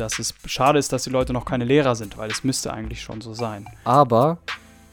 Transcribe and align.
dass 0.00 0.18
es 0.18 0.34
schade 0.46 0.78
ist, 0.78 0.92
dass 0.92 1.04
die 1.04 1.10
Leute 1.10 1.32
noch 1.32 1.44
keine 1.44 1.64
Lehrer 1.64 1.94
sind, 1.94 2.16
weil 2.18 2.30
es 2.30 2.42
müsste 2.44 2.72
eigentlich 2.72 3.02
schon 3.02 3.20
so 3.20 3.34
sein. 3.34 3.66
Aber 3.84 4.38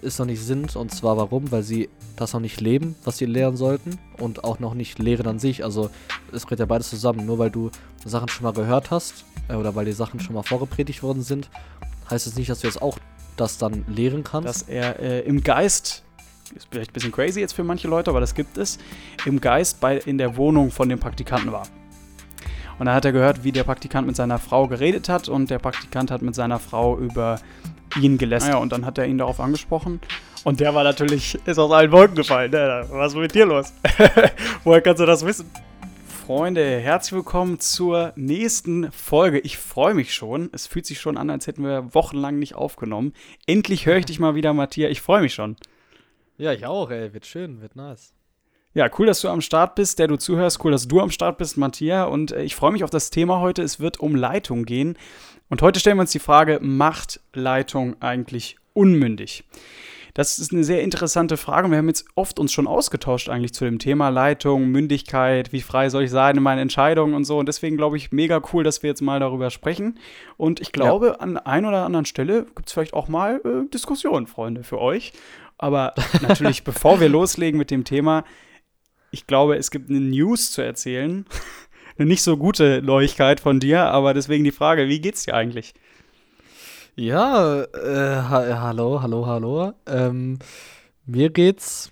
ist 0.01 0.19
noch 0.19 0.25
nicht 0.25 0.41
sind 0.41 0.75
und 0.75 0.93
zwar 0.93 1.17
warum? 1.17 1.51
Weil 1.51 1.63
sie 1.63 1.89
das 2.15 2.33
noch 2.33 2.39
nicht 2.39 2.61
leben, 2.61 2.95
was 3.03 3.17
sie 3.17 3.25
lehren 3.25 3.57
sollten 3.57 3.97
und 4.17 4.43
auch 4.43 4.59
noch 4.59 4.73
nicht 4.73 4.99
lehren 4.99 5.27
an 5.27 5.39
sich. 5.39 5.63
Also 5.63 5.89
es 6.31 6.43
gehört 6.43 6.59
ja 6.59 6.65
beides 6.65 6.89
zusammen. 6.89 7.25
Nur 7.25 7.39
weil 7.39 7.51
du 7.51 7.71
Sachen 8.05 8.27
schon 8.27 8.43
mal 8.43 8.53
gehört 8.53 8.91
hast 8.91 9.25
äh, 9.47 9.55
oder 9.55 9.75
weil 9.75 9.85
die 9.85 9.93
Sachen 9.93 10.19
schon 10.19 10.35
mal 10.35 10.43
vorgepredigt 10.43 11.03
worden 11.03 11.23
sind, 11.23 11.49
heißt 12.09 12.27
es 12.27 12.33
das 12.33 12.39
nicht, 12.39 12.49
dass 12.49 12.59
du 12.59 12.67
jetzt 12.67 12.81
auch 12.81 12.97
das 13.37 13.57
dann 13.57 13.85
lehren 13.87 14.23
kannst. 14.23 14.47
Dass 14.47 14.61
er 14.63 14.99
äh, 14.99 15.19
im 15.21 15.43
Geist 15.43 16.03
ist 16.55 16.67
vielleicht 16.71 16.91
ein 16.91 16.93
bisschen 16.93 17.11
crazy 17.11 17.39
jetzt 17.39 17.53
für 17.53 17.63
manche 17.63 17.87
Leute, 17.87 18.09
aber 18.09 18.19
das 18.19 18.33
gibt 18.33 18.57
es, 18.57 18.79
im 19.25 19.41
Geist 19.41 19.79
bei, 19.79 19.97
in 19.97 20.17
der 20.17 20.37
Wohnung 20.37 20.71
von 20.71 20.89
dem 20.89 20.99
Praktikanten 20.99 21.51
war. 21.51 21.67
Und 22.79 22.85
da 22.85 22.93
hat 22.93 23.05
er 23.05 23.11
gehört, 23.11 23.43
wie 23.43 23.51
der 23.51 23.63
Praktikant 23.63 24.05
mit 24.05 24.15
seiner 24.15 24.37
Frau 24.37 24.67
geredet 24.67 25.09
hat 25.09 25.29
und 25.29 25.49
der 25.49 25.59
Praktikant 25.59 26.11
hat 26.11 26.21
mit 26.21 26.35
seiner 26.35 26.59
Frau 26.59 26.97
über 26.97 27.39
ihn 27.99 28.17
gelästert. 28.17 28.53
Ja, 28.53 28.59
und 28.59 28.71
dann 28.71 28.85
hat 28.85 28.97
er 28.97 29.07
ihn 29.07 29.17
darauf 29.17 29.39
angesprochen. 29.39 29.99
Und 30.43 30.59
der 30.59 30.75
war 30.75 30.83
natürlich, 30.83 31.39
ist 31.45 31.57
aus 31.57 31.71
allen 31.71 31.91
Wolken 31.91 32.15
gefallen. 32.15 32.51
Ne? 32.51 32.85
Was 32.91 33.13
ist 33.13 33.19
mit 33.19 33.33
dir 33.33 33.45
los? 33.45 33.73
Woher 34.63 34.81
kannst 34.81 35.01
du 35.01 35.05
das 35.05 35.25
wissen? 35.25 35.49
Freunde, 36.25 36.79
herzlich 36.79 37.13
willkommen 37.13 37.59
zur 37.59 38.11
nächsten 38.15 38.91
Folge. 38.91 39.39
Ich 39.39 39.57
freue 39.57 39.93
mich 39.93 40.13
schon. 40.13 40.49
Es 40.51 40.67
fühlt 40.67 40.85
sich 40.85 40.99
schon 40.99 41.17
an, 41.17 41.29
als 41.29 41.47
hätten 41.47 41.63
wir 41.63 41.93
wochenlang 41.95 42.37
nicht 42.37 42.53
aufgenommen. 42.53 43.13
Endlich 43.47 43.85
höre 43.85 43.97
ich 43.97 44.05
dich 44.05 44.19
mal 44.19 44.35
wieder, 44.35 44.53
Matthias. 44.53 44.91
Ich 44.91 45.01
freue 45.01 45.21
mich 45.21 45.33
schon. 45.33 45.55
Ja, 46.37 46.51
ich 46.51 46.65
auch, 46.65 46.91
ey. 46.91 47.13
Wird 47.13 47.25
schön, 47.25 47.61
wird 47.61 47.75
nice. 47.75 48.13
Ja, 48.77 48.91
cool, 48.99 49.07
dass 49.07 49.21
du 49.21 49.29
am 49.29 49.41
Start 49.41 49.73
bist, 49.73 49.97
der 49.97 50.05
du 50.05 50.17
zuhörst. 50.17 50.63
Cool, 50.63 50.71
dass 50.71 50.87
du 50.87 50.99
am 50.99 51.09
Start 51.09 51.39
bist, 51.39 51.57
Matthias. 51.57 52.07
Und 52.11 52.31
äh, 52.31 52.43
ich 52.43 52.55
freue 52.55 52.71
mich 52.71 52.83
auf 52.83 52.91
das 52.91 53.09
Thema 53.09 53.39
heute. 53.39 53.63
Es 53.63 53.79
wird 53.79 53.99
um 53.99 54.13
Leitung 54.13 54.65
gehen. 54.65 54.99
Und 55.49 55.63
heute 55.63 55.79
stellen 55.79 55.97
wir 55.97 56.01
uns 56.01 56.11
die 56.11 56.19
Frage, 56.19 56.59
macht 56.61 57.19
Leitung 57.33 57.99
eigentlich 58.03 58.57
unmündig? 58.73 59.45
Das 60.13 60.37
ist 60.37 60.53
eine 60.53 60.63
sehr 60.63 60.83
interessante 60.83 61.37
Frage. 61.37 61.71
Wir 61.71 61.79
haben 61.79 61.87
jetzt 61.87 62.05
oft 62.13 62.37
uns 62.37 62.53
schon 62.53 62.67
ausgetauscht 62.67 63.29
eigentlich 63.29 63.55
zu 63.55 63.65
dem 63.65 63.79
Thema 63.79 64.09
Leitung, 64.09 64.67
Mündigkeit, 64.67 65.51
wie 65.51 65.61
frei 65.61 65.89
soll 65.89 66.03
ich 66.03 66.11
sein 66.11 66.37
in 66.37 66.43
meinen 66.43 66.59
Entscheidungen 66.59 67.15
und 67.15 67.23
so. 67.23 67.39
Und 67.39 67.47
deswegen 67.47 67.77
glaube 67.77 67.97
ich 67.97 68.11
mega 68.11 68.39
cool, 68.53 68.63
dass 68.63 68.83
wir 68.83 68.91
jetzt 68.91 69.01
mal 69.01 69.19
darüber 69.19 69.49
sprechen. 69.49 69.97
Und 70.37 70.59
ich 70.59 70.71
glaube, 70.71 71.07
ja. 71.07 71.13
an 71.13 71.37
einer 71.37 71.69
oder 71.69 71.83
anderen 71.83 72.05
Stelle 72.05 72.45
gibt 72.55 72.67
es 72.67 72.73
vielleicht 72.73 72.93
auch 72.93 73.07
mal 73.07 73.41
äh, 73.43 73.67
Diskussionen, 73.73 74.27
Freunde, 74.27 74.61
für 74.61 74.79
euch. 74.79 75.13
Aber 75.57 75.95
natürlich, 76.21 76.63
bevor 76.63 76.99
wir 76.99 77.09
loslegen 77.09 77.57
mit 77.57 77.71
dem 77.71 77.83
Thema, 77.83 78.23
ich 79.17 79.27
glaube, 79.27 79.57
es 79.57 79.71
gibt 79.71 79.89
eine 79.89 79.99
News 79.99 80.51
zu 80.51 80.61
erzählen. 80.61 81.25
eine 81.97 82.07
nicht 82.07 82.21
so 82.21 82.37
gute 82.37 82.81
Neuigkeit 82.83 83.39
von 83.39 83.59
dir, 83.59 83.85
aber 83.85 84.13
deswegen 84.13 84.43
die 84.43 84.51
Frage, 84.51 84.87
wie 84.87 85.01
geht's 85.01 85.23
dir 85.23 85.33
eigentlich? 85.33 85.73
Ja, 86.95 87.63
äh, 87.63 88.21
ha 88.21 88.61
hallo, 88.61 89.01
hallo, 89.01 89.25
hallo. 89.25 89.73
Ähm, 89.87 90.39
mir 91.05 91.29
geht's 91.29 91.91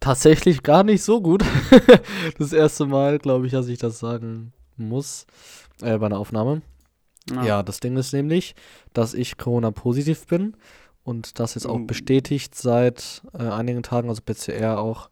tatsächlich 0.00 0.62
gar 0.62 0.84
nicht 0.84 1.02
so 1.02 1.20
gut. 1.20 1.44
das 2.38 2.52
erste 2.52 2.86
Mal, 2.86 3.18
glaube 3.18 3.46
ich, 3.46 3.52
dass 3.52 3.68
ich 3.68 3.78
das 3.78 3.98
sagen 3.98 4.52
muss 4.76 5.26
äh, 5.82 5.96
bei 5.98 6.06
einer 6.06 6.18
Aufnahme. 6.18 6.62
Ja. 7.30 7.44
ja, 7.44 7.62
das 7.62 7.80
Ding 7.80 7.96
ist 7.96 8.12
nämlich, 8.12 8.54
dass 8.92 9.14
ich 9.14 9.36
Corona-positiv 9.36 10.26
bin 10.26 10.56
und 11.04 11.38
das 11.38 11.56
ist 11.56 11.66
auch 11.66 11.80
uh. 11.80 11.86
bestätigt 11.86 12.54
seit 12.54 13.22
äh, 13.34 13.42
einigen 13.42 13.82
Tagen, 13.82 14.08
also 14.08 14.22
PCR 14.22 14.78
auch. 14.78 15.10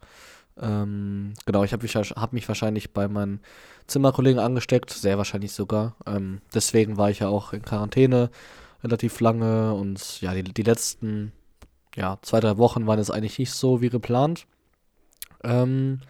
Ähm, 0.60 1.34
genau, 1.46 1.64
ich 1.64 1.72
habe 1.72 1.82
mich, 1.82 1.94
hab 1.94 2.32
mich 2.32 2.48
wahrscheinlich 2.48 2.92
bei 2.92 3.08
meinen 3.08 3.40
Zimmerkollegen 3.86 4.40
angesteckt, 4.40 4.90
sehr 4.90 5.18
wahrscheinlich 5.18 5.52
sogar. 5.52 5.96
Ähm, 6.06 6.40
deswegen 6.54 6.96
war 6.96 7.10
ich 7.10 7.20
ja 7.20 7.28
auch 7.28 7.52
in 7.52 7.62
Quarantäne 7.62 8.30
relativ 8.82 9.20
lange 9.20 9.74
und 9.74 10.20
ja, 10.20 10.34
die, 10.34 10.44
die 10.44 10.62
letzten 10.62 11.32
ja, 11.96 12.18
zwei, 12.22 12.40
drei 12.40 12.58
Wochen 12.58 12.86
waren 12.86 12.98
jetzt 12.98 13.10
eigentlich 13.10 13.38
nicht 13.38 13.52
so 13.52 13.80
wie 13.80 13.88
geplant. 13.88 14.46
Ähm, 15.42 16.00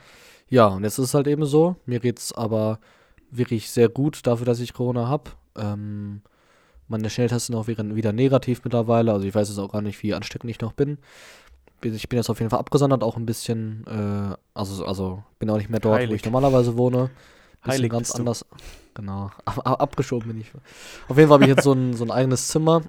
ja, 0.48 0.66
und 0.66 0.84
jetzt 0.84 0.98
ist 0.98 1.06
es 1.06 1.14
halt 1.14 1.26
eben 1.26 1.44
so. 1.44 1.76
Mir 1.86 2.00
geht 2.00 2.18
es 2.18 2.32
aber 2.32 2.78
wirklich 3.30 3.70
sehr 3.70 3.88
gut 3.88 4.26
dafür, 4.26 4.46
dass 4.46 4.60
ich 4.60 4.74
Corona 4.74 5.08
habe. 5.08 5.30
Ähm, 5.56 6.22
meine 6.88 7.10
Schnelltests 7.10 7.46
sind 7.46 7.56
auch 7.56 7.66
wieder 7.68 8.12
negativ 8.12 8.64
mittlerweile. 8.64 9.12
Also 9.12 9.26
ich 9.26 9.34
weiß 9.34 9.48
jetzt 9.48 9.58
auch 9.58 9.72
gar 9.72 9.82
nicht, 9.82 10.02
wie 10.02 10.14
ansteckend 10.14 10.50
ich 10.50 10.60
noch 10.60 10.72
bin. 10.72 10.98
Ich 11.82 12.08
bin 12.08 12.16
jetzt 12.16 12.30
auf 12.30 12.38
jeden 12.38 12.50
Fall 12.50 12.58
abgesondert, 12.58 13.02
auch 13.02 13.16
ein 13.16 13.26
bisschen, 13.26 13.86
äh, 13.86 14.36
also, 14.54 14.84
also 14.84 15.22
bin 15.38 15.48
auch 15.50 15.56
nicht 15.56 15.70
mehr 15.70 15.80
dort, 15.80 15.96
Heilig. 15.96 16.10
wo 16.10 16.14
ich 16.14 16.24
normalerweise 16.24 16.76
wohne. 16.76 17.10
Bisschen 17.62 17.72
Heilig 17.72 17.90
ganz 17.90 18.10
anders. 18.12 18.44
Genau. 18.94 19.30
Ab, 19.44 19.60
ab, 19.64 19.82
abgeschoben 19.82 20.28
bin 20.28 20.40
ich. 20.40 20.52
Auf 21.08 21.16
jeden 21.16 21.28
Fall 21.28 21.34
habe 21.36 21.44
ich 21.44 21.50
jetzt 21.50 21.64
so 21.64 21.72
ein, 21.72 21.94
so 21.94 22.04
ein 22.04 22.10
eigenes 22.10 22.48
Zimmer. 22.48 22.82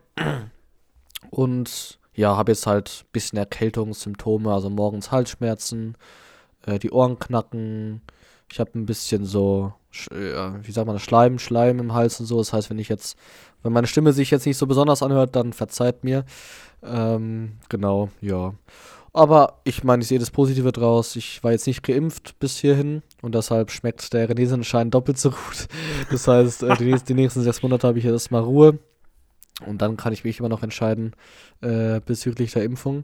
Und 1.30 2.00
ja, 2.14 2.36
habe 2.36 2.52
jetzt 2.52 2.66
halt 2.68 3.04
ein 3.04 3.12
bisschen 3.12 3.38
Erkältungssymptome, 3.38 4.52
also 4.52 4.70
morgens 4.70 5.12
Halsschmerzen, 5.12 5.96
äh, 6.66 6.80
die 6.80 6.92
Ohren 6.92 7.20
knacken. 7.20 8.02
Ich 8.52 8.60
habe 8.60 8.72
ein 8.78 8.86
bisschen 8.86 9.26
so, 9.26 9.74
wie 9.92 10.72
sagt 10.72 10.88
man, 10.88 11.00
Schleim, 11.00 11.38
Schleim 11.38 11.80
im 11.80 11.94
Hals 11.94 12.20
und 12.20 12.26
so. 12.26 12.40
Das 12.40 12.52
heißt, 12.52 12.70
wenn 12.70 12.80
ich 12.80 12.90
jetzt 12.90 13.18
wenn 13.64 13.74
meine 13.74 13.88
Stimme 13.88 14.14
sich 14.14 14.32
jetzt 14.32 14.46
nicht 14.46 14.58
so 14.58 14.68
besonders 14.68 15.04
anhört, 15.04 15.36
dann 15.36 15.54
verzeiht 15.54 16.04
mir. 16.04 16.26
Ähm, 16.84 17.54
genau, 17.70 18.10
ja. 18.22 18.54
Aber 19.12 19.60
ich 19.64 19.84
meine, 19.84 20.04
ich 20.04 20.08
sehe 20.08 20.20
das 20.20 20.32
Positive 20.32 20.72
draus. 20.72 21.16
Ich 21.16 21.44
war 21.44 21.52
jetzt 21.52 21.68
nicht 21.68 21.84
geimpft 21.84 22.38
bis 22.40 22.58
hierhin 22.58 23.02
und 23.22 23.34
deshalb 23.34 23.72
schmeckt 23.72 24.14
der 24.14 24.30
Renesenschein 24.30 24.92
doppelt 24.92 25.18
so 25.18 25.32
gut. 25.32 25.68
Das 26.12 26.28
heißt, 26.28 26.64
äh, 26.64 26.76
die, 26.78 26.96
die, 26.96 27.14
nächsten 27.14 27.42
sechs 27.42 27.62
Monate 27.62 27.88
habe 27.88 27.98
ich 27.98 28.06
jetzt 28.06 28.14
erstmal 28.14 28.44
Ruhe 28.44 28.80
und 29.66 29.82
dann 29.82 29.98
kann 29.98 30.14
ich 30.14 30.24
mich 30.24 30.40
immer 30.40 30.50
noch 30.50 30.64
entscheiden 30.64 31.16
äh, 31.62 32.00
bezüglich 32.06 32.54
der 32.54 32.64
Impfung. 32.64 33.04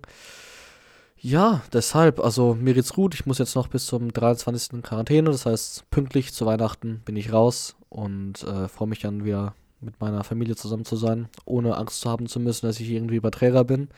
Ja, 1.17 1.63
deshalb, 1.73 2.19
also 2.19 2.53
mir 2.53 2.75
geht's 2.75 2.93
gut. 2.93 3.15
Ich 3.15 3.25
muss 3.25 3.39
jetzt 3.39 3.55
noch 3.55 3.67
bis 3.67 3.87
zum 3.87 4.13
23. 4.13 4.73
in 4.73 4.81
Quarantäne. 4.83 5.31
Das 5.31 5.45
heißt, 5.45 5.89
pünktlich 5.89 6.33
zu 6.33 6.45
Weihnachten 6.45 7.01
bin 7.03 7.15
ich 7.15 7.33
raus 7.33 7.75
und 7.89 8.43
äh, 8.43 8.67
freue 8.67 8.87
mich 8.87 8.99
dann 8.99 9.25
wieder 9.25 9.55
mit 9.81 9.99
meiner 9.99 10.23
Familie 10.23 10.55
zusammen 10.55 10.85
zu 10.85 10.95
sein, 10.95 11.27
ohne 11.45 11.77
Angst 11.77 12.01
zu 12.01 12.09
haben 12.09 12.27
zu 12.27 12.39
müssen, 12.39 12.65
dass 12.65 12.79
ich 12.79 12.89
irgendwie 12.89 13.15
Überträger 13.15 13.63
bin. 13.63 13.89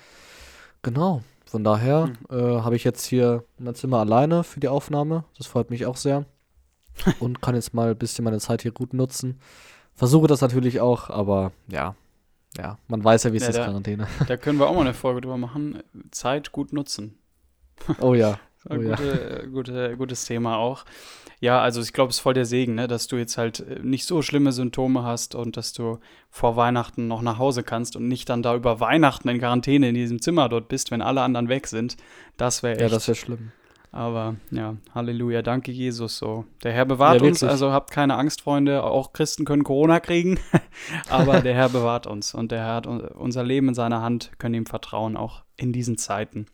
Genau. 0.81 1.21
Von 1.45 1.63
daher 1.63 2.07
mhm. 2.07 2.15
äh, 2.29 2.61
habe 2.61 2.75
ich 2.75 2.83
jetzt 2.83 3.05
hier 3.05 3.43
mein 3.57 3.75
Zimmer 3.75 3.99
alleine 3.99 4.43
für 4.43 4.59
die 4.59 4.67
Aufnahme. 4.67 5.23
Das 5.37 5.47
freut 5.47 5.69
mich 5.69 5.85
auch 5.85 5.97
sehr. 5.97 6.25
Und 7.19 7.41
kann 7.41 7.55
jetzt 7.55 7.73
mal 7.73 7.91
ein 7.91 7.97
bisschen 7.97 8.25
meine 8.25 8.39
Zeit 8.39 8.63
hier 8.63 8.71
gut 8.71 8.93
nutzen. 8.93 9.39
Versuche 9.93 10.27
das 10.27 10.41
natürlich 10.41 10.79
auch, 10.79 11.09
aber 11.09 11.51
ja, 11.67 11.95
ja, 12.57 12.77
man 12.87 13.03
weiß 13.03 13.23
ja, 13.23 13.33
wie 13.33 13.37
es 13.37 13.43
ja, 13.43 13.49
ist, 13.49 13.55
Quarantäne. 13.57 14.07
Da 14.27 14.37
können 14.37 14.59
wir 14.59 14.67
auch 14.67 14.73
mal 14.73 14.81
eine 14.81 14.93
Folge 14.95 15.21
drüber 15.21 15.37
machen. 15.37 15.81
Zeit 16.11 16.51
gut 16.51 16.73
nutzen. 16.73 17.17
Oh 17.99 18.13
ja. 18.13 18.39
Oh, 18.69 18.75
gute, 18.75 19.39
ja. 19.43 19.49
gute, 19.49 19.97
gutes 19.97 20.25
Thema 20.25 20.57
auch. 20.57 20.85
Ja, 21.39 21.61
also 21.61 21.81
ich 21.81 21.93
glaube, 21.93 22.09
es 22.09 22.17
ist 22.17 22.21
voll 22.21 22.33
der 22.33 22.45
Segen, 22.45 22.75
ne, 22.75 22.87
dass 22.87 23.07
du 23.07 23.15
jetzt 23.15 23.37
halt 23.37 23.59
äh, 23.59 23.79
nicht 23.81 24.05
so 24.05 24.21
schlimme 24.21 24.51
Symptome 24.51 25.03
hast 25.03 25.35
und 25.35 25.55
dass 25.55 25.71
du 25.71 25.99
vor 26.31 26.55
Weihnachten 26.55 27.07
noch 27.07 27.21
nach 27.21 27.37
Hause 27.37 27.61
kannst 27.63 27.95
und 27.95 28.07
nicht 28.07 28.29
dann 28.29 28.41
da 28.41 28.55
über 28.55 28.79
Weihnachten 28.79 29.29
in 29.29 29.39
Quarantäne 29.39 29.89
in 29.89 29.95
diesem 29.95 30.21
Zimmer 30.21 30.49
dort 30.49 30.67
bist, 30.67 30.89
wenn 30.89 31.01
alle 31.01 31.21
anderen 31.21 31.47
weg 31.47 31.67
sind. 31.67 31.95
Das 32.37 32.63
wäre 32.63 32.73
echt. 32.73 32.81
Ja, 32.81 32.89
das 32.89 33.07
wäre 33.07 33.15
schlimm. 33.15 33.51
Aber 33.91 34.35
ja, 34.51 34.75
Halleluja, 34.93 35.41
danke 35.41 35.71
Jesus 35.71 36.17
so. 36.17 36.45
Der 36.63 36.73
Herr 36.73 36.85
bewahrt 36.85 37.21
ja, 37.21 37.27
uns, 37.27 37.43
also 37.43 37.71
habt 37.71 37.91
keine 37.91 38.15
Angst, 38.15 38.41
Freunde. 38.41 38.83
Auch 38.83 39.13
Christen 39.13 39.45
können 39.45 39.63
Corona 39.63 39.99
kriegen, 39.99 40.39
aber 41.09 41.41
der 41.41 41.53
Herr 41.53 41.69
bewahrt 41.69 42.05
uns 42.05 42.33
und 42.33 42.51
der 42.51 42.59
Herr 42.59 42.75
hat 42.75 42.87
unser 42.87 43.43
Leben 43.43 43.69
in 43.69 43.75
seiner 43.75 44.01
Hand, 44.01 44.31
können 44.39 44.55
ihm 44.55 44.65
vertrauen, 44.65 45.15
auch 45.15 45.43
in 45.55 45.71
diesen 45.71 45.97
Zeiten. 45.97 46.47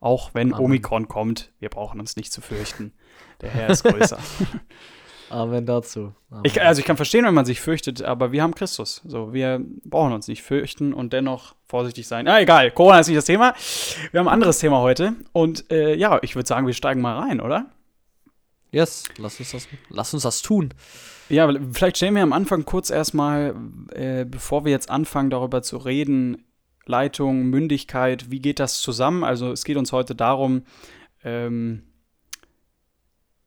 Auch 0.00 0.30
wenn 0.34 0.52
Amen. 0.52 0.64
Omikron 0.64 1.08
kommt, 1.08 1.52
wir 1.58 1.68
brauchen 1.68 2.00
uns 2.00 2.16
nicht 2.16 2.32
zu 2.32 2.40
fürchten. 2.40 2.92
Der 3.40 3.50
Herr 3.50 3.70
ist 3.70 3.82
größer. 3.82 4.18
Amen 5.30 5.66
dazu. 5.66 6.14
Amen. 6.30 6.42
Ich, 6.44 6.62
also 6.62 6.80
ich 6.80 6.86
kann 6.86 6.96
verstehen, 6.96 7.24
wenn 7.24 7.34
man 7.34 7.44
sich 7.44 7.60
fürchtet, 7.60 8.02
aber 8.02 8.32
wir 8.32 8.42
haben 8.42 8.54
Christus. 8.54 9.02
So, 9.04 9.32
wir 9.32 9.60
brauchen 9.84 10.12
uns 10.12 10.28
nicht 10.28 10.42
fürchten 10.42 10.94
und 10.94 11.12
dennoch 11.12 11.54
vorsichtig 11.66 12.06
sein. 12.06 12.28
Ah, 12.28 12.40
egal, 12.40 12.70
Corona 12.70 13.00
ist 13.00 13.08
nicht 13.08 13.18
das 13.18 13.26
Thema. 13.26 13.54
Wir 14.10 14.20
haben 14.20 14.28
ein 14.28 14.34
anderes 14.34 14.58
Thema 14.58 14.80
heute. 14.80 15.14
Und 15.32 15.70
äh, 15.70 15.94
ja, 15.94 16.18
ich 16.22 16.34
würde 16.34 16.46
sagen, 16.46 16.66
wir 16.66 16.74
steigen 16.74 17.00
mal 17.00 17.18
rein, 17.18 17.40
oder? 17.40 17.66
Yes, 18.70 19.04
lass 19.16 19.38
uns 19.40 19.52
das, 19.52 19.68
lass 19.88 20.14
uns 20.14 20.22
das 20.22 20.42
tun. 20.42 20.74
Ja, 21.28 21.50
vielleicht 21.72 21.98
stellen 21.98 22.14
wir 22.14 22.22
am 22.22 22.32
Anfang 22.32 22.64
kurz 22.64 22.90
erstmal, 22.90 23.54
äh, 23.92 24.24
bevor 24.24 24.64
wir 24.64 24.72
jetzt 24.72 24.90
anfangen, 24.90 25.30
darüber 25.30 25.62
zu 25.62 25.76
reden, 25.76 26.44
Leitung, 26.88 27.44
Mündigkeit, 27.44 28.30
wie 28.30 28.40
geht 28.40 28.58
das 28.58 28.80
zusammen? 28.80 29.24
Also 29.24 29.52
es 29.52 29.64
geht 29.64 29.76
uns 29.76 29.92
heute 29.92 30.14
darum, 30.14 30.62
ähm, 31.24 31.82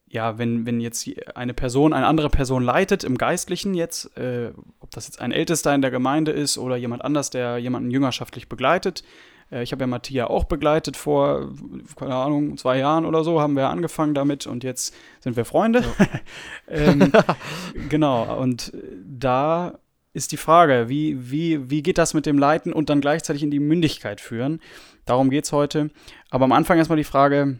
ja, 0.07 0.37
wenn, 0.37 0.65
wenn 0.65 0.81
jetzt 0.81 1.09
eine 1.35 1.53
Person 1.53 1.93
eine 1.93 2.05
andere 2.05 2.29
Person 2.29 2.63
leitet, 2.63 3.03
im 3.03 3.17
Geistlichen 3.17 3.73
jetzt, 3.73 4.17
äh, 4.17 4.51
ob 4.79 4.91
das 4.91 5.07
jetzt 5.07 5.21
ein 5.21 5.31
Ältester 5.31 5.73
in 5.73 5.81
der 5.81 5.91
Gemeinde 5.91 6.31
ist 6.31 6.57
oder 6.57 6.75
jemand 6.75 7.03
anders, 7.03 7.29
der 7.29 7.57
jemanden 7.57 7.91
jüngerschaftlich 7.91 8.49
begleitet. 8.49 9.03
Äh, 9.51 9.63
ich 9.63 9.71
habe 9.71 9.83
ja 9.83 9.87
Matthias 9.87 10.29
auch 10.29 10.43
begleitet 10.45 10.97
vor, 10.97 11.49
keine 11.95 12.15
Ahnung, 12.15 12.57
zwei 12.57 12.77
Jahren 12.77 13.05
oder 13.05 13.23
so, 13.23 13.41
haben 13.41 13.55
wir 13.55 13.69
angefangen 13.69 14.13
damit 14.13 14.47
und 14.47 14.63
jetzt 14.63 14.93
sind 15.19 15.37
wir 15.37 15.45
Freunde. 15.45 15.81
Ja. 15.81 16.07
ähm, 16.67 17.11
genau, 17.89 18.37
und 18.37 18.73
da 19.05 19.79
ist 20.13 20.31
die 20.31 20.37
Frage, 20.37 20.89
wie, 20.89 21.31
wie, 21.31 21.69
wie 21.69 21.83
geht 21.83 21.97
das 21.97 22.13
mit 22.13 22.25
dem 22.25 22.37
Leiten 22.37 22.73
und 22.73 22.89
dann 22.89 23.01
gleichzeitig 23.01 23.43
in 23.43 23.51
die 23.51 23.59
Mündigkeit 23.59 24.19
führen? 24.19 24.59
Darum 25.05 25.29
geht 25.29 25.45
es 25.45 25.51
heute. 25.51 25.89
Aber 26.29 26.45
am 26.45 26.51
Anfang 26.51 26.77
erstmal 26.77 26.97
die 26.97 27.03
Frage, 27.03 27.59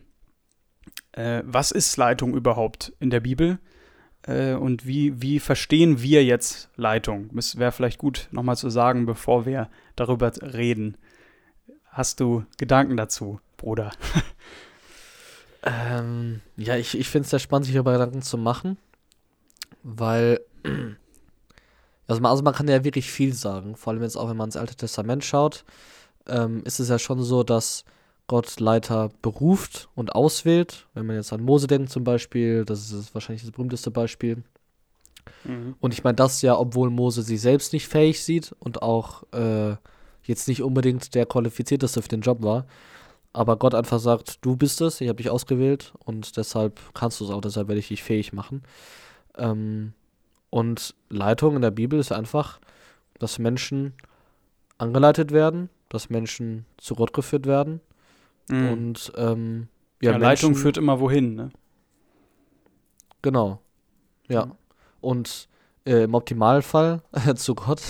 äh, 1.14 1.44
was 1.46 1.72
ist 1.72 1.96
Leitung 1.98 2.34
überhaupt 2.34 2.94
in 3.00 3.10
der 3.10 3.22
Bibel? 3.22 3.60
Äh, 4.24 4.54
und 4.54 4.86
wie, 4.86 5.22
wie 5.22 5.40
verstehen 5.40 6.02
wir 6.02 6.24
jetzt 6.26 6.70
Leitung? 6.76 7.30
Das 7.34 7.58
wäre 7.58 7.72
vielleicht 7.72 7.98
gut 7.98 8.28
nochmal 8.32 8.58
zu 8.58 8.70
sagen, 8.70 9.06
bevor 9.06 9.46
wir 9.46 9.70
darüber 9.96 10.32
reden. 10.42 10.98
Hast 11.86 12.20
du 12.20 12.46
Gedanken 12.58 12.98
dazu, 12.98 13.40
Bruder? 13.58 13.92
ähm, 15.64 16.42
ja, 16.58 16.76
ich, 16.76 16.98
ich 16.98 17.10
finde 17.10 17.24
es 17.26 17.30
sehr 17.32 17.40
spannend, 17.40 17.66
sich 17.66 17.76
darüber 17.76 17.94
Gedanken 17.94 18.22
zu 18.22 18.38
machen, 18.38 18.78
weil 19.84 20.42
also 22.12 22.22
man, 22.22 22.32
also 22.32 22.44
man 22.44 22.54
kann 22.54 22.68
ja 22.68 22.84
wirklich 22.84 23.10
viel 23.10 23.34
sagen, 23.34 23.76
vor 23.78 23.94
allem 23.94 24.04
jetzt 24.04 24.18
auch, 24.18 24.30
wenn 24.30 24.38
man 24.38 24.48
ins 24.48 24.58
Alte 24.58 24.76
Testament 24.76 25.24
schaut, 25.24 25.64
ähm, 26.28 26.62
ist 26.66 26.80
es 26.80 26.90
ja 26.90 27.00
schon 27.00 27.24
so, 27.24 27.44
dass 27.44 27.86
Gott 28.28 28.60
Leiter 28.60 29.12
beruft 29.22 29.88
und 29.96 30.14
auswählt. 30.14 30.88
Wenn 30.94 31.06
man 31.06 31.16
jetzt 31.16 31.32
an 31.32 31.42
Mose 31.42 31.68
denkt 31.68 31.90
zum 31.90 32.04
Beispiel, 32.04 32.66
das 32.66 32.92
ist 32.92 33.14
wahrscheinlich 33.14 33.44
das 33.44 33.52
berühmteste 33.52 33.92
Beispiel. 33.92 34.44
Mhm. 35.46 35.76
Und 35.80 35.94
ich 35.94 36.04
meine 36.04 36.16
das 36.16 36.42
ja, 36.42 36.58
obwohl 36.58 36.90
Mose 36.90 37.22
sich 37.22 37.40
selbst 37.40 37.72
nicht 37.72 37.88
fähig 37.88 38.22
sieht 38.22 38.54
und 38.60 38.82
auch 38.82 39.24
äh, 39.32 39.76
jetzt 40.24 40.50
nicht 40.50 40.64
unbedingt 40.64 41.16
der 41.16 41.26
qualifizierteste 41.26 42.02
für 42.02 42.10
den 42.10 42.22
Job 42.22 42.44
war. 42.44 42.66
Aber 43.32 43.56
Gott 43.56 43.74
einfach 43.74 44.00
sagt, 44.00 44.46
du 44.46 44.58
bist 44.58 44.82
es, 44.82 45.00
ich 45.00 45.08
habe 45.08 45.18
dich 45.18 45.30
ausgewählt 45.30 45.94
und 46.04 46.36
deshalb 46.36 46.82
kannst 46.94 47.22
du 47.22 47.26
es 47.26 47.32
auch, 47.32 47.40
deshalb 47.40 47.70
werde 47.70 47.80
ich 47.80 47.88
dich 47.88 48.04
fähig 48.04 48.34
machen. 48.34 48.64
Ähm, 49.38 49.94
und 50.52 50.94
Leitung 51.10 51.56
in 51.56 51.64
der 51.64 51.72
Bibel 51.72 51.98
ist 51.98 52.12
einfach, 52.12 52.60
dass 53.18 53.40
Menschen 53.40 53.94
angeleitet 54.78 55.32
werden, 55.32 55.70
dass 55.90 56.10
Menschen 56.10 56.66
zu 56.78 56.94
Gott 56.94 57.14
geführt 57.14 57.48
werden. 57.48 57.80
Mhm. 58.50 58.70
Und 58.70 59.14
ähm, 59.16 59.68
ja, 60.02 60.12
ja 60.12 60.18
Leitung 60.18 60.54
führt 60.56 60.78
immer 60.78 61.00
wohin, 61.00 61.36
ne? 61.36 61.50
Genau. 63.22 63.62
Ja. 64.28 64.48
Mhm. 64.48 64.52
Und 65.00 65.48
äh, 65.86 66.04
im 66.04 66.14
Optimalfall 66.14 67.02
äh, 67.14 67.34
zu 67.36 67.56
Gott 67.56 67.82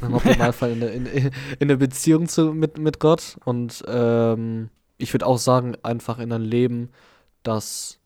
und 0.00 0.08
im 0.08 0.14
Optimalfall 0.14 0.72
in, 0.72 0.82
in, 0.82 1.06
in, 1.06 1.26
in 1.26 1.32
eine 1.60 1.76
Beziehung 1.76 2.26
zu, 2.26 2.52
mit, 2.52 2.76
mit 2.76 2.98
Gott. 2.98 3.36
Und 3.44 3.84
ähm, 3.86 4.70
ich 4.98 5.14
würde 5.14 5.26
auch 5.26 5.38
sagen, 5.38 5.76
einfach 5.84 6.18
in 6.18 6.32
ein 6.32 6.42
Leben, 6.42 6.90
das 7.44 7.99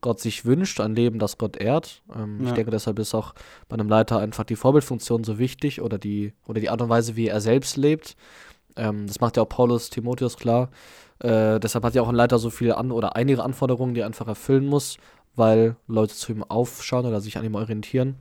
Gott 0.00 0.20
sich 0.20 0.44
wünscht, 0.44 0.80
ein 0.80 0.94
Leben, 0.94 1.18
das 1.18 1.38
Gott 1.38 1.56
ehrt. 1.56 2.02
Ähm, 2.14 2.40
ja. 2.40 2.48
Ich 2.48 2.52
denke, 2.54 2.70
deshalb 2.70 2.98
ist 2.98 3.14
auch 3.14 3.34
bei 3.68 3.74
einem 3.74 3.88
Leiter 3.88 4.18
einfach 4.18 4.44
die 4.44 4.56
Vorbildfunktion 4.56 5.24
so 5.24 5.38
wichtig 5.38 5.80
oder 5.82 5.98
die, 5.98 6.32
oder 6.46 6.60
die 6.60 6.70
Art 6.70 6.80
und 6.80 6.88
Weise, 6.88 7.16
wie 7.16 7.28
er 7.28 7.40
selbst 7.40 7.76
lebt. 7.76 8.16
Ähm, 8.76 9.06
das 9.06 9.20
macht 9.20 9.36
ja 9.36 9.42
auch 9.42 9.48
Paulus 9.48 9.90
Timotheus 9.90 10.36
klar. 10.36 10.70
Äh, 11.18 11.60
deshalb 11.60 11.84
hat 11.84 11.94
ja 11.94 12.02
auch 12.02 12.08
ein 12.08 12.14
Leiter 12.14 12.38
so 12.38 12.50
viele 12.50 12.76
an 12.76 12.92
oder 12.92 13.16
einige 13.16 13.42
Anforderungen, 13.42 13.94
die 13.94 14.00
er 14.00 14.06
einfach 14.06 14.28
erfüllen 14.28 14.66
muss, 14.66 14.96
weil 15.36 15.76
Leute 15.86 16.14
zu 16.14 16.32
ihm 16.32 16.42
aufschauen 16.42 17.06
oder 17.06 17.20
sich 17.20 17.36
an 17.36 17.44
ihm 17.44 17.54
orientieren. 17.54 18.16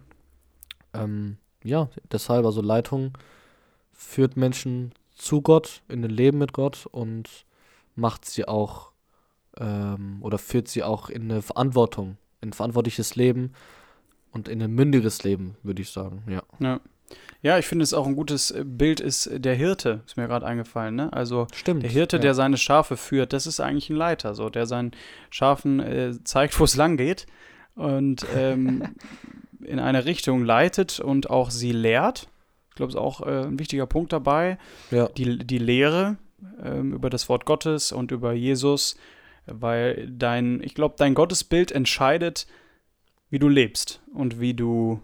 Ähm, 0.94 1.38
ja, 1.64 1.90
deshalb, 2.12 2.46
also 2.46 2.62
Leitung 2.62 3.18
führt 3.94 4.38
Menschen 4.38 4.94
zu 5.16 5.42
Gott, 5.42 5.82
in 5.88 6.02
den 6.02 6.12
Leben 6.12 6.38
mit 6.38 6.54
Gott 6.54 6.88
und 6.92 7.46
macht 7.96 8.26
sie 8.26 8.48
auch 8.48 8.92
ähm, 9.60 10.18
oder 10.22 10.38
führt 10.38 10.68
sie 10.68 10.84
auch 10.84 11.10
in 11.10 11.24
eine 11.24 11.42
Verantwortung, 11.42 12.18
in 12.42 12.50
ein 12.50 12.54
verantwortliches 12.54 13.16
Leben 13.16 13.54
und 14.32 14.48
in 14.48 14.62
ein 14.62 14.72
mündiges 14.72 15.24
Leben, 15.24 15.56
würde 15.64 15.82
ich 15.82 15.90
sagen, 15.90 16.24
ja. 16.28 16.44
Ja. 16.60 16.80
Ja, 17.42 17.58
ich 17.58 17.66
finde 17.66 17.84
es 17.84 17.94
auch 17.94 18.06
ein 18.06 18.16
gutes 18.16 18.54
Bild 18.66 19.00
ist 19.00 19.30
der 19.34 19.56
Hirte, 19.56 20.02
ist 20.06 20.18
mir 20.18 20.28
gerade 20.28 20.46
eingefallen, 20.46 20.96
ne? 20.96 21.14
Also 21.14 21.48
Stimmt, 21.56 21.84
der 21.84 21.90
Hirte, 21.90 22.18
ja. 22.18 22.22
der 22.22 22.34
seine 22.36 22.58
Schafe 22.58 22.98
führt, 22.98 23.34
das 23.34 23.48
ist 23.48 23.60
eigentlich 23.60 23.90
ein 23.90 23.96
Leiter, 23.96 24.36
so 24.36 24.50
der 24.50 24.66
seinen 24.66 24.92
Schafen 25.30 25.80
äh, 25.80 26.14
zeigt, 26.24 26.60
wo 26.60 26.66
es 26.66 26.76
lang 26.76 26.98
geht 26.98 27.28
und 27.76 28.26
ähm, 28.36 28.84
in 29.64 29.80
eine 29.80 30.06
Richtung 30.06 30.44
leitet 30.44 31.00
und 31.00 31.30
auch 31.30 31.50
sie 31.50 31.72
lehrt. 31.72 32.28
Ich 32.70 32.76
glaube, 32.76 32.90
es 32.90 32.96
ist 32.96 33.02
auch 33.02 33.26
äh, 33.26 33.46
ein 33.46 33.58
wichtiger 33.58 33.88
Punkt 33.88 34.14
dabei. 34.14 34.58
Ja. 34.92 35.08
Die, 35.08 35.38
die 35.40 35.58
Lehre 35.58 36.18
ähm, 36.64 36.94
über 36.94 37.10
das 37.10 37.30
Wort 37.30 37.46
Gottes 37.46 37.92
und 37.92 38.12
über 38.12 38.34
Jesus 38.34 38.98
weil 39.52 40.10
dein, 40.12 40.62
ich 40.64 40.74
glaube, 40.74 40.96
dein 40.98 41.14
Gottesbild 41.14 41.72
entscheidet, 41.72 42.48
wie 43.30 43.40
du 43.40 43.48
lebst 43.48 44.02
und 44.14 44.40
wie 44.40 44.54
du, 44.54 45.00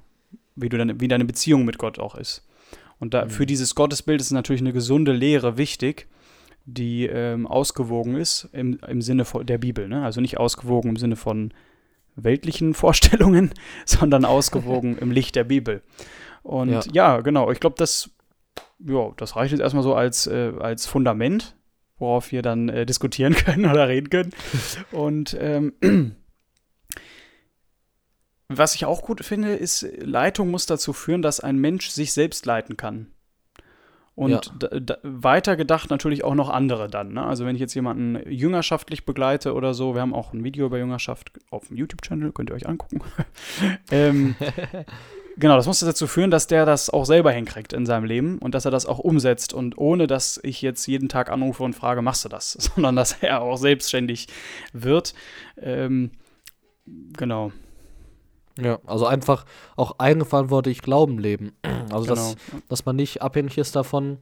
wie 0.55 0.69
du 0.69 0.77
deine, 0.77 0.99
wie 0.99 1.07
deine 1.07 1.25
Beziehung 1.25 1.65
mit 1.65 1.77
Gott 1.77 1.99
auch 1.99 2.15
ist. 2.15 2.47
Und 2.99 3.13
da, 3.13 3.25
mhm. 3.25 3.29
für 3.29 3.45
dieses 3.45 3.75
Gottesbild 3.75 4.21
ist 4.21 4.31
natürlich 4.31 4.61
eine 4.61 4.73
gesunde 4.73 5.11
Lehre 5.11 5.57
wichtig, 5.57 6.07
die 6.65 7.05
ähm, 7.05 7.45
ausgewogen 7.45 8.15
ist 8.15 8.49
im, 8.51 8.79
im 8.87 9.01
Sinne 9.01 9.25
von 9.25 9.45
der 9.45 9.59
Bibel. 9.59 9.87
Ne? 9.87 10.03
Also 10.03 10.21
nicht 10.21 10.37
ausgewogen 10.39 10.89
im 10.89 10.97
Sinne 10.97 11.15
von 11.15 11.53
weltlichen 12.15 12.73
Vorstellungen, 12.75 13.53
sondern 13.85 14.25
ausgewogen 14.25 14.97
im 14.97 15.11
Licht 15.11 15.35
der 15.35 15.43
Bibel. 15.43 15.83
Und 16.43 16.69
ja, 16.69 16.81
ja 16.91 17.21
genau, 17.21 17.51
ich 17.51 17.59
glaube, 17.59 17.75
das, 17.77 18.09
ja, 18.79 19.11
das 19.17 19.35
reicht 19.35 19.51
jetzt 19.51 19.61
erstmal 19.61 19.83
so 19.83 19.95
als, 19.95 20.27
äh, 20.27 20.53
als 20.59 20.85
Fundament 20.85 21.55
worauf 21.97 22.31
wir 22.31 22.41
dann 22.41 22.69
äh, 22.69 22.85
diskutieren 22.85 23.33
können 23.45 23.65
oder 23.65 23.87
reden 23.87 24.09
können. 24.09 24.31
Und 24.91 25.35
ähm, 25.39 25.73
was 28.47 28.75
ich 28.75 28.85
auch 28.85 29.01
gut 29.01 29.23
finde, 29.25 29.55
ist, 29.55 29.87
Leitung 29.99 30.51
muss 30.51 30.65
dazu 30.65 30.93
führen, 30.93 31.21
dass 31.21 31.39
ein 31.39 31.57
Mensch 31.57 31.89
sich 31.89 32.13
selbst 32.13 32.45
leiten 32.45 32.77
kann. 32.77 33.07
Und 34.15 34.53
ja. 34.61 34.97
weiter 35.03 35.57
gedacht 35.57 35.89
natürlich 35.89 36.23
auch 36.23 36.35
noch 36.35 36.49
andere 36.49 36.87
dann. 36.87 37.13
Ne? 37.13 37.25
Also 37.25 37.45
wenn 37.45 37.55
ich 37.55 37.59
jetzt 37.59 37.73
jemanden 37.73 38.31
jüngerschaftlich 38.31 39.05
begleite 39.05 39.53
oder 39.53 39.73
so, 39.73 39.93
wir 39.93 40.01
haben 40.01 40.13
auch 40.13 40.31
ein 40.31 40.45
Video 40.45 40.67
über 40.67 40.77
Jüngerschaft 40.77 41.33
auf 41.49 41.67
dem 41.67 41.75
YouTube-Channel, 41.75 42.31
könnt 42.31 42.49
ihr 42.49 42.55
euch 42.55 42.65
angucken. 42.65 43.01
ähm, 43.91 44.35
Genau, 45.37 45.57
das 45.57 45.67
muss 45.67 45.79
dazu 45.79 46.07
führen, 46.07 46.31
dass 46.31 46.47
der 46.47 46.65
das 46.65 46.89
auch 46.89 47.05
selber 47.05 47.31
hinkriegt 47.31 47.73
in 47.73 47.85
seinem 47.85 48.05
Leben 48.05 48.39
und 48.39 48.55
dass 48.55 48.63
er 48.63 48.71
das 48.71 48.85
auch 48.85 48.99
umsetzt 48.99 49.53
und 49.53 49.77
ohne, 49.77 50.07
dass 50.07 50.39
ich 50.43 50.61
jetzt 50.61 50.85
jeden 50.87 51.09
Tag 51.09 51.29
anrufe 51.29 51.63
und 51.63 51.73
frage, 51.73 52.01
machst 52.01 52.23
du 52.23 52.29
das, 52.29 52.51
sondern 52.75 52.95
dass 52.95 53.21
er 53.21 53.41
auch 53.41 53.57
selbstständig 53.57 54.27
wird. 54.71 55.13
Ähm, 55.57 56.11
genau. 56.85 57.51
Ja, 58.57 58.79
also 58.85 59.05
einfach 59.05 59.45
auch 59.75 59.99
eigenverantwortlich 59.99 60.81
Glauben 60.81 61.19
leben. 61.19 61.51
Also, 61.91 62.15
genau. 62.15 62.15
dass, 62.15 62.35
dass 62.67 62.85
man 62.85 62.95
nicht 62.95 63.21
abhängig 63.21 63.59
ist 63.59 63.75
davon, 63.75 64.17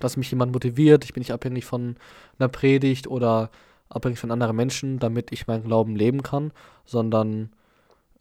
dass 0.00 0.16
mich 0.16 0.28
jemand 0.32 0.50
motiviert. 0.52 1.04
Ich 1.04 1.12
bin 1.12 1.20
nicht 1.20 1.30
abhängig 1.30 1.64
von 1.64 1.94
einer 2.36 2.48
Predigt 2.48 3.06
oder 3.06 3.50
abhängig 3.88 4.18
von 4.18 4.32
anderen 4.32 4.56
Menschen, 4.56 4.98
damit 4.98 5.30
ich 5.30 5.46
meinen 5.46 5.62
Glauben 5.62 5.94
leben 5.94 6.24
kann, 6.24 6.52
sondern 6.84 7.50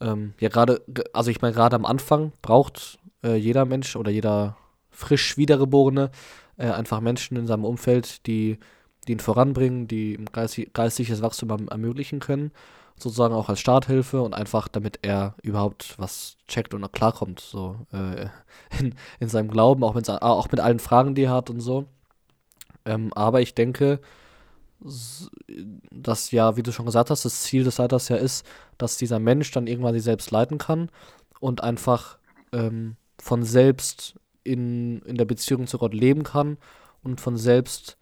ähm, 0.02 0.34
ja, 0.40 0.50
gerade, 0.50 0.82
also 1.14 1.32
ich 1.32 1.42
meine, 1.42 1.54
gerade 1.54 1.76
am 1.76 1.86
Anfang 1.86 2.32
braucht 2.42 3.00
äh, 3.24 3.36
jeder 3.36 3.66
Mensch 3.66 3.96
oder 3.96 4.12
jeder 4.12 4.58
frisch 4.92 5.38
Wiedergeborene 5.38 6.12
äh, 6.58 6.70
einfach 6.70 7.02
Menschen 7.02 7.38
in 7.38 7.48
seinem 7.48 7.66
Umfeld, 7.66 8.26
die, 8.28 8.60
die 9.08 9.14
ihn 9.14 9.20
voranbringen, 9.20 9.88
die 9.88 10.16
ihm 10.16 10.26
geistig, 10.26 10.74
geistiges 10.74 11.22
Wachstum 11.22 11.50
erm-, 11.50 11.68
ermöglichen 11.70 12.20
können, 12.20 12.52
sozusagen 12.98 13.34
auch 13.34 13.50
als 13.50 13.60
Starthilfe 13.60 14.22
und 14.22 14.34
einfach, 14.34 14.68
damit 14.68 15.00
er 15.02 15.36
überhaupt 15.42 15.96
was 15.98 16.38
checkt 16.48 16.74
und 16.74 16.92
klarkommt, 16.92 17.40
so 17.40 17.78
äh, 17.94 18.28
in, 18.80 18.96
in 19.20 19.30
seinem 19.30 19.50
Glauben, 19.50 19.84
auch 19.84 19.96
auch 20.22 20.52
mit 20.52 20.60
allen 20.60 20.80
Fragen, 20.80 21.16
die 21.16 21.24
er 21.24 21.32
hat 21.32 21.50
und 21.50 21.62
so. 21.62 21.86
Ähm, 22.86 23.12
aber 23.14 23.42
ich 23.42 23.54
denke, 23.56 24.00
dass 25.92 26.32
ja, 26.32 26.56
wie 26.56 26.64
du 26.64 26.72
schon 26.72 26.86
gesagt 26.86 27.10
hast, 27.10 27.26
das 27.26 27.42
Ziel 27.42 27.64
des 27.64 27.78
Leiters 27.78 28.10
ja 28.10 28.16
ist, 28.16 28.46
dass 28.78 28.98
dieser 28.98 29.20
Mensch 29.20 29.52
dann 29.52 29.68
irgendwann 29.68 29.94
sich 29.94 30.04
selbst 30.04 30.32
leiten 30.32 30.58
kann 30.58 30.90
und 31.40 31.64
einfach 31.64 32.18
ähm, 32.54 32.96
von 33.20 33.44
selbst 33.44 34.16
in, 34.44 35.02
in 35.02 35.18
der 35.18 35.26
Beziehung 35.26 35.68
zu 35.68 35.78
Gott 35.78 35.94
leben 35.94 36.24
kann 36.24 36.58
und 37.04 37.20
von 37.20 37.38
selbst 37.38 37.98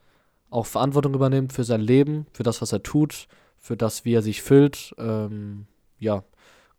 auch 0.50 0.66
Verantwortung 0.66 1.14
übernimmt 1.14 1.54
für 1.54 1.64
sein 1.64 1.82
Leben, 1.82 2.28
für 2.32 2.44
das, 2.44 2.62
was 2.62 2.72
er 2.72 2.84
tut, 2.84 3.28
für 3.58 3.76
das, 3.76 4.06
wie 4.06 4.14
er 4.14 4.22
sich 4.22 4.42
füllt. 4.42 4.94
Ähm, 4.98 5.66
ja, 6.00 6.24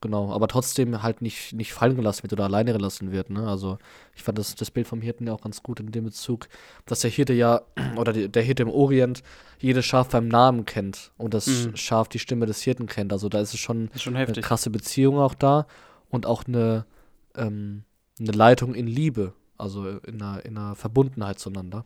Genau, 0.00 0.33
aber 0.33 0.47
trotzdem 0.47 1.02
halt 1.02 1.23
nicht, 1.23 1.52
nicht 1.55 1.73
fallen 1.73 1.97
gelassen 1.97 2.23
wird 2.23 2.33
oder 2.33 2.45
alleine 2.45 2.73
gelassen 2.73 3.11
wird. 3.11 3.31
Ne? 3.31 3.49
Also 3.49 3.78
ich 4.14 4.23
fand 4.23 4.38
das, 4.38 4.55
das 4.55 4.71
Bild 4.71 4.87
vom 4.87 5.00
Hirten 5.00 5.26
ja 5.26 5.33
auch 5.33 5.40
ganz 5.40 5.64
gut 5.64 5.81
in 5.81 5.90
dem 5.90 6.05
Bezug, 6.05 6.49
dass 6.87 7.00
der 7.00 7.11
Hirte 7.11 7.33
ja, 7.33 7.62
oder 7.97 8.12
die, 8.12 8.28
der 8.28 8.43
Hirte 8.45 8.62
im 8.62 8.71
Orient, 8.71 9.25
jedes 9.59 9.85
Schaf 9.87 10.11
beim 10.11 10.28
Namen 10.28 10.67
kennt 10.67 11.11
und 11.17 11.35
das 11.35 11.49
mhm. 11.49 11.76
Schaf 11.76 12.09
die 12.09 12.21
Stimme 12.21 12.47
des 12.47 12.62
Hirten 12.62 12.87
kennt. 12.87 13.12
Also 13.12 13.28
da 13.28 13.40
ist 13.40 13.55
es 13.55 13.61
schon, 13.61 13.88
ist 13.93 14.02
schon 14.02 14.14
eine 14.14 14.33
krasse 14.35 14.71
Beziehung 14.71 15.19
auch 15.19 15.35
da 15.35 15.67
und 16.11 16.26
auch 16.26 16.45
eine, 16.47 16.87
ähm, 17.35 17.83
eine 18.21 18.33
Leitung 18.33 18.75
in 18.76 18.87
Liebe, 18.87 19.33
also 19.57 19.88
in 19.88 20.23
einer, 20.23 20.45
in 20.45 20.57
einer 20.57 20.76
Verbundenheit 20.76 21.40
zueinander. 21.40 21.85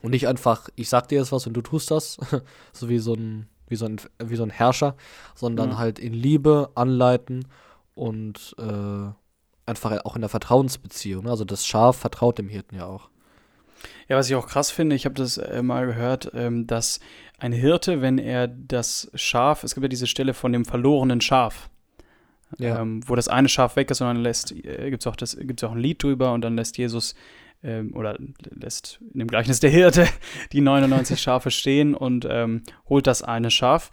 Und 0.00 0.10
nicht 0.10 0.26
einfach, 0.26 0.70
ich 0.74 0.88
sag 0.88 1.06
dir 1.06 1.18
jetzt 1.18 1.30
was 1.30 1.46
und 1.46 1.52
du 1.52 1.60
tust 1.60 1.92
das, 1.92 2.18
so 2.72 2.88
wie 2.88 2.98
so 2.98 3.14
ein 3.14 3.46
wie 3.72 3.76
so 3.76 3.86
ein, 3.86 4.00
wie 4.22 4.36
so 4.36 4.44
ein 4.44 4.50
Herrscher, 4.50 4.94
sondern 5.34 5.70
mhm. 5.70 5.78
halt 5.78 5.98
in 5.98 6.12
Liebe 6.12 6.70
anleiten 6.76 7.46
und 7.94 8.54
äh, 8.58 9.10
einfach 9.66 10.04
auch 10.04 10.14
in 10.14 10.22
der 10.22 10.28
Vertrauensbeziehung. 10.28 11.24
Ne? 11.24 11.30
Also 11.30 11.44
das 11.44 11.66
Schaf 11.66 11.96
vertraut 11.96 12.38
dem 12.38 12.48
Hirten 12.48 12.76
ja 12.76 12.86
auch. 12.86 13.08
Ja, 14.08 14.16
was 14.16 14.28
ich 14.28 14.36
auch 14.36 14.46
krass 14.46 14.70
finde, 14.70 14.94
ich 14.94 15.04
habe 15.06 15.14
das 15.14 15.38
äh, 15.38 15.62
mal 15.62 15.86
gehört, 15.86 16.30
ähm, 16.34 16.66
dass 16.66 17.00
ein 17.38 17.52
Hirte, 17.52 18.00
wenn 18.00 18.18
er 18.18 18.46
das 18.46 19.10
Schaf, 19.14 19.64
es 19.64 19.74
gibt 19.74 19.82
ja 19.82 19.88
diese 19.88 20.06
Stelle 20.06 20.34
von 20.34 20.52
dem 20.52 20.64
verlorenen 20.64 21.20
Schaf, 21.20 21.70
ja. 22.58 22.80
ähm, 22.80 23.00
wo 23.08 23.16
das 23.16 23.28
eine 23.28 23.48
Schaf 23.48 23.74
weg 23.76 23.90
ist 23.90 24.00
und 24.00 24.06
dann 24.06 24.22
lässt, 24.22 24.52
äh, 24.52 24.90
gibt 24.90 25.04
es 25.04 25.06
auch, 25.06 25.68
auch 25.68 25.72
ein 25.72 25.80
Lied 25.80 26.02
drüber 26.02 26.32
und 26.32 26.42
dann 26.42 26.56
lässt 26.56 26.78
Jesus 26.78 27.14
ähm, 27.62 27.94
oder 27.94 28.18
lässt 28.50 29.00
in 29.12 29.20
dem 29.20 29.28
Gleichnis 29.28 29.60
der 29.60 29.70
Hirte 29.70 30.06
die 30.52 30.60
99 30.60 31.20
Schafe 31.20 31.50
stehen 31.50 31.94
und 31.94 32.26
ähm, 32.28 32.62
holt 32.88 33.06
das 33.06 33.22
eine 33.22 33.50
Schaf. 33.50 33.90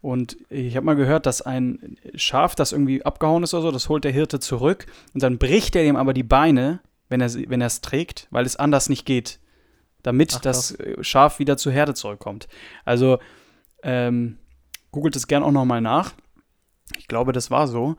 Und 0.00 0.36
ich 0.50 0.76
habe 0.76 0.86
mal 0.86 0.96
gehört, 0.96 1.26
dass 1.26 1.42
ein 1.42 1.96
Schaf, 2.14 2.54
das 2.54 2.72
irgendwie 2.72 3.04
abgehauen 3.04 3.44
ist 3.44 3.54
oder 3.54 3.62
so, 3.62 3.70
das 3.70 3.88
holt 3.88 4.04
der 4.04 4.12
Hirte 4.12 4.40
zurück 4.40 4.86
und 5.14 5.22
dann 5.22 5.38
bricht 5.38 5.76
er 5.76 5.84
ihm 5.84 5.96
aber 5.96 6.12
die 6.12 6.24
Beine, 6.24 6.80
wenn 7.08 7.20
er 7.20 7.32
wenn 7.34 7.60
es 7.60 7.80
trägt, 7.80 8.26
weil 8.30 8.44
es 8.44 8.56
anders 8.56 8.88
nicht 8.88 9.06
geht, 9.06 9.38
damit 10.02 10.34
Ach, 10.36 10.40
das 10.40 10.76
Schaf 11.00 11.38
wieder 11.38 11.56
zur 11.56 11.72
Herde 11.72 11.94
zurückkommt. 11.94 12.48
Also 12.84 13.18
ähm, 13.84 14.38
googelt 14.90 15.14
es 15.14 15.28
gern 15.28 15.42
auch 15.42 15.52
noch 15.52 15.64
mal 15.64 15.80
nach. 15.80 16.12
Ich 16.98 17.06
glaube, 17.06 17.32
das 17.32 17.50
war 17.50 17.68
so. 17.68 17.96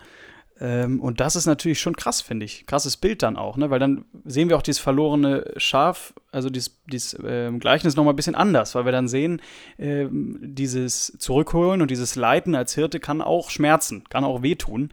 Ähm, 0.60 1.00
und 1.00 1.20
das 1.20 1.36
ist 1.36 1.46
natürlich 1.46 1.80
schon 1.80 1.96
krass, 1.96 2.22
finde 2.22 2.46
ich. 2.46 2.66
Krasses 2.66 2.98
Bild 2.98 3.24
dann 3.24 3.38
auch, 3.38 3.58
ne? 3.58 3.70
Weil 3.70 3.80
dann 3.80 4.06
sehen 4.24 4.50
wir 4.50 4.58
auch 4.58 4.62
dieses 4.62 4.80
verlorene 4.80 5.52
Schaf, 5.58 6.14
also 6.32 6.50
dieses, 6.50 6.80
dieses 6.86 7.18
ähm, 7.26 7.60
Gleichnis 7.60 7.96
nochmal 7.96 8.14
ein 8.14 8.18
bisschen 8.18 8.36
anders, 8.36 8.76
weil 8.76 8.86
wir 8.86 8.92
dann 8.92 9.08
sehen, 9.08 9.42
ähm, 9.80 10.38
dieses 10.42 11.18
Zurückholen 11.18 11.82
und 11.82 11.90
dieses 11.90 12.16
Leiten 12.16 12.56
als 12.56 12.76
Hirte 12.76 13.00
kann 13.00 13.22
auch 13.22 13.50
schmerzen, 13.50 14.04
kann 14.10 14.24
auch 14.24 14.44
wehtun. 14.44 14.90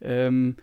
Ähm, 0.00 0.56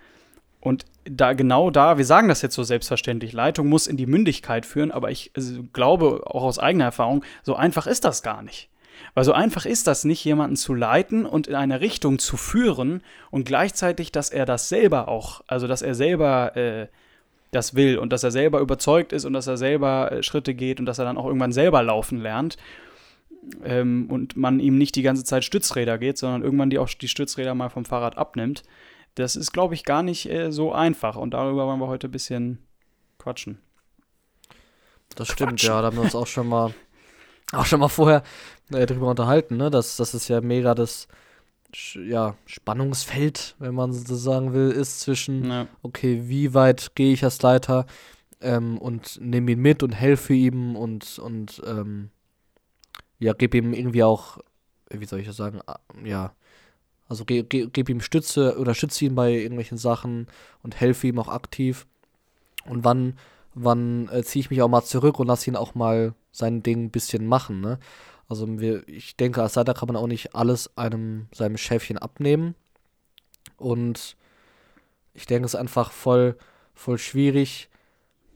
und 0.60 0.86
da 1.06 1.34
genau 1.34 1.70
da, 1.70 1.98
wir 1.98 2.06
sagen 2.06 2.28
das 2.28 2.42
jetzt 2.42 2.56
so 2.56 2.64
selbstverständlich, 2.64 3.34
Leitung 3.34 3.68
muss 3.68 3.88
in 3.88 3.98
die 3.98 4.06
Mündigkeit 4.06 4.66
führen, 4.66 4.92
aber 4.92 5.12
ich 5.12 5.32
also, 5.36 5.64
glaube 5.72 6.24
auch 6.26 6.44
aus 6.44 6.60
eigener 6.60 6.86
Erfahrung, 6.86 7.24
so 7.44 7.56
einfach 7.56 7.88
ist 7.88 8.06
das 8.06 8.24
gar 8.24 8.42
nicht. 8.42 8.70
Weil 9.14 9.24
so 9.24 9.34
einfach 9.34 9.66
ist 9.66 9.88
das 9.88 10.04
nicht, 10.06 10.24
jemanden 10.24 10.56
zu 10.56 10.74
leiten 10.74 11.26
und 11.26 11.48
in 11.48 11.56
eine 11.56 11.82
Richtung 11.82 12.20
zu 12.20 12.38
führen 12.38 13.02
und 13.32 13.46
gleichzeitig, 13.46 14.12
dass 14.12 14.30
er 14.30 14.46
das 14.46 14.70
selber 14.70 15.08
auch, 15.08 15.42
also 15.48 15.68
dass 15.68 15.82
er 15.82 15.96
selber 15.96 16.56
äh, 16.56 16.88
das 17.52 17.76
will 17.76 17.98
und 17.98 18.12
dass 18.12 18.24
er 18.24 18.32
selber 18.32 18.60
überzeugt 18.60 19.14
ist 19.14 19.26
und 19.26 19.34
dass 19.34 19.48
er 19.48 19.58
selber 19.58 20.12
äh, 20.12 20.24
Schritte 20.24 20.54
geht 20.54 20.80
und 20.80 20.86
dass 20.86 21.00
er 21.00 21.06
dann 21.06 21.18
auch 21.18 21.26
irgendwann 21.26 21.52
selber 21.52 21.82
laufen 21.84 22.20
lernt. 22.20 22.58
Ähm, 23.64 24.08
und 24.10 24.36
man 24.36 24.60
ihm 24.60 24.78
nicht 24.78 24.96
die 24.96 25.04
ganze 25.04 25.24
Zeit 25.24 25.46
Stützräder 25.46 25.98
geht, 25.98 26.18
sondern 26.18 26.44
irgendwann 26.44 26.70
die 26.70 26.80
auch 26.80 26.90
die 26.90 27.08
Stützräder 27.08 27.56
mal 27.56 27.70
vom 27.70 27.86
Fahrrad 27.86 28.18
abnimmt. 28.18 28.64
Das 29.16 29.36
ist, 29.36 29.54
glaube 29.54 29.74
ich, 29.74 29.86
gar 29.86 30.04
nicht 30.04 30.30
äh, 30.30 30.52
so 30.52 30.74
einfach 30.74 31.16
und 31.16 31.34
darüber 31.34 31.66
wollen 31.66 31.80
wir 31.80 31.88
heute 31.88 32.08
ein 32.08 32.12
bisschen 32.12 32.60
quatschen. 33.18 33.60
Das 35.16 35.30
stimmt, 35.30 35.52
quatschen. 35.52 35.70
ja, 35.70 35.82
da 35.82 35.88
haben 35.88 35.98
wir 35.98 36.04
uns 36.04 36.16
auch 36.16 36.28
schon 36.28 36.48
mal 36.48 36.74
auch 37.54 37.66
schon 37.66 37.80
mal 37.80 37.88
vorher 37.88 38.24
äh, 38.72 38.86
drüber 38.86 39.10
unterhalten, 39.10 39.58
ne? 39.58 39.70
Dass 39.70 39.98
das 39.98 40.14
ist 40.14 40.28
ja 40.28 40.42
mega 40.42 40.76
das 40.76 41.08
ja, 41.96 42.36
Spannungsfeld, 42.46 43.56
wenn 43.60 43.76
man 43.76 43.94
so 43.94 44.16
sagen 44.16 44.54
will, 44.54 44.72
ist 44.72 45.02
zwischen, 45.02 45.50
ja. 45.50 45.68
okay, 45.82 46.24
wie 46.26 46.54
weit 46.54 46.96
gehe 46.96 47.14
ich 47.14 47.24
als 47.24 47.42
Leiter 47.42 47.86
ähm, 48.42 48.78
und 48.78 49.20
nehme 49.22 49.52
ihn 49.52 49.60
mit 49.60 49.84
und 49.84 49.92
helfe 49.92 50.34
ihm 50.34 50.76
und, 50.76 51.20
und 51.20 51.62
ähm, 51.66 52.10
ja, 53.20 53.34
gebe 53.34 53.58
ihm 53.58 53.74
irgendwie 53.74 54.04
auch, 54.04 54.38
wie 54.90 55.06
soll 55.06 55.20
ich 55.20 55.28
das 55.28 55.38
sagen, 55.38 55.60
ja, 56.04 56.34
also 57.10 57.26
ge 57.26 57.44
ge 57.44 57.68
gebe 57.68 57.92
ihm 57.92 58.02
Stütze 58.02 58.58
oder 58.60 58.74
schütze 58.74 59.06
ihn 59.06 59.16
bei 59.16 59.32
irgendwelchen 59.32 59.78
Sachen 59.78 60.28
und 60.62 60.80
helfe 60.80 61.08
ihm 61.08 61.20
auch 61.20 61.30
aktiv. 61.30 61.88
Und 62.66 62.84
wann, 62.84 63.18
wann 63.54 64.10
äh, 64.10 64.24
ziehe 64.24 64.42
ich 64.42 64.50
mich 64.50 64.62
auch 64.62 64.68
mal 64.68 64.84
zurück 64.84 65.20
und 65.20 65.28
lasse 65.28 65.50
ihn 65.50 65.56
auch 65.56 65.74
mal 65.74 66.14
sein 66.38 66.64
Ding 66.64 66.86
ein 66.86 66.92
bisschen 66.92 67.26
machen, 67.26 67.62
ne? 67.62 67.80
Also 68.30 68.60
wir, 68.60 68.88
ich 68.88 69.16
denke, 69.16 69.42
als 69.42 69.56
Leiter 69.56 69.74
kann 69.74 69.88
man 69.88 69.96
auch 69.96 70.08
nicht 70.08 70.36
alles 70.36 70.76
einem 70.78 71.28
seinem 71.34 71.58
Schäfchen 71.58 71.98
abnehmen. 71.98 72.56
Und 73.56 74.18
ich 75.14 75.26
denke, 75.26 75.46
es 75.46 75.54
ist 75.54 75.60
einfach 75.60 75.92
voll, 75.92 76.38
voll 76.74 76.98
schwierig, 76.98 77.70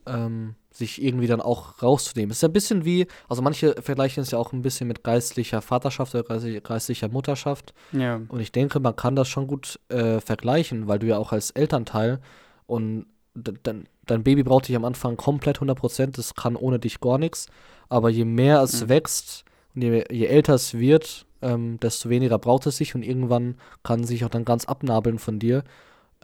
ähm, 0.05 0.55
sich 0.72 1.01
irgendwie 1.03 1.27
dann 1.27 1.41
auch 1.41 1.84
rauszunehmen. 1.84 2.31
Es 2.31 2.38
ist 2.38 2.43
ja 2.43 2.50
ein 2.50 2.53
bisschen 2.53 2.86
wie, 2.86 3.05
also 3.27 3.41
manche 3.41 3.75
vergleichen 3.81 4.24
es 4.24 4.31
ja 4.31 4.38
auch 4.38 4.53
ein 4.53 4.62
bisschen 4.62 4.88
mit 4.88 5.03
geistlicher 5.03 5.62
Vaterschaft 5.62 6.15
oder 6.15 6.24
geistlicher 6.62 7.10
Mutterschaft. 7.10 7.74
Ja. 7.91 8.22
Und 8.29 8.39
ich 8.39 8.53
denke, 8.53 8.79
man 8.79 8.96
kann 8.96 9.17
das 9.17 9.27
schon 9.27 9.48
gut 9.48 9.79
äh, 9.89 10.22
vergleichen, 10.22 10.88
weil 10.88 11.00
du 11.00 11.08
ja 11.08 11.17
auch 11.17 11.34
als 11.34 11.51
Elternteil 11.51 12.22
und 12.65 13.05
dein, 13.34 13.88
dein 14.05 14.24
Baby 14.24 14.43
braucht 14.43 14.67
dich 14.67 14.75
am 14.75 14.86
Anfang 14.86 15.17
komplett 15.17 15.60
100%, 15.60 16.15
das 16.15 16.36
kann 16.36 16.55
ohne 16.55 16.79
dich 16.79 17.00
gar 17.00 17.17
nichts. 17.17 17.48
Aber 17.89 18.10
je 18.10 18.25
mehr 18.25 18.62
es 18.62 18.84
mhm. 18.84 18.89
wächst, 18.89 19.46
und 19.75 19.81
je, 19.81 20.03
je 20.12 20.25
älter 20.25 20.55
es 20.55 20.74
wird, 20.74 21.25
ähm, 21.41 21.79
desto 21.79 22.10
weniger 22.10 22.38
braucht 22.38 22.65
es 22.65 22.77
sich 22.77 22.96
und 22.96 23.03
irgendwann 23.03 23.55
kann 23.84 24.03
sich 24.03 24.25
auch 24.25 24.29
dann 24.29 24.46
ganz 24.46 24.65
abnabeln 24.65 25.20
von 25.20 25.39
dir. 25.39 25.63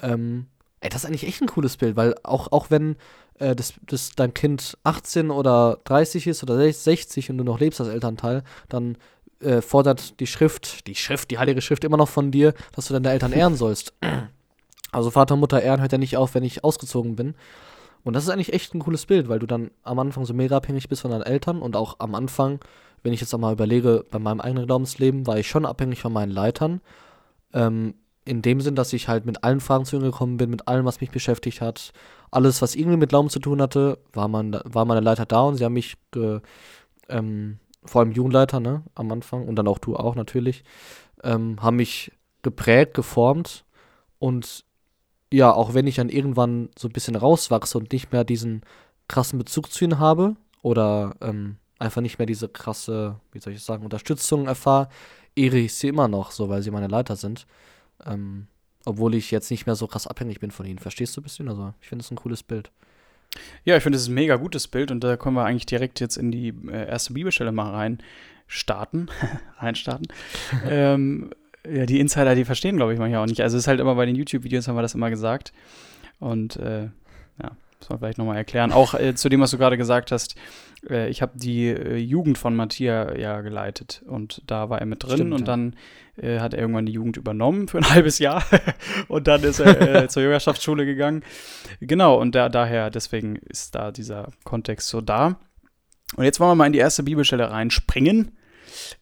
Ähm, 0.02 0.48
ey, 0.82 0.90
das 0.90 1.04
ist 1.04 1.08
eigentlich 1.08 1.28
echt 1.28 1.42
ein 1.42 1.48
cooles 1.48 1.78
Bild, 1.78 1.96
weil 1.96 2.16
auch, 2.24 2.52
auch 2.52 2.70
wenn 2.70 2.96
äh, 3.40 3.56
das, 3.56 3.74
das 3.86 4.12
dein 4.16 4.34
Kind 4.34 4.78
18 4.84 5.32
oder 5.32 5.80
30 5.86 6.28
ist 6.28 6.44
oder 6.44 6.72
60 6.72 7.30
und 7.30 7.38
du 7.38 7.44
noch 7.44 7.60
lebst 7.60 7.80
als 7.80 7.90
Elternteil, 7.90 8.44
dann 8.70 8.98
äh, 9.40 9.62
fordert 9.62 10.20
die 10.20 10.28
Schrift, 10.28 10.88
die 10.88 10.96
Schrift, 10.96 11.32
die 11.32 11.38
Heilige 11.38 11.62
Schrift 11.62 11.84
immer 11.84 11.98
noch 11.98 12.10
von 12.10 12.32
dir, 12.32 12.54
dass 12.74 12.88
du 12.88 12.94
deine 12.94 13.12
Eltern 13.12 13.32
ehren 13.34 13.56
sollst. 13.56 13.94
Also 14.98 15.12
Vater, 15.12 15.36
Mutter 15.36 15.62
ehren 15.62 15.82
hört 15.82 15.92
ja 15.92 15.98
nicht 15.98 16.18
auf, 16.18 16.36
wenn 16.36 16.44
ich 16.44 16.64
ausgezogen 16.64 17.16
bin. 17.16 17.36
Und 18.04 18.14
das 18.16 18.24
ist 18.24 18.30
eigentlich 18.30 18.54
echt 18.54 18.74
ein 18.74 18.80
cooles 18.80 19.06
Bild, 19.06 19.30
weil 19.30 19.40
du 19.40 19.48
dann 19.48 19.72
am 19.84 20.00
Anfang 20.00 20.26
so 20.26 20.34
mega 20.34 20.58
abhängig 20.58 20.90
bist 20.90 21.02
von 21.02 21.12
deinen 21.12 21.24
Eltern 21.24 21.62
und 21.62 21.76
auch 21.76 21.96
am 22.00 22.16
Anfang 22.16 22.60
wenn 23.04 23.14
ich 23.14 23.22
jetzt 23.22 23.34
auch 23.34 23.40
mal 23.40 23.54
überlege, 23.54 24.06
bei 24.12 24.20
meinem 24.20 24.42
eigenen 24.42 24.66
Glaubensleben 24.66 25.28
war 25.28 25.38
ich 25.38 25.48
schon 25.48 25.66
abhängig 25.66 26.02
von 26.02 26.14
meinen 26.14 26.32
Leitern. 26.32 26.82
Ähm, 27.54 27.96
in 28.26 28.42
dem 28.42 28.60
Sinn, 28.60 28.76
dass 28.76 28.92
ich 28.92 29.08
halt 29.08 29.26
mit 29.26 29.44
allen 29.46 29.62
Fragen 29.62 29.86
zu 29.86 29.96
ihnen 29.96 30.04
gekommen 30.04 30.36
bin, 30.36 30.50
mit 30.50 30.68
allem, 30.68 30.86
was 30.86 31.00
mich 31.00 31.12
beschäftigt 31.12 31.62
hat. 31.62 31.94
Alles, 32.30 32.62
was 32.62 32.76
irgendwie 32.76 32.98
mit 32.98 33.10
Glauben 33.10 33.30
zu 33.30 33.40
tun 33.40 33.62
hatte, 33.62 34.00
war, 34.12 34.28
mein, 34.28 34.60
war 34.66 34.84
meine 34.84 35.00
Leiter 35.00 35.26
da 35.26 35.44
und 35.44 35.56
sie 35.56 35.64
haben 35.64 35.74
mich, 35.74 35.96
ge, 36.12 36.42
ähm, 37.08 37.60
vor 37.86 38.02
allem 38.02 38.12
Jugendleiter, 38.12 38.60
ne, 38.60 38.84
am 38.96 39.10
Anfang 39.14 39.48
und 39.48 39.56
dann 39.56 39.70
auch 39.70 39.80
du 39.80 39.96
auch 39.96 40.16
natürlich, 40.16 40.66
ähm, 41.24 41.62
haben 41.62 41.78
mich 41.78 42.12
geprägt, 42.42 42.94
geformt 42.94 43.64
und 44.20 44.66
ja, 45.32 45.52
auch 45.52 45.74
wenn 45.74 45.88
ich 45.88 45.96
dann 45.96 46.10
irgendwann 46.10 46.70
so 46.78 46.88
ein 46.88 46.94
bisschen 46.94 47.16
rauswachse 47.16 47.78
und 47.78 47.92
nicht 47.92 48.12
mehr 48.12 48.24
diesen 48.24 48.62
krassen 49.08 49.40
Bezug 49.40 49.72
zu 49.72 49.86
ihnen 49.86 50.00
habe 50.00 50.36
oder 50.62 51.16
ähm, 51.22 51.58
einfach 51.80 52.02
nicht 52.02 52.18
mehr 52.18 52.26
diese 52.26 52.50
krasse, 52.50 53.20
wie 53.32 53.40
soll 53.40 53.54
ich 53.54 53.64
sagen, 53.64 53.84
Unterstützung 53.84 54.48
erfahre, 54.48 54.90
ehre 55.36 55.58
ich 55.58 55.74
sie 55.74 55.88
immer 55.88 56.08
noch, 56.08 56.32
so 56.32 56.50
weil 56.50 56.62
sie 56.62 56.72
meine 56.72 56.88
Leiter 56.88 57.16
sind. 57.16 57.46
Ähm, 58.06 58.48
obwohl 58.86 59.16
ich 59.16 59.32
jetzt 59.32 59.52
nicht 59.52 59.66
mehr 59.66 59.76
so 59.76 59.86
krass 59.86 60.08
abhängig 60.08 60.40
bin 60.40 60.52
von 60.52 60.66
ihnen. 60.66 60.80
Verstehst 60.80 61.16
du 61.16 61.22
ein 61.22 61.24
bisschen? 61.24 61.50
Also, 61.50 61.74
ich 61.82 61.90
finde 61.90 62.04
es 62.04 62.12
ein 62.12 62.16
cooles 62.16 62.42
Bild. 62.42 62.72
Ja, 63.66 63.76
ich 63.76 63.84
finde 63.84 63.98
es 63.98 64.08
ein 64.08 64.14
mega 64.14 64.38
gutes 64.38 64.68
Bild 64.70 64.92
und 64.92 65.04
da 65.04 65.18
können 65.18 65.36
wir 65.36 65.44
eigentlich 65.44 65.66
direkt 65.66 66.00
jetzt 66.00 66.16
in 66.16 66.32
die 66.32 66.50
äh, 66.72 66.88
erste 66.88 67.14
Bibelstelle 67.14 67.52
mal 67.52 67.72
rein 67.72 67.98
starten. 68.48 69.10
reinstarten. 69.58 70.08
ähm, 70.66 71.32
ja, 71.72 71.86
die 71.86 72.00
Insider, 72.00 72.36
die 72.36 72.46
verstehen, 72.46 72.78
glaube 72.78 72.94
ich, 72.94 73.00
manchmal 73.00 73.22
auch 73.22 73.28
nicht. 73.28 73.42
Also, 73.42 73.58
es 73.58 73.64
ist 73.64 73.68
halt 73.68 73.80
immer 73.80 73.96
bei 73.96 74.06
den 74.06 74.16
YouTube-Videos 74.16 74.68
haben 74.68 74.76
wir 74.76 74.82
das 74.82 74.96
immer 74.96 75.10
gesagt. 75.10 75.54
Und 76.20 76.58
äh, 76.58 76.90
ja, 77.42 77.52
muss 77.80 77.90
man 77.90 78.00
vielleicht 78.00 78.18
nochmal 78.18 78.38
erklären. 78.38 78.72
Auch 78.72 78.94
äh, 78.94 79.16
zu 79.16 79.30
dem, 79.30 79.42
was 79.42 79.52
du 79.52 79.58
gerade 79.58 79.78
gesagt 79.78 80.12
hast, 80.12 80.36
äh, 80.90 81.10
ich 81.10 81.22
habe 81.22 81.34
die 81.36 81.68
äh, 81.68 81.98
Jugend 81.98 82.38
von 82.38 82.56
Matthias 82.56 83.18
ja 83.18 83.42
geleitet 83.42 84.04
und 84.08 84.42
da 84.48 84.70
war 84.70 84.80
er 84.80 84.86
mit 84.86 85.04
drin 85.04 85.18
Stimmt, 85.18 85.34
und 85.34 85.40
ja. 85.42 85.46
dann 85.46 85.76
äh, 86.18 86.40
hat 86.40 86.54
er 86.54 86.62
irgendwann 86.62 86.86
die 86.86 86.94
Jugend 86.94 87.18
übernommen 87.18 87.68
für 87.68 87.78
ein 87.78 87.90
halbes 87.94 88.20
Jahr 88.20 88.44
und 89.08 89.28
dann 89.28 89.44
ist 89.44 89.60
er 89.60 90.04
äh, 90.04 90.08
zur 90.10 90.24
Jüngerschaftsschule 90.24 90.86
gegangen. 90.86 91.24
Genau, 91.80 92.20
und 92.20 92.36
da, 92.36 92.50
daher, 92.50 92.90
deswegen 92.90 93.36
ist 93.36 93.76
da 93.76 93.92
dieser 93.92 94.30
Kontext 94.44 94.90
so 94.90 95.02
da. 95.02 95.40
Und 96.16 96.24
jetzt 96.24 96.40
wollen 96.40 96.52
wir 96.52 96.56
mal 96.56 96.68
in 96.68 96.74
die 96.74 96.80
erste 96.80 97.04
Bibelstelle 97.04 97.52
reinspringen 97.52 98.32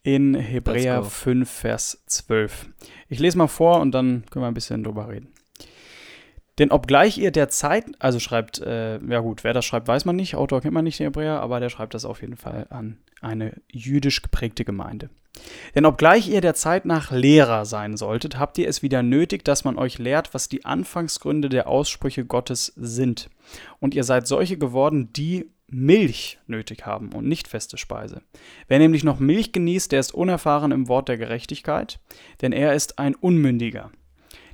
in 0.04 0.36
Hebräer 0.36 1.04
5, 1.04 1.50
Vers 1.50 2.04
12. 2.08 2.68
Ich 3.10 3.20
lese 3.20 3.38
mal 3.38 3.48
vor 3.48 3.80
und 3.82 3.92
dann 3.92 4.26
können 4.30 4.44
wir 4.44 4.48
ein 4.48 4.54
bisschen 4.54 4.84
drüber 4.84 5.10
reden. 5.10 5.34
Denn 6.58 6.72
obgleich 6.72 7.18
ihr 7.18 7.32
der 7.32 7.50
Zeit, 7.50 7.86
also 8.00 8.20
schreibt, 8.20 8.60
äh, 8.62 9.00
ja 9.04 9.20
gut, 9.20 9.44
wer 9.44 9.54
das 9.54 9.66
schreibt, 9.66 9.88
weiß 9.88 10.06
man 10.06 10.16
nicht, 10.16 10.36
Autor 10.36 10.62
kennt 10.62 10.74
man 10.74 10.86
nicht, 10.86 11.00
den 11.00 11.08
Hebräer, 11.08 11.42
aber 11.42 11.60
der 11.60 11.70
schreibt 11.70 11.94
das 11.94 12.06
auf 12.06 12.22
jeden 12.22 12.38
Fall 12.38 12.68
an 12.70 12.98
eine 13.22 13.54
jüdisch 13.72 14.22
geprägte 14.22 14.64
Gemeinde. 14.64 15.10
Denn 15.74 15.86
obgleich 15.86 16.30
ihr 16.30 16.40
der 16.40 16.54
Zeit 16.54 16.86
nach 16.86 17.12
Lehrer 17.12 17.66
sein 17.66 17.98
solltet, 17.98 18.40
habt 18.40 18.58
ihr 18.58 18.70
es 18.70 18.82
wieder 18.82 19.04
nötig, 19.04 19.44
dass 19.44 19.66
man 19.66 19.78
euch 19.78 19.98
lehrt, 19.98 20.34
was 20.34 20.48
die 20.48 20.64
Anfangsgründe 20.64 21.50
der 21.50 21.68
Aussprüche 21.68 22.24
Gottes 22.24 22.72
sind. 22.78 23.30
Und 23.80 23.94
ihr 23.94 24.06
seid 24.06 24.28
solche 24.28 24.58
geworden, 24.58 25.12
die 25.12 25.52
Milch 25.68 26.38
nötig 26.48 26.86
haben 26.86 27.12
und 27.14 27.28
nicht 27.28 27.48
feste 27.48 27.78
Speise. 27.78 28.22
Wer 28.68 28.80
nämlich 28.80 29.04
noch 29.04 29.20
Milch 29.20 29.52
genießt, 29.52 29.92
der 29.92 30.00
ist 30.00 30.14
unerfahren 30.14 30.72
im 30.72 30.88
Wort 30.88 31.10
der 31.10 31.18
Gerechtigkeit, 31.18 32.00
denn 32.42 32.52
er 32.52 32.74
ist 32.74 33.00
ein 33.00 33.16
Unmündiger. 33.16 33.92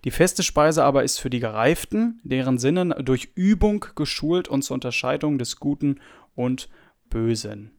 Die 0.04 0.12
feste 0.12 0.42
Speise 0.42 0.84
aber 0.84 1.04
ist 1.04 1.20
für 1.20 1.30
die 1.30 1.40
Gereiften, 1.40 2.20
deren 2.24 2.58
Sinnen 2.58 2.94
durch 3.04 3.30
Übung 3.36 3.86
geschult 3.96 4.48
und 4.48 4.64
zur 4.64 4.76
Unterscheidung 4.76 5.38
des 5.38 5.58
Guten 5.58 6.00
und 6.34 6.70
Bösen. 7.10 7.72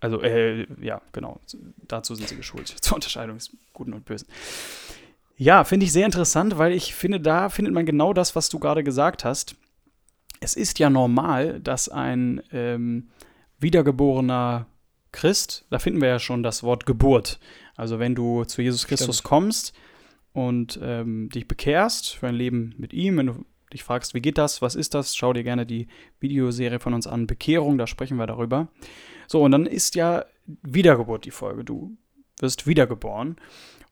Also, 0.00 0.20
äh, 0.22 0.66
ja, 0.80 1.00
genau, 1.12 1.40
dazu 1.88 2.14
sind 2.14 2.28
sie 2.28 2.36
geschult, 2.36 2.68
zur 2.80 2.96
Unterscheidung 2.96 3.36
des 3.36 3.56
Guten 3.72 3.94
und 3.94 4.04
Bösen. 4.04 4.28
Ja, 5.38 5.64
finde 5.64 5.84
ich 5.84 5.92
sehr 5.92 6.06
interessant, 6.06 6.56
weil 6.56 6.72
ich 6.72 6.94
finde, 6.94 7.20
da 7.20 7.48
findet 7.48 7.74
man 7.74 7.84
genau 7.84 8.12
das, 8.12 8.36
was 8.36 8.48
du 8.48 8.58
gerade 8.58 8.84
gesagt 8.84 9.24
hast. 9.24 9.56
Es 10.40 10.54
ist 10.54 10.78
ja 10.78 10.90
normal, 10.90 11.60
dass 11.60 11.88
ein 11.88 12.42
ähm, 12.52 13.08
wiedergeborener 13.58 14.66
Christ, 15.12 15.64
da 15.70 15.78
finden 15.78 16.00
wir 16.00 16.08
ja 16.08 16.18
schon 16.18 16.42
das 16.42 16.62
Wort 16.62 16.86
Geburt. 16.86 17.40
Also 17.74 17.98
wenn 17.98 18.14
du 18.14 18.44
zu 18.44 18.62
Jesus 18.62 18.86
Christus 18.86 19.18
Stimmt. 19.18 19.28
kommst 19.28 19.72
und 20.32 20.78
ähm, 20.82 21.30
dich 21.30 21.48
bekehrst 21.48 22.14
für 22.14 22.28
ein 22.28 22.34
Leben 22.34 22.74
mit 22.76 22.92
ihm, 22.92 23.16
wenn 23.16 23.26
du 23.26 23.44
dich 23.72 23.82
fragst, 23.82 24.14
wie 24.14 24.20
geht 24.20 24.38
das, 24.38 24.62
was 24.62 24.74
ist 24.74 24.94
das, 24.94 25.16
schau 25.16 25.32
dir 25.32 25.42
gerne 25.42 25.66
die 25.66 25.88
Videoserie 26.20 26.78
von 26.78 26.94
uns 26.94 27.06
an, 27.06 27.26
Bekehrung, 27.26 27.78
da 27.78 27.86
sprechen 27.86 28.16
wir 28.18 28.26
darüber. 28.26 28.68
So, 29.26 29.42
und 29.42 29.50
dann 29.52 29.66
ist 29.66 29.94
ja 29.94 30.24
Wiedergeburt 30.62 31.24
die 31.24 31.30
Folge. 31.30 31.64
Du 31.64 31.96
wirst 32.38 32.66
wiedergeboren 32.66 33.36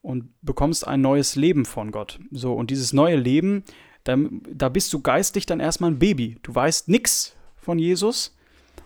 und 0.03 0.29
bekommst 0.43 0.87
ein 0.87 1.01
neues 1.01 1.35
Leben 1.35 1.65
von 1.65 1.91
Gott. 1.91 2.21
So, 2.31 2.53
und 2.53 2.71
dieses 2.71 2.93
neue 2.93 3.17
Leben, 3.17 3.65
da, 4.04 4.16
da 4.52 4.68
bist 4.68 4.92
du 4.92 5.00
geistlich 5.00 5.46
dann 5.46 5.61
erstmal 5.61 5.90
ein 5.90 5.99
Baby. 5.99 6.38
Du 6.42 6.54
weißt 6.54 6.88
nichts 6.88 7.34
von 7.56 7.78
Jesus 7.78 8.37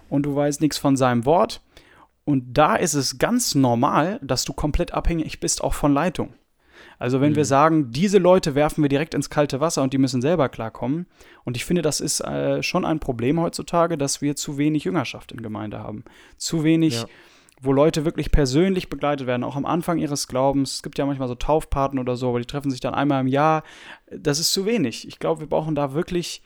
und 0.08 0.22
du 0.24 0.34
weißt 0.34 0.60
nichts 0.60 0.78
von 0.78 0.96
seinem 0.96 1.24
Wort. 1.24 1.60
Und 2.24 2.54
da 2.56 2.76
ist 2.76 2.94
es 2.94 3.18
ganz 3.18 3.54
normal, 3.54 4.20
dass 4.22 4.44
du 4.44 4.52
komplett 4.52 4.92
abhängig 4.92 5.40
bist 5.40 5.62
auch 5.62 5.74
von 5.74 5.92
Leitung. 5.92 6.34
Also 6.98 7.20
wenn 7.20 7.32
mhm. 7.32 7.36
wir 7.36 7.44
sagen, 7.44 7.90
diese 7.90 8.18
Leute 8.18 8.54
werfen 8.54 8.82
wir 8.82 8.88
direkt 8.88 9.14
ins 9.14 9.30
kalte 9.30 9.60
Wasser 9.60 9.82
und 9.82 9.92
die 9.92 9.98
müssen 9.98 10.20
selber 10.20 10.48
klarkommen. 10.48 11.06
Und 11.44 11.56
ich 11.56 11.64
finde, 11.64 11.82
das 11.82 12.00
ist 12.00 12.20
äh, 12.20 12.62
schon 12.62 12.84
ein 12.84 13.00
Problem 13.00 13.40
heutzutage, 13.40 13.96
dass 13.96 14.20
wir 14.20 14.36
zu 14.36 14.58
wenig 14.58 14.84
Jüngerschaft 14.84 15.32
in 15.32 15.42
Gemeinde 15.42 15.78
haben. 15.78 16.04
Zu 16.36 16.64
wenig 16.64 17.02
ja 17.02 17.06
wo 17.60 17.72
Leute 17.72 18.04
wirklich 18.04 18.30
persönlich 18.30 18.88
begleitet 18.88 19.26
werden, 19.26 19.44
auch 19.44 19.56
am 19.56 19.66
Anfang 19.66 19.98
ihres 19.98 20.28
Glaubens. 20.28 20.74
Es 20.74 20.82
gibt 20.82 20.98
ja 20.98 21.06
manchmal 21.06 21.28
so 21.28 21.34
Taufpaten 21.34 21.98
oder 21.98 22.16
so, 22.16 22.28
aber 22.28 22.38
die 22.38 22.46
treffen 22.46 22.70
sich 22.70 22.80
dann 22.80 22.94
einmal 22.94 23.20
im 23.20 23.26
Jahr. 23.26 23.62
Das 24.10 24.38
ist 24.38 24.52
zu 24.52 24.66
wenig. 24.66 25.06
Ich 25.08 25.18
glaube, 25.18 25.40
wir 25.40 25.48
brauchen 25.48 25.74
da 25.74 25.92
wirklich 25.92 26.42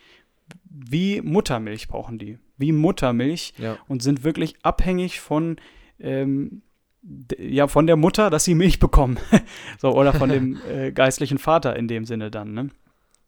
wie 0.69 1.21
Muttermilch 1.21 1.89
brauchen 1.89 2.19
die. 2.19 2.39
Wie 2.57 2.73
Muttermilch 2.73 3.55
ja. 3.59 3.77
und 3.89 4.03
sind 4.03 4.25
wirklich 4.25 4.57
abhängig 4.63 5.21
von 5.21 5.57
ähm, 5.99 6.63
ja, 7.39 7.67
von 7.67 7.87
der 7.87 7.97
Mutter, 7.97 8.31
dass 8.31 8.45
sie 8.45 8.55
Milch 8.55 8.79
bekommen. 8.79 9.19
so, 9.79 9.91
oder 9.93 10.13
von 10.13 10.29
dem 10.29 10.59
äh, 10.71 10.93
geistlichen 10.93 11.39
Vater 11.39 11.77
in 11.77 11.89
dem 11.89 12.05
Sinne 12.05 12.31
dann, 12.31 12.53
ne? 12.53 12.71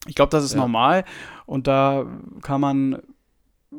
Ich 0.07 0.15
glaube, 0.15 0.31
das 0.31 0.45
ist 0.45 0.53
ja. 0.53 0.61
normal 0.61 1.05
und 1.47 1.67
da 1.67 2.07
kann 2.43 2.61
man 2.61 3.03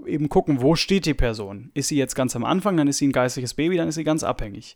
eben 0.06 0.30
gucken, 0.30 0.62
wo 0.62 0.76
steht 0.76 1.06
die 1.06 1.14
Person. 1.14 1.72
Ist 1.74 1.90
sie 1.90 1.98
jetzt 1.98 2.16
ganz 2.16 2.36
am 2.36 2.44
Anfang, 2.44 2.78
dann 2.78 2.88
ist 2.88 2.98
sie 2.98 3.08
ein 3.08 3.12
geistliches 3.12 3.54
Baby, 3.54 3.78
dann 3.78 3.88
ist 3.88 3.96
sie 3.96 4.04
ganz 4.04 4.24
abhängig. 4.24 4.76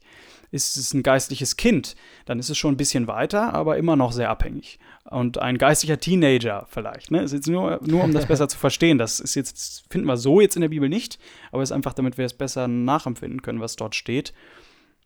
Ist 0.52 0.78
es 0.78 0.94
ein 0.94 1.04
geistliches 1.04 1.58
Kind, 1.58 1.96
dann 2.26 2.40
ist 2.40 2.50
es 2.50 2.58
schon 2.58 2.74
ein 2.74 2.78
bisschen 2.78 3.08
weiter, 3.08 3.54
aber 3.54 3.78
immer 3.78 3.96
noch 3.96 4.12
sehr 4.12 4.30
abhängig. 4.30 4.80
Und 5.06 5.38
ein 5.38 5.58
geistlicher 5.58 6.00
Teenager 6.00 6.66
vielleicht. 6.70 7.12
Ne? 7.12 7.22
Ist 7.22 7.34
jetzt 7.34 7.48
nur, 7.48 7.80
nur 7.84 8.04
um 8.04 8.14
das 8.14 8.26
besser 8.28 8.48
zu 8.48 8.58
verstehen. 8.58 8.98
Das 8.98 9.20
ist 9.20 9.36
jetzt, 9.36 9.86
finden 9.90 10.08
wir 10.08 10.18
so 10.18 10.42
jetzt 10.42 10.56
in 10.56 10.62
der 10.62 10.70
Bibel 10.70 10.90
nicht, 10.90 11.20
aber 11.52 11.62
es 11.62 11.70
ist 11.70 11.76
einfach, 11.76 11.94
damit 11.94 12.18
wir 12.18 12.26
es 12.26 12.34
besser 12.34 12.68
nachempfinden 12.68 13.42
können, 13.42 13.62
was 13.62 13.76
dort 13.76 13.96
steht. 13.96 14.34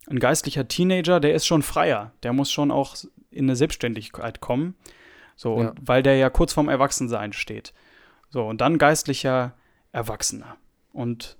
Ein 0.07 0.19
geistlicher 0.19 0.67
Teenager, 0.67 1.19
der 1.19 1.33
ist 1.33 1.45
schon 1.45 1.61
freier. 1.61 2.11
Der 2.23 2.33
muss 2.33 2.51
schon 2.51 2.71
auch 2.71 2.95
in 3.31 3.45
eine 3.45 3.55
Selbstständigkeit 3.55 4.41
kommen. 4.41 4.75
So, 5.35 5.61
ja. 5.61 5.73
weil 5.81 6.03
der 6.03 6.17
ja 6.17 6.29
kurz 6.29 6.53
vorm 6.53 6.69
Erwachsensein 6.69 7.33
steht. 7.33 7.73
So, 8.29 8.45
und 8.45 8.61
dann 8.61 8.77
geistlicher 8.77 9.53
Erwachsener 9.93 10.57
und 10.91 11.37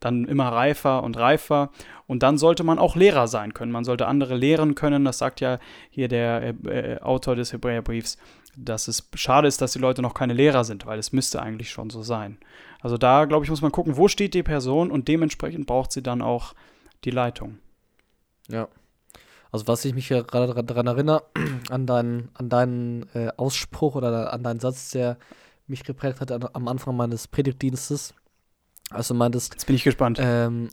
dann 0.00 0.26
immer 0.26 0.48
reifer 0.48 1.02
und 1.02 1.16
reifer. 1.16 1.70
Und 2.06 2.22
dann 2.22 2.38
sollte 2.38 2.64
man 2.64 2.78
auch 2.78 2.96
Lehrer 2.96 3.28
sein 3.28 3.54
können. 3.54 3.72
Man 3.72 3.84
sollte 3.84 4.06
andere 4.06 4.36
lehren 4.36 4.74
können. 4.74 5.04
Das 5.04 5.18
sagt 5.18 5.40
ja 5.40 5.58
hier 5.90 6.08
der 6.08 6.54
äh, 6.66 7.00
Autor 7.00 7.34
des 7.34 7.52
Hebräerbriefs, 7.52 8.18
dass 8.56 8.88
es 8.88 9.08
schade 9.14 9.48
ist, 9.48 9.60
dass 9.60 9.72
die 9.72 9.78
Leute 9.78 10.02
noch 10.02 10.14
keine 10.14 10.34
Lehrer 10.34 10.64
sind, 10.64 10.86
weil 10.86 10.98
es 10.98 11.12
müsste 11.12 11.42
eigentlich 11.42 11.70
schon 11.70 11.90
so 11.90 12.02
sein. 12.02 12.38
Also 12.80 12.98
da, 12.98 13.24
glaube 13.24 13.44
ich, 13.44 13.50
muss 13.50 13.62
man 13.62 13.72
gucken, 13.72 13.96
wo 13.96 14.08
steht 14.08 14.34
die 14.34 14.42
Person 14.42 14.90
und 14.90 15.08
dementsprechend 15.08 15.66
braucht 15.66 15.92
sie 15.92 16.02
dann 16.02 16.22
auch 16.22 16.54
die 17.04 17.10
Leitung. 17.10 17.58
Ja. 18.48 18.68
Also 19.50 19.66
was 19.66 19.84
ich 19.84 19.94
mich 19.94 20.08
gerade 20.08 20.64
daran 20.64 20.86
erinnere, 20.86 21.24
an 21.70 21.86
deinen, 21.86 22.28
an 22.34 22.48
deinen 22.48 23.08
äh, 23.14 23.30
Ausspruch 23.36 23.94
oder 23.94 24.32
an 24.32 24.42
deinen 24.42 24.60
Satz, 24.60 24.90
der 24.90 25.16
mich 25.66 25.84
geprägt 25.84 26.20
hat 26.20 26.32
am 26.32 26.68
Anfang 26.68 26.96
meines 26.96 27.28
Predigtdienstes. 27.28 28.14
Also 28.90 29.14
meintest. 29.14 29.54
Jetzt 29.54 29.66
bin 29.66 29.76
ich 29.76 29.84
gespannt. 29.84 30.18
Ähm, 30.20 30.68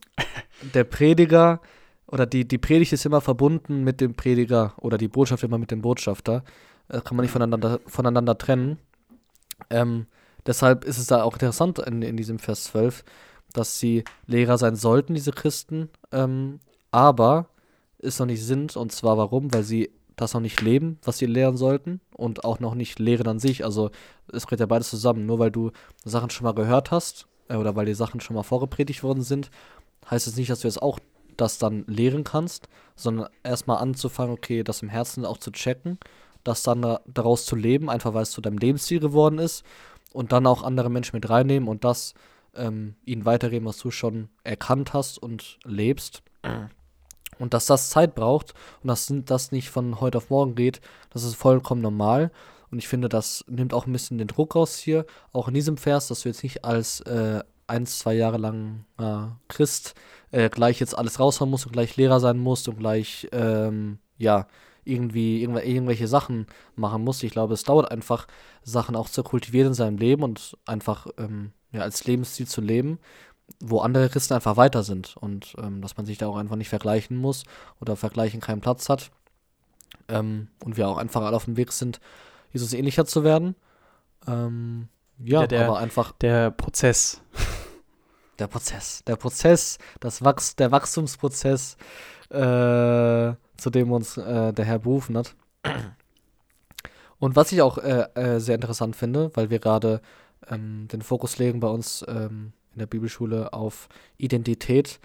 der 0.73 0.83
Prediger 0.83 1.61
oder 2.07 2.25
die, 2.25 2.47
die 2.47 2.59
Predigt 2.59 2.93
ist 2.93 3.05
immer 3.05 3.21
verbunden 3.21 3.83
mit 3.83 4.01
dem 4.01 4.13
Prediger 4.13 4.73
oder 4.77 4.97
die 4.97 5.07
Botschaft 5.07 5.43
immer 5.43 5.57
mit 5.57 5.71
dem 5.71 5.81
Botschafter. 5.81 6.43
Das 6.87 7.03
kann 7.03 7.17
man 7.17 7.23
nicht 7.23 7.31
voneinander, 7.31 7.79
voneinander 7.87 8.37
trennen. 8.37 8.77
Ähm, 9.69 10.05
deshalb 10.45 10.83
ist 10.85 10.97
es 10.97 11.07
da 11.07 11.23
auch 11.23 11.33
interessant 11.33 11.79
in, 11.79 12.01
in 12.01 12.17
diesem 12.17 12.37
Vers 12.37 12.65
12, 12.65 13.03
dass 13.53 13.79
sie 13.79 14.03
Lehrer 14.27 14.57
sein 14.57 14.75
sollten, 14.75 15.15
diese 15.15 15.31
Christen, 15.31 15.89
ähm, 16.11 16.59
aber 16.91 17.47
es 17.97 18.19
noch 18.19 18.27
nicht 18.27 18.45
sind. 18.45 18.75
Und 18.75 18.91
zwar 18.91 19.17
warum? 19.17 19.53
Weil 19.53 19.63
sie 19.63 19.89
das 20.15 20.33
noch 20.33 20.41
nicht 20.41 20.61
leben, 20.61 20.99
was 21.03 21.17
sie 21.17 21.25
lehren 21.25 21.57
sollten 21.57 22.01
und 22.15 22.43
auch 22.43 22.59
noch 22.59 22.75
nicht 22.75 22.99
lehren 22.99 23.27
an 23.27 23.39
sich. 23.39 23.65
Also 23.65 23.91
es 24.31 24.45
gehört 24.45 24.59
ja 24.59 24.65
beides 24.65 24.89
zusammen. 24.89 25.25
Nur 25.25 25.39
weil 25.39 25.51
du 25.51 25.71
Sachen 26.03 26.29
schon 26.29 26.45
mal 26.45 26.53
gehört 26.53 26.91
hast 26.91 27.27
äh, 27.49 27.55
oder 27.55 27.75
weil 27.75 27.85
die 27.85 27.93
Sachen 27.93 28.19
schon 28.19 28.35
mal 28.35 28.43
vorgepredigt 28.43 29.03
worden 29.03 29.23
sind, 29.23 29.49
heißt 30.09 30.27
es 30.27 30.33
das 30.33 30.37
nicht, 30.37 30.49
dass 30.49 30.61
du 30.61 30.67
jetzt 30.67 30.81
auch 30.81 30.99
das 31.37 31.57
dann 31.57 31.85
lehren 31.87 32.23
kannst, 32.23 32.69
sondern 32.95 33.27
erstmal 33.43 33.77
anzufangen, 33.77 34.33
okay, 34.33 34.63
das 34.63 34.83
im 34.83 34.89
Herzen 34.89 35.25
auch 35.25 35.37
zu 35.37 35.51
checken, 35.51 35.97
das 36.43 36.61
dann 36.63 36.81
da, 36.81 37.01
daraus 37.07 37.45
zu 37.45 37.55
leben, 37.55 37.89
einfach 37.89 38.13
weil 38.13 38.23
es 38.23 38.31
zu 38.31 38.41
deinem 38.41 38.57
Lebensstil 38.57 38.99
geworden 38.99 39.39
ist 39.39 39.63
und 40.11 40.31
dann 40.31 40.45
auch 40.45 40.61
andere 40.63 40.89
Menschen 40.89 41.15
mit 41.15 41.29
reinnehmen 41.29 41.67
und 41.67 41.83
das 41.83 42.13
ähm, 42.55 42.95
ihnen 43.03 43.25
weitergeben, 43.25 43.65
was 43.65 43.77
du 43.77 43.89
schon 43.89 44.29
erkannt 44.43 44.93
hast 44.93 45.17
und 45.17 45.57
lebst. 45.63 46.21
Und 47.39 47.53
dass 47.53 47.65
das 47.65 47.89
Zeit 47.89 48.15
braucht 48.15 48.53
und 48.81 48.87
dass 48.87 49.11
das 49.25 49.51
nicht 49.51 49.69
von 49.69 49.99
heute 49.99 50.17
auf 50.17 50.29
morgen 50.29 50.55
geht, 50.55 50.81
das 51.11 51.23
ist 51.23 51.35
vollkommen 51.35 51.81
normal. 51.81 52.31
Und 52.71 52.79
ich 52.79 52.87
finde, 52.87 53.09
das 53.09 53.45
nimmt 53.47 53.73
auch 53.73 53.85
ein 53.85 53.93
bisschen 53.93 54.17
den 54.17 54.27
Druck 54.27 54.55
raus 54.55 54.77
hier, 54.77 55.05
auch 55.31 55.47
in 55.47 55.53
diesem 55.53 55.77
Vers, 55.77 56.07
dass 56.07 56.21
du 56.21 56.29
jetzt 56.29 56.41
nicht 56.43 56.65
als 56.65 57.01
äh, 57.01 57.43
ein, 57.67 57.85
zwei 57.85 58.15
Jahre 58.15 58.37
lang 58.37 58.85
äh, 58.99 59.27
Christ 59.47 59.93
äh, 60.31 60.49
gleich 60.49 60.79
jetzt 60.79 60.97
alles 60.97 61.19
raushauen 61.19 61.51
musst 61.51 61.65
und 61.65 61.71
gleich 61.71 61.95
Lehrer 61.97 62.19
sein 62.19 62.39
musst 62.39 62.67
und 62.67 62.79
gleich, 62.79 63.27
ähm, 63.31 63.99
ja, 64.17 64.47
irgendwie 64.85 65.41
irgendw 65.41 65.61
irgendwelche 65.61 66.07
Sachen 66.07 66.47
machen 66.75 67.03
musst. 67.03 67.23
Ich 67.23 67.31
glaube, 67.31 67.53
es 67.53 67.63
dauert 67.63 67.89
einfach, 67.91 68.27
Sachen 68.63 68.95
auch 68.95 69.07
zu 69.07 69.23
kultivieren 69.23 69.69
in 69.69 69.73
seinem 69.73 69.97
Leben 69.97 70.23
und 70.23 70.57
einfach 70.65 71.07
ähm, 71.17 71.53
ja, 71.71 71.81
als 71.81 72.05
Lebensstil 72.05 72.47
zu 72.47 72.61
leben 72.61 72.99
wo 73.65 73.79
andere 73.79 74.09
Christen 74.09 74.33
einfach 74.33 74.57
weiter 74.57 74.83
sind 74.83 75.15
und 75.15 75.55
ähm, 75.57 75.81
dass 75.81 75.95
man 75.95 76.05
sich 76.05 76.17
da 76.17 76.27
auch 76.27 76.35
einfach 76.35 76.57
nicht 76.57 76.67
vergleichen 76.67 77.15
muss 77.15 77.43
oder 77.79 77.95
vergleichen 77.95 78.41
keinen 78.41 78.59
Platz 78.59 78.89
hat. 78.89 79.09
Ähm, 80.09 80.49
und 80.63 80.75
wir 80.75 80.89
auch 80.89 80.97
einfach 80.97 81.21
alle 81.21 81.37
auf 81.37 81.45
dem 81.45 81.55
Weg 81.55 81.71
sind, 81.71 82.01
Jesus 82.51 82.73
ähnlicher 82.73 83.05
zu 83.05 83.23
werden. 83.23 83.55
Ähm, 84.27 84.89
ja, 85.17 85.41
ja 85.41 85.47
der, 85.47 85.67
aber 85.67 85.79
einfach. 85.79 86.11
Der 86.13 86.51
Prozess. 86.51 87.21
Der 88.39 88.47
Prozess. 88.47 89.03
Der 89.05 89.15
Prozess, 89.15 89.77
das 89.99 90.23
Wachs 90.23 90.55
der 90.55 90.71
Wachstumsprozess, 90.71 91.77
äh, 92.31 92.35
zu 93.57 93.69
dem 93.71 93.91
uns 93.91 94.17
äh, 94.17 94.51
der 94.51 94.65
Herr 94.65 94.79
berufen 94.79 95.15
hat. 95.15 95.35
Und 97.19 97.35
was 97.35 97.51
ich 97.51 97.61
auch 97.61 97.77
äh, 97.77 98.07
äh 98.15 98.39
sehr 98.39 98.55
interessant 98.55 98.95
finde, 98.95 99.29
weil 99.35 99.51
wir 99.51 99.59
gerade 99.59 100.01
ähm, 100.49 100.87
den 100.91 101.03
Fokus 101.03 101.37
legen 101.37 101.59
bei 101.59 101.67
uns 101.67 102.03
ähm, 102.07 102.53
in 102.73 102.79
der 102.79 102.87
Bibelschule 102.87 103.53
auf 103.53 103.87
Identität, 104.17 104.99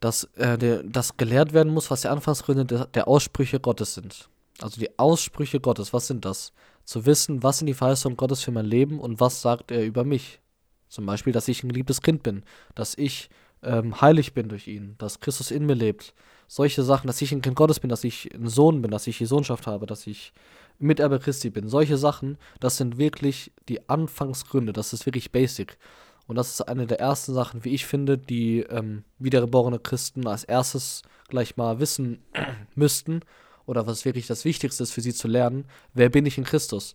dass, 0.00 0.24
äh, 0.36 0.82
dass 0.84 1.16
gelehrt 1.16 1.52
werden 1.52 1.72
muss, 1.72 1.90
was 1.90 2.02
die 2.02 2.08
Anfangsgründe 2.08 2.64
der, 2.64 2.86
der 2.86 3.08
Aussprüche 3.08 3.60
Gottes 3.60 3.94
sind. 3.94 4.28
Also 4.60 4.80
die 4.80 4.98
Aussprüche 4.98 5.60
Gottes, 5.60 5.92
was 5.92 6.06
sind 6.06 6.24
das? 6.24 6.52
Zu 6.84 7.06
wissen, 7.06 7.42
was 7.42 7.58
sind 7.58 7.66
die 7.66 7.74
Verheißungen 7.74 8.16
Gottes 8.16 8.42
für 8.42 8.50
mein 8.50 8.66
Leben 8.66 8.98
und 8.98 9.20
was 9.20 9.40
sagt 9.40 9.70
er 9.70 9.84
über 9.84 10.04
mich? 10.04 10.40
Zum 10.88 11.06
Beispiel, 11.06 11.32
dass 11.32 11.48
ich 11.48 11.62
ein 11.62 11.68
geliebtes 11.68 12.02
Kind 12.02 12.22
bin, 12.22 12.42
dass 12.74 12.98
ich 12.98 13.30
ähm, 13.62 14.00
heilig 14.00 14.34
bin 14.34 14.48
durch 14.48 14.66
ihn, 14.66 14.96
dass 14.98 15.20
Christus 15.20 15.50
in 15.50 15.66
mir 15.66 15.74
lebt. 15.74 16.14
Solche 16.48 16.82
Sachen, 16.82 17.06
dass 17.06 17.22
ich 17.22 17.32
ein 17.32 17.40
Kind 17.40 17.56
Gottes 17.56 17.80
bin, 17.80 17.88
dass 17.88 18.04
ich 18.04 18.34
ein 18.34 18.48
Sohn 18.48 18.82
bin, 18.82 18.90
dass 18.90 19.06
ich 19.06 19.18
die 19.18 19.26
Sohnschaft 19.26 19.66
habe, 19.66 19.86
dass 19.86 20.06
ich 20.06 20.32
Miterbe 20.78 21.18
Christi 21.20 21.50
bin. 21.50 21.68
Solche 21.68 21.96
Sachen, 21.96 22.36
das 22.60 22.76
sind 22.76 22.98
wirklich 22.98 23.52
die 23.68 23.88
Anfangsgründe, 23.88 24.72
das 24.72 24.92
ist 24.92 25.06
wirklich 25.06 25.30
basic. 25.30 25.78
Und 26.26 26.36
das 26.36 26.50
ist 26.50 26.60
eine 26.62 26.86
der 26.86 27.00
ersten 27.00 27.34
Sachen, 27.34 27.64
wie 27.64 27.74
ich 27.74 27.84
finde, 27.84 28.16
die 28.16 28.60
ähm, 28.60 29.04
wiedergeborene 29.18 29.78
Christen 29.78 30.26
als 30.26 30.44
erstes 30.44 31.02
gleich 31.28 31.56
mal 31.56 31.80
wissen 31.80 32.22
müssten 32.74 33.20
oder 33.66 33.86
was 33.86 34.04
wirklich 34.04 34.26
das 34.26 34.44
Wichtigste 34.44 34.82
ist 34.82 34.92
für 34.92 35.00
sie 35.00 35.14
zu 35.14 35.28
lernen, 35.28 35.64
wer 35.94 36.08
bin 36.08 36.26
ich 36.26 36.38
in 36.38 36.44
Christus? 36.44 36.94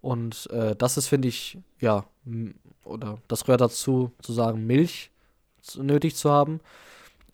Und 0.00 0.48
äh, 0.50 0.76
das 0.76 0.96
ist, 0.96 1.08
finde 1.08 1.28
ich, 1.28 1.58
ja, 1.80 2.04
oder 2.84 3.18
das 3.28 3.44
gehört 3.44 3.60
dazu, 3.60 4.12
zu 4.22 4.32
sagen, 4.32 4.66
Milch 4.66 5.10
nötig 5.76 6.14
zu 6.14 6.30
haben. 6.30 6.60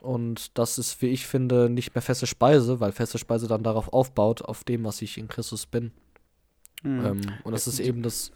Und 0.00 0.58
das 0.58 0.78
ist, 0.78 1.00
wie 1.02 1.08
ich 1.08 1.26
finde, 1.26 1.68
nicht 1.68 1.94
mehr 1.94 2.02
feste 2.02 2.26
Speise, 2.26 2.80
weil 2.80 2.92
feste 2.92 3.18
Speise 3.18 3.46
dann 3.46 3.62
darauf 3.62 3.92
aufbaut, 3.92 4.42
auf 4.42 4.64
dem, 4.64 4.84
was 4.84 5.02
ich 5.02 5.18
in 5.18 5.28
Christus 5.28 5.66
bin. 5.66 5.92
Mhm. 6.82 7.04
Ähm, 7.04 7.20
und 7.44 7.52
das 7.52 7.66
ist 7.68 7.78
eben 7.78 8.02
das, 8.02 8.32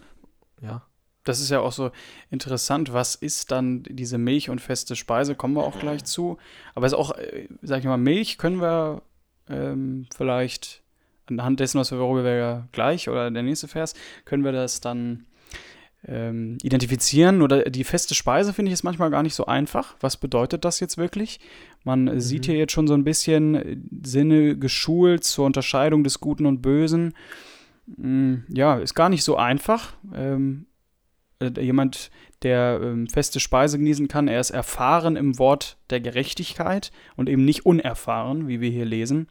ja. 0.61 0.87
Das 1.29 1.41
ist 1.41 1.51
ja 1.51 1.61
auch 1.61 1.73
so 1.73 1.91
interessant. 2.31 2.93
Was 2.93 3.15
ist 3.15 3.51
dann 3.51 3.83
diese 3.83 4.19
Milch 4.19 4.51
und 4.51 4.61
feste 4.61 4.97
Speise? 4.97 5.35
Kommen 5.35 5.55
wir 5.55 5.65
auch 5.65 5.79
gleich 5.79 6.05
zu. 6.05 6.39
Aber 6.75 6.87
es 6.87 6.93
ist 6.93 6.99
auch, 6.99 7.17
äh, 7.17 7.49
sag 7.63 7.81
ich 7.81 7.85
mal, 7.85 7.97
Milch 7.97 8.39
können 8.39 8.61
wir 8.61 9.03
ähm, 9.49 10.07
vielleicht 10.15 10.83
anhand 11.27 11.61
dessen, 11.61 11.81
was 11.81 11.91
wir, 11.91 11.99
worüber 11.99 12.25
wir 12.25 12.69
gleich 12.73 13.09
oder 13.09 13.31
der 13.31 13.43
nächste 13.43 13.69
Vers, 13.69 13.95
können 14.25 14.45
wir 14.45 14.53
das 14.53 14.81
dann 14.81 15.27
ähm, 16.07 16.59
identifizieren. 16.63 17.43
Oder 17.43 17.65
die 17.65 17.85
feste 17.85 18.15
Speise 18.15 18.53
finde 18.53 18.71
ich 18.71 18.75
ist 18.75 18.85
manchmal 18.85 19.11
gar 19.11 19.23
nicht 19.23 19.35
so 19.35 19.47
einfach. 19.47 19.97
Was 20.01 20.17
bedeutet 20.17 20.65
das 20.65 20.81
jetzt 20.81 20.99
wirklich? 20.99 21.41
Man 21.85 22.05
mhm. 22.05 22.21
sieht 22.21 22.47
hier 22.47 22.57
jetzt 22.57 22.73
schon 22.73 22.87
so 22.87 22.95
ein 22.95 23.05
bisschen 23.05 23.89
Sinne 24.05 24.57
geschult 24.57 25.25
zur 25.25 25.47
Unterscheidung 25.47 26.05
des 26.05 26.21
Guten 26.21 26.47
und 26.47 26.63
Bösen. 26.63 27.15
Mm, 27.97 28.37
ja, 28.49 28.77
ist 28.77 28.95
gar 28.95 29.09
nicht 29.09 29.25
so 29.25 29.37
einfach. 29.37 29.95
Ähm, 30.15 30.67
äh, 30.67 30.76
jemand, 31.41 32.11
der 32.43 32.81
ähm, 32.83 33.09
feste 33.09 33.41
Speise 33.41 33.79
genießen 33.79 34.09
kann, 34.09 34.29
er 34.29 34.41
ist 34.41 34.51
erfahren 34.51 35.17
im 35.17 35.39
Wort 35.39 35.77
der 35.91 36.01
Gerechtigkeit 36.01 36.93
und 37.17 37.29
eben 37.29 37.45
nicht 37.45 37.67
unerfahren, 37.67 38.49
wie 38.49 38.61
wir 38.61 38.71
hier 38.71 38.85
lesen. 38.85 39.29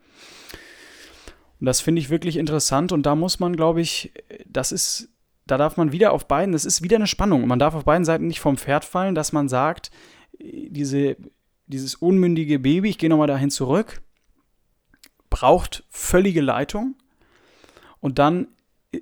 Und 1.60 1.65
das 1.65 1.82
finde 1.82 2.02
ich 2.02 2.10
wirklich 2.10 2.38
interessant 2.38 2.91
und 2.91 3.06
da 3.06 3.15
muss 3.15 3.39
man, 3.39 3.56
glaube 3.56 3.82
ich, 3.82 4.12
das 4.46 4.72
ist, 4.72 5.10
da 5.48 5.58
darf 5.58 5.78
man 5.78 5.91
wieder 5.91 6.12
auf 6.12 6.28
beiden, 6.28 6.52
das 6.52 6.65
ist 6.65 6.82
wieder 6.82 6.98
eine 6.98 7.08
Spannung. 7.08 7.48
Man 7.48 7.60
darf 7.60 7.76
auf 7.76 7.86
beiden 7.86 8.06
Seiten 8.06 8.28
nicht 8.28 8.39
vom 8.39 8.58
Pferd 8.58 8.86
fallen, 8.86 9.15
dass 9.15 9.32
man 9.32 9.48
sagt, 9.48 9.91
diese, 10.39 11.15
dieses 11.68 11.96
unmündige 11.96 12.60
Baby, 12.60 12.89
ich 12.89 12.98
gehe 12.98 13.10
nochmal 13.10 13.28
dahin 13.28 13.50
zurück, 13.50 14.02
braucht 15.30 15.86
völlige 15.89 16.41
Leitung. 16.41 16.96
Und 18.00 18.20
dann 18.20 18.48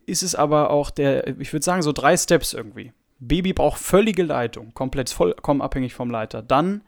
ist 0.06 0.24
es 0.24 0.36
aber 0.36 0.70
auch 0.70 0.90
der, 0.90 1.40
ich 1.40 1.52
würde 1.54 1.64
sagen, 1.64 1.82
so 1.82 1.92
drei 1.92 2.16
Steps 2.18 2.54
irgendwie. 2.54 2.94
Baby 3.20 3.54
braucht 3.54 3.80
völlige 3.80 4.24
Leitung, 4.24 4.74
komplett 4.74 5.10
vollkommen 5.10 5.62
abhängig 5.62 5.94
vom 5.94 6.10
Leiter. 6.10 6.42
Dann 6.42 6.82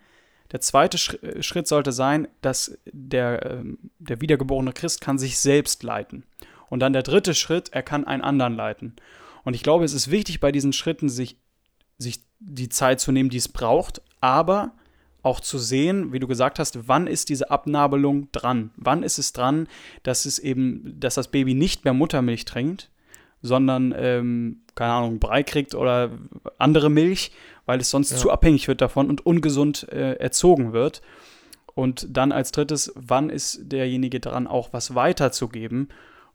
der 0.51 0.61
zweite 0.61 0.97
äh, 1.21 1.41
Schritt 1.41 1.67
sollte 1.67 1.91
sein, 1.91 2.27
dass 2.41 2.77
der, 2.85 3.45
ähm, 3.45 3.77
der 3.99 4.21
wiedergeborene 4.21 4.73
Christ 4.73 5.01
kann 5.01 5.17
sich 5.17 5.39
selbst 5.39 5.83
leiten. 5.83 6.23
Und 6.69 6.79
dann 6.79 6.93
der 6.93 7.03
dritte 7.03 7.33
Schritt, 7.33 7.69
er 7.73 7.83
kann 7.83 8.05
einen 8.05 8.23
anderen 8.23 8.55
leiten. 8.55 8.95
Und 9.43 9.53
ich 9.53 9.63
glaube, 9.63 9.85
es 9.85 9.93
ist 9.93 10.11
wichtig 10.11 10.39
bei 10.39 10.51
diesen 10.51 10.73
Schritten, 10.73 11.09
sich, 11.09 11.37
sich 11.97 12.23
die 12.39 12.69
Zeit 12.69 12.99
zu 12.99 13.11
nehmen, 13.11 13.29
die 13.29 13.37
es 13.37 13.47
braucht, 13.47 14.01
aber 14.19 14.73
auch 15.21 15.39
zu 15.39 15.57
sehen, 15.57 16.13
wie 16.13 16.19
du 16.19 16.27
gesagt 16.27 16.59
hast, 16.59 16.87
wann 16.87 17.07
ist 17.07 17.29
diese 17.29 17.49
Abnabelung 17.49 18.31
dran? 18.31 18.71
Wann 18.75 19.01
ist 19.01 19.17
es 19.17 19.33
dran, 19.33 19.67
dass 20.03 20.25
es 20.25 20.37
eben, 20.37 20.99
dass 20.99 21.15
das 21.15 21.29
Baby 21.29 21.55
nicht 21.55 21.83
mehr 21.83 21.93
Muttermilch 21.93 22.45
trinkt, 22.45 22.91
sondern, 23.45 23.93
ähm, 23.97 24.61
keine 24.73 24.93
Ahnung, 24.93 25.19
Brei 25.19 25.43
kriegt 25.43 25.75
oder 25.75 26.11
andere 26.57 26.89
Milch, 26.89 27.31
weil 27.65 27.79
es 27.79 27.89
sonst 27.89 28.11
ja. 28.11 28.17
zu 28.17 28.31
abhängig 28.31 28.67
wird 28.67 28.81
davon 28.81 29.09
und 29.09 29.25
ungesund 29.25 29.87
äh, 29.91 30.13
erzogen 30.13 30.73
wird. 30.73 31.01
Und 31.73 32.07
dann 32.09 32.31
als 32.31 32.51
drittes, 32.51 32.91
wann 32.95 33.29
ist 33.29 33.71
derjenige 33.71 34.19
dran, 34.19 34.47
auch 34.47 34.71
was 34.71 34.95
weiterzugeben 34.95 35.89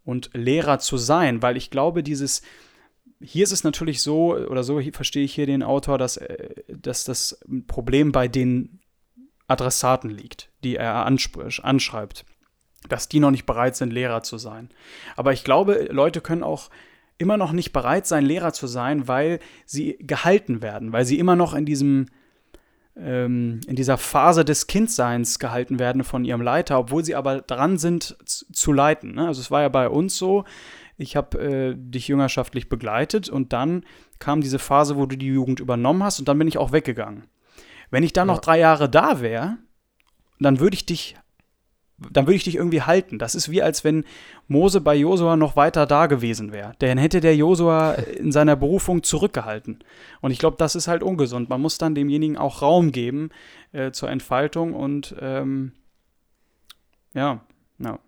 und 0.05 0.31
Lehrer 0.35 0.79
zu 0.79 0.97
sein? 0.99 1.43
Weil 1.43 1.57
ich 1.57 1.71
glaube, 1.71 2.03
dieses, 2.03 2.43
hier 3.21 3.45
ist 3.45 3.53
es 3.53 3.65
natürlich 3.65 4.03
so, 4.03 4.37
oder 4.37 4.63
so 4.63 4.81
verstehe 4.93 5.25
ich 5.25 5.35
hier 5.35 5.47
den 5.47 5.63
Autor, 5.63 5.99
dass, 5.99 6.17
äh, 6.17 6.51
dass 6.69 7.05
das 7.05 7.41
Problem 7.67 8.13
bei 8.13 8.29
den 8.29 8.81
Adressaten 9.49 10.11
liegt, 10.11 10.51
die 10.63 10.77
er 10.77 11.07
anschreibt, 11.07 12.25
dass 12.89 13.09
die 13.09 13.19
noch 13.19 13.33
nicht 13.33 13.47
bereit 13.47 13.75
sind, 13.75 13.93
Lehrer 13.93 14.23
zu 14.23 14.39
sein. 14.39 14.69
Aber 15.17 15.33
ich 15.33 15.43
glaube, 15.43 15.89
Leute 15.91 16.21
können 16.21 16.45
auch 16.45 16.71
immer 17.21 17.37
noch 17.37 17.53
nicht 17.53 17.73
bereit 17.73 18.07
sein, 18.07 18.25
Lehrer 18.25 18.53
zu 18.53 18.67
sein, 18.67 19.07
weil 19.07 19.41
sie 19.67 19.97
gehalten 20.01 20.63
werden, 20.63 20.93
weil 20.93 21.05
sie 21.05 21.19
immer 21.19 21.37
noch 21.37 21.55
in 21.55 21.67
diesem 21.67 22.07
ähm, 22.97 23.61
in 23.67 23.77
dieser 23.77 23.99
Phase 23.99 24.45
des 24.45 24.67
Kindseins 24.67 25.39
gehalten 25.39 25.79
werden 25.79 26.03
von 26.03 26.25
ihrem 26.25 26.43
Leiter, 26.43 26.79
obwohl 26.79 27.05
sie 27.05 27.15
aber 27.15 27.41
dran 27.41 27.79
sind 27.79 28.17
zu 28.25 28.73
leiten. 28.73 29.15
Ne? 29.15 29.27
Also 29.27 29.41
es 29.41 29.51
war 29.51 29.63
ja 29.63 29.69
bei 29.69 29.89
uns 29.89 30.17
so, 30.17 30.45
ich 30.97 31.17
habe 31.17 31.39
äh, 31.39 31.75
dich 31.77 32.09
jüngerschaftlich 32.09 32.69
begleitet 32.69 33.29
und 33.29 33.53
dann 33.53 33.85
kam 34.19 34.41
diese 34.41 34.59
Phase, 34.59 34.97
wo 34.97 35.07
du 35.07 35.17
die 35.17 35.27
Jugend 35.27 35.61
übernommen 35.61 36.03
hast 36.03 36.19
und 36.19 36.29
dann 36.29 36.39
bin 36.39 36.49
ich 36.49 36.59
auch 36.59 36.73
weggegangen. 36.73 37.25
Wenn 37.91 38.03
ich 38.03 38.13
dann 38.13 38.29
ja. 38.29 38.35
noch 38.35 38.41
drei 38.41 38.59
Jahre 38.59 38.89
da 38.89 39.21
wäre, 39.21 39.59
dann 40.39 40.61
würde 40.61 40.75
ich 40.75 40.87
dich 40.87 41.17
dann 42.11 42.27
würde 42.27 42.37
ich 42.37 42.45
dich 42.45 42.57
irgendwie 42.57 42.83
halten. 42.83 43.19
Das 43.19 43.35
ist 43.35 43.51
wie 43.51 43.63
als 43.63 43.85
wenn 43.85 44.05
Mose 44.49 44.81
bei 44.81 44.95
Josua 44.95 45.37
noch 45.37 45.57
weiter 45.57 45.87
da 45.87 46.07
gewesen 46.07 46.53
wäre. 46.53 46.73
Dann 46.79 46.99
hätte 46.99 47.21
der 47.21 47.37
Josua 47.37 47.93
in 47.93 48.33
seiner 48.33 48.57
Berufung 48.57 49.03
zurückgehalten. 49.03 49.85
Und 50.21 50.31
ich 50.31 50.39
glaube, 50.39 50.57
das 50.59 50.75
ist 50.75 50.89
halt 50.89 51.03
ungesund. 51.03 51.49
Man 51.49 51.61
muss 51.61 51.79
dann 51.79 51.95
demjenigen 51.95 52.37
auch 52.39 52.63
Raum 52.63 52.93
geben 52.93 53.31
äh, 53.73 53.91
zur 53.91 54.11
Entfaltung 54.11 54.75
und 54.75 55.15
ähm, 55.21 55.73
ja, 57.13 57.41
ja. 57.79 57.99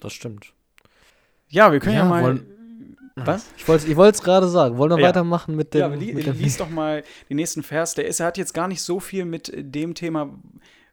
Das 0.00 0.12
stimmt. 0.12 0.52
Ja, 1.48 1.72
wir 1.72 1.80
können 1.80 1.94
ja, 1.94 2.02
ja 2.02 2.08
mal. 2.08 2.22
Wollen, 2.22 2.54
was? 3.16 3.46
Ich 3.56 3.68
wollte 3.68 3.86
ich 3.86 3.96
es 3.96 4.22
gerade 4.22 4.48
sagen. 4.48 4.76
Wollen 4.76 4.90
wir 4.90 4.98
ja. 4.98 5.08
weitermachen 5.08 5.54
mit 5.54 5.72
dem. 5.72 5.80
Ja, 5.80 5.86
li 5.86 6.12
mit 6.12 6.26
dem 6.26 6.36
lies 6.36 6.56
doch 6.56 6.68
mal 6.68 7.04
den 7.30 7.36
nächsten 7.36 7.62
Vers. 7.62 7.94
Der 7.94 8.06
ist, 8.06 8.20
er 8.20 8.26
hat 8.26 8.36
jetzt 8.36 8.54
gar 8.54 8.66
nicht 8.66 8.82
so 8.82 8.98
viel 8.98 9.24
mit 9.24 9.52
dem 9.54 9.94
Thema 9.94 10.36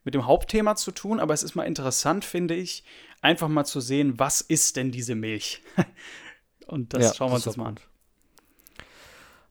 mit 0.04 0.14
dem 0.14 0.26
Hauptthema 0.26 0.76
zu 0.76 0.92
tun, 0.92 1.20
aber 1.20 1.34
es 1.34 1.44
ist 1.44 1.56
mal 1.56 1.64
interessant, 1.64 2.26
finde 2.26 2.56
ich, 2.56 2.84
einfach 3.22 3.48
mal 3.48 3.66
zu 3.66 3.80
sehen, 3.80 4.20
was 4.20 4.42
ist 4.42 4.78
denn 4.78 4.92
diese 4.92 5.16
Milch? 5.16 5.62
Und 6.68 6.94
das 6.94 7.04
ja, 7.04 7.14
schauen 7.14 7.32
wir 7.32 7.36
uns 7.36 7.46
jetzt 7.46 7.58
mal 7.58 7.68
an. 7.68 7.80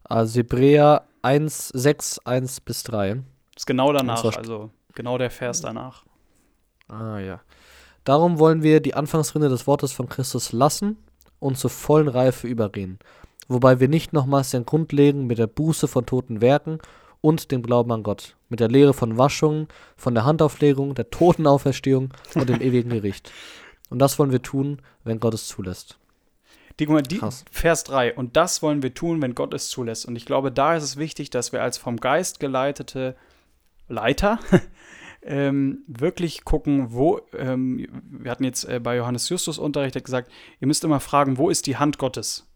Also 0.05 0.41
Hebräer 0.41 1.07
1, 1.23 1.69
6, 1.69 2.21
1 2.21 2.61
bis 2.63 2.83
3. 2.85 3.15
Das 3.15 3.23
ist 3.59 3.67
genau 3.67 3.93
danach, 3.93 4.25
also 4.25 4.71
genau 4.95 5.19
der 5.19 5.31
Vers 5.31 5.61
danach. 5.61 6.05
Ah 6.89 7.19
ja. 7.19 7.41
Darum 8.05 8.39
wollen 8.39 8.63
wir 8.63 8.81
die 8.81 8.95
Anfangsrinde 8.95 9.49
des 9.49 9.67
Wortes 9.67 9.93
von 9.93 10.09
Christus 10.09 10.53
lassen 10.53 10.97
und 11.39 11.59
zur 11.59 11.71
vollen 11.71 12.09
Reife 12.09 12.49
übergehen, 12.49 12.99
wobei 13.49 13.79
wir 13.79 13.89
nicht 13.89 14.13
nochmals 14.13 14.51
den 14.51 14.67
Grund 14.67 14.93
legen 14.93 15.27
mit 15.27 15.39
der 15.39 15.47
Buße 15.47 15.87
von 15.87 16.07
toten 16.07 16.41
Werken 16.41 16.79
und 17.21 17.51
dem 17.51 17.63
Glauben 17.63 17.93
an 17.93 18.03
Gott, 18.03 18.37
mit 18.49 18.61
der 18.61 18.69
Lehre 18.69 18.95
von 18.95 19.19
Waschungen, 19.19 19.69
von 19.97 20.15
der 20.15 20.25
Handauflegung, 20.25 20.95
der 20.95 21.11
Totenauferstehung 21.11 22.11
und 22.35 22.49
dem 22.49 22.61
ewigen 22.61 22.91
Gericht. 22.91 23.33
Und 23.91 23.99
das 23.99 24.19
wollen 24.19 24.33
wir 24.33 24.43
tun, 24.43 24.81
wenn 25.05 25.21
Gott 25.21 25.35
es 25.35 25.47
zulässt. 25.47 25.99
Die, 26.79 26.87
die, 26.87 27.21
Vers 27.51 27.85
3. 27.85 28.15
Und 28.15 28.37
das 28.37 28.63
wollen 28.63 28.83
wir 28.83 28.95
tun, 28.95 29.21
wenn 29.21 29.35
Gott 29.35 29.53
es 29.53 29.69
zulässt. 29.69 30.07
Und 30.07 30.17
ich 30.17 30.25
glaube, 30.25 30.51
da 30.51 30.77
ist 30.77 30.85
es 30.85 30.97
wichtig, 30.97 31.29
dass 31.29 31.53
wir 31.53 31.63
als 31.63 31.77
vom 31.77 31.99
Geist 31.99 32.41
geleitete 32.41 33.17
Leiter 33.89 34.39
ähm, 35.23 35.85
wirklich 35.87 36.45
gucken, 36.45 36.93
wo, 36.93 37.21
ähm, 37.37 37.87
wir 38.09 38.31
hatten 38.31 38.45
jetzt 38.45 38.65
äh, 38.65 38.81
bei 38.81 38.97
Johannes 38.97 39.29
Justus 39.29 39.59
Unterricht 39.59 40.03
gesagt, 40.03 40.31
ihr 40.61 40.67
müsst 40.67 40.85
immer 40.85 41.01
fragen, 41.01 41.37
wo 41.37 41.51
ist 41.51 41.67
die 41.67 41.77
Hand 41.77 41.99
Gottes? 41.99 42.47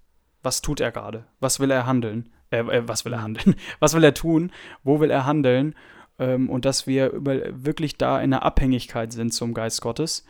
Was 0.42 0.62
tut 0.62 0.80
er 0.80 0.92
gerade? 0.92 1.26
Was 1.40 1.60
will 1.60 1.70
er 1.70 1.84
handeln? 1.84 2.30
Äh, 2.54 2.78
äh, 2.78 2.88
was 2.88 3.04
will 3.04 3.12
er 3.12 3.22
handeln? 3.22 3.56
Was 3.80 3.94
will 3.94 4.04
er 4.04 4.14
tun? 4.14 4.52
Wo 4.82 5.00
will 5.00 5.10
er 5.10 5.26
handeln? 5.26 5.74
Ähm, 6.18 6.48
und 6.48 6.64
dass 6.64 6.86
wir 6.86 7.10
über, 7.10 7.40
wirklich 7.50 7.98
da 7.98 8.20
in 8.20 8.32
einer 8.32 8.44
Abhängigkeit 8.44 9.12
sind 9.12 9.32
zum 9.34 9.52
Geist 9.54 9.80
Gottes 9.80 10.24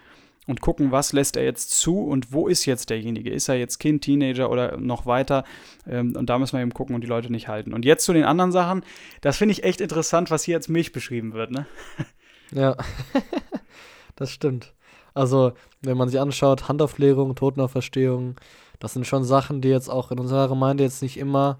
und 0.47 0.61
gucken, 0.61 0.93
was 0.93 1.13
lässt 1.13 1.37
er 1.37 1.45
jetzt 1.45 1.71
zu 1.71 2.01
und 2.01 2.33
wo 2.33 2.49
ist 2.49 2.67
jetzt 2.67 2.91
derjenige? 2.91 3.31
Ist 3.31 3.49
er 3.49 3.57
jetzt 3.57 3.79
Kind, 3.79 4.03
Teenager 4.03 4.51
oder 4.51 4.77
noch 4.77 5.07
weiter? 5.07 5.45
Ähm, 5.87 6.15
und 6.17 6.29
da 6.29 6.39
müssen 6.39 6.57
wir 6.57 6.63
eben 6.63 6.75
gucken 6.75 6.95
und 6.95 7.01
die 7.03 7.09
Leute 7.09 7.31
nicht 7.31 7.49
halten. 7.49 7.73
Und 7.73 7.85
jetzt 7.85 8.05
zu 8.05 8.13
den 8.13 8.25
anderen 8.25 8.53
Sachen. 8.53 8.83
Das 9.21 9.37
finde 9.37 9.53
ich 9.53 9.65
echt 9.65 9.81
interessant, 9.81 10.31
was 10.31 10.45
hier 10.45 10.57
als 10.57 10.69
Milch 10.69 10.93
beschrieben 10.93 11.33
wird, 11.33 11.51
ne? 11.51 11.67
Ja, 12.51 12.77
das 14.17 14.31
stimmt. 14.31 14.75
Also, 15.13 15.55
wenn 15.81 15.97
man 15.97 16.09
sich 16.09 16.21
anschaut, 16.21 16.69
Handauflegung, 16.69 17.35
Totenauferstehung, 17.35 18.37
das 18.79 18.93
sind 18.93 19.07
schon 19.07 19.25
Sachen, 19.25 19.61
die 19.61 19.71
jetzt 19.71 19.89
auch 19.89 20.13
in 20.13 20.21
unserer 20.21 20.47
Gemeinde 20.47 20.85
jetzt 20.85 21.03
nicht 21.03 21.17
immer 21.17 21.59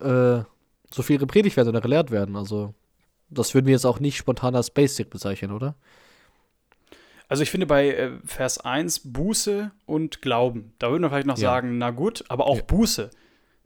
äh, 0.00 0.42
so 0.90 1.02
viel 1.02 1.18
gepredigt 1.18 1.56
werden 1.56 1.68
oder 1.68 1.80
gelehrt 1.80 2.10
werden. 2.10 2.36
Also, 2.36 2.74
das 3.28 3.54
würden 3.54 3.66
wir 3.66 3.72
jetzt 3.72 3.86
auch 3.86 4.00
nicht 4.00 4.16
spontan 4.16 4.54
als 4.54 4.70
Basic 4.70 5.10
bezeichnen, 5.10 5.52
oder? 5.52 5.74
Also 7.28 7.42
ich 7.42 7.50
finde 7.50 7.66
bei 7.66 7.88
äh, 7.88 8.10
Vers 8.24 8.58
1 8.58 9.12
Buße 9.12 9.72
und 9.84 10.22
Glauben. 10.22 10.72
Da 10.78 10.90
würden 10.90 11.02
wir 11.02 11.10
vielleicht 11.10 11.26
noch 11.26 11.38
ja. 11.38 11.50
sagen, 11.50 11.78
na 11.78 11.90
gut, 11.90 12.24
aber 12.28 12.46
auch 12.46 12.58
ja. 12.58 12.62
Buße. 12.62 13.10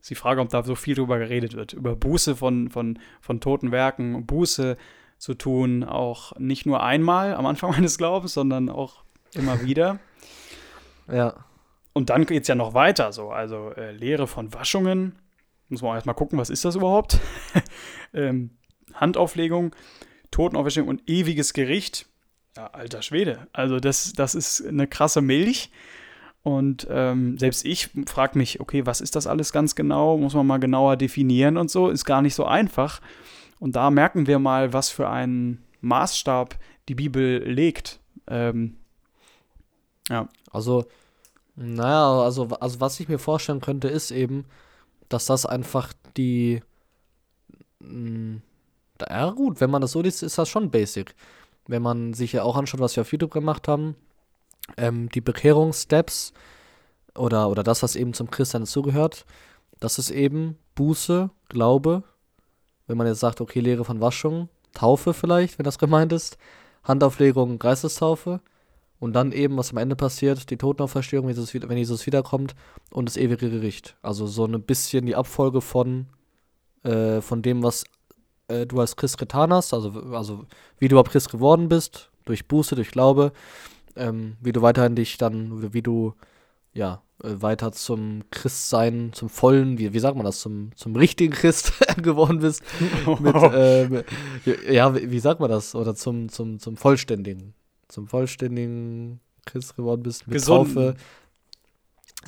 Ist 0.01 0.11
die 0.11 0.15
Frage, 0.15 0.41
ob 0.41 0.49
da 0.49 0.63
so 0.63 0.75
viel 0.75 0.95
drüber 0.95 1.19
geredet 1.19 1.55
wird. 1.55 1.75
Über 1.75 1.95
Buße 1.95 2.37
von, 2.37 2.71
von, 2.71 2.99
von 3.21 3.41
toten 3.41 3.71
Werken, 3.71 4.25
Buße 4.25 4.79
zu 5.19 5.35
tun, 5.35 5.85
auch 5.85 6.35
nicht 6.39 6.65
nur 6.65 6.83
einmal 6.83 7.35
am 7.35 7.45
Anfang 7.45 7.71
meines 7.73 7.99
Glaubens, 7.99 8.33
sondern 8.33 8.71
auch 8.71 9.05
immer 9.35 9.63
wieder. 9.65 9.99
Ja. 11.13 11.45
Und 11.93 12.09
dann 12.09 12.25
geht 12.25 12.43
es 12.43 12.49
ja 12.49 12.55
noch 12.55 12.73
weiter 12.73 13.13
so. 13.13 13.31
Also 13.31 13.73
äh, 13.77 13.93
Lehre 13.93 14.27
von 14.27 14.55
Waschungen. 14.55 15.19
Muss 15.71 15.83
man 15.83 15.95
erstmal 15.95 16.17
gucken, 16.17 16.39
was 16.39 16.51
ist 16.51 16.65
das 16.65 16.75
überhaupt? 16.75 17.19
ähm, 18.13 18.51
Handauflegung, 18.93 19.75
Totenauferstehung 20.31 20.89
und 20.89 21.09
ewiges 21.09 21.53
Gericht. 21.53 22.07
Ja, 22.57 22.67
alter 22.67 23.03
Schwede. 23.03 23.47
Also 23.53 23.79
das, 23.79 24.13
das 24.13 24.35
ist 24.35 24.67
eine 24.67 24.87
krasse 24.87 25.23
Milch. 25.23 25.71
Und 26.43 26.87
ähm, 26.91 27.39
selbst 27.39 27.65
ich 27.65 27.91
frage 28.07 28.37
mich, 28.37 28.61
okay, 28.61 28.85
was 28.85 29.01
ist 29.01 29.15
das 29.15 29.27
alles 29.27 29.53
ganz 29.53 29.75
genau? 29.75 30.19
Muss 30.19 30.35
man 30.35 30.47
mal 30.47 30.59
genauer 30.59 30.97
definieren 30.97 31.57
und 31.57 31.71
so. 31.71 31.89
Ist 31.89 32.05
gar 32.05 32.21
nicht 32.21 32.35
so 32.35 32.45
einfach. 32.45 33.01
Und 33.61 33.77
da 33.77 33.91
merken 33.91 34.27
wir 34.27 34.39
mal, 34.39 34.73
was 34.73 34.89
für 34.89 35.09
einen 35.09 35.63
Maßstab 35.83 36.59
die 36.89 36.95
Bibel 36.95 37.45
legt. 37.45 38.01
Ähm, 38.27 38.77
ja. 40.09 40.29
Also, 40.51 40.87
naja, 41.55 42.23
also, 42.23 42.49
also 42.59 42.81
was 42.81 42.99
ich 42.99 43.09
mir 43.09 43.19
vorstellen 43.19 43.61
könnte, 43.61 43.89
ist 43.89 44.11
eben, 44.11 44.47
dass 45.11 45.27
das 45.27 45.45
einfach 45.45 45.93
die. 46.17 46.63
Mh, 47.81 47.89
mm, 47.91 48.43
ja, 49.09 49.31
gut, 49.31 49.61
wenn 49.61 49.71
man 49.71 49.81
das 49.81 49.93
so 49.93 50.03
liest, 50.03 50.23
ist 50.23 50.37
das 50.37 50.49
schon 50.49 50.71
basic. 50.71 51.15
Wenn 51.67 51.83
man 51.83 52.13
sich 52.13 52.33
ja 52.33 52.43
auch 52.43 52.57
anschaut, 52.57 52.81
was 52.81 52.97
wir 52.97 53.01
auf 53.03 53.13
YouTube 53.13 53.33
gemacht 53.33 53.67
haben, 53.67 53.97
ähm, 54.77 55.09
die 55.09 55.23
Bekehrungssteps 55.23 56.35
oder, 57.17 57.49
oder 57.49 57.63
das, 57.63 57.83
was 57.83 57.97
eben 57.97 58.13
zum 58.13 58.31
Christian 58.31 58.65
dazugehört, 58.65 59.25
das 59.79 59.99
ist 59.99 60.11
eben 60.11 60.59
Buße, 60.75 61.31
Glaube, 61.49 62.03
wenn 62.87 62.99
man 62.99 63.07
jetzt 63.07 63.21
sagt, 63.21 63.41
okay, 63.41 63.61
Lehre 63.61 63.85
von 63.85 64.01
Waschung, 64.01 64.49
Taufe 64.75 65.15
vielleicht, 65.15 65.59
wenn 65.59 65.65
das 65.65 65.79
gemeint 65.79 66.13
ist, 66.13 66.37
Handauflegung, 66.85 67.59
Geistestaufe 67.59 68.41
und 69.01 69.15
dann 69.15 69.33
eben, 69.33 69.57
was 69.57 69.73
am 69.73 69.79
Ende 69.79 69.97
passiert, 69.97 70.51
die 70.51 70.59
Totenauferstehung, 70.59 71.27
wenn 71.27 71.35
Jesus, 71.35 71.55
wenn 71.55 71.79
Jesus 71.79 72.07
wiederkommt 72.07 72.55
und 72.93 73.09
das 73.09 73.17
ewige 73.17 73.51
Gericht. 73.51 73.97
Also 74.03 74.27
so 74.27 74.45
ein 74.45 74.63
bisschen 74.63 75.07
die 75.07 75.17
Abfolge 75.17 75.61
von, 75.61 76.07
äh, 76.85 77.21
von 77.21 77.43
dem, 77.43 77.63
was 77.63 77.85
äh, 78.49 78.67
du 78.67 78.79
als 78.79 78.97
Christ 78.97 79.19
getan 79.19 79.53
hast, 79.53 79.73
also, 79.73 79.91
also 80.13 80.45
wie 80.79 80.89
du 80.89 80.95
überhaupt 80.95 81.11
Christ 81.11 81.31
geworden 81.31 81.69
bist, 81.69 82.11
durch 82.27 82.47
Buße, 82.47 82.75
durch 82.77 82.91
Glaube, 82.91 83.33
ähm, 83.97 84.37
wie 84.41 84.53
du 84.53 84.63
weiterhin 84.63 84.95
dich 84.95 85.17
dann, 85.17 85.73
wie 85.73 85.83
du 85.83 86.15
ja 86.75 87.03
äh, 87.23 87.41
weiter 87.41 87.73
zum 87.73 88.23
Christsein, 88.31 89.13
zum 89.13 89.29
vollen, 89.29 89.79
wie, 89.79 89.93
wie 89.93 89.99
sagt 89.99 90.17
man 90.17 90.27
das, 90.27 90.41
zum, 90.41 90.71
zum 90.77 90.95
richtigen 90.95 91.33
Christ 91.33 91.73
geworden 92.03 92.41
bist. 92.41 92.63
mit, 93.19 93.35
äh, 93.35 94.75
ja, 94.75 94.95
wie, 94.95 95.11
wie 95.11 95.21
sagt 95.21 95.41
man 95.41 95.51
das? 95.51 95.75
Oder 95.75 95.95
zum, 95.95 96.29
zum, 96.29 96.59
zum 96.59 96.77
vollständigen, 96.77 97.55
zum 97.91 98.07
vollständigen 98.09 99.21
Christ 99.47 99.77
geworden 99.77 100.03
bist 100.03 100.27
mit 100.27 100.35
Gesunden. 100.35 100.75
Taufe, 100.75 100.97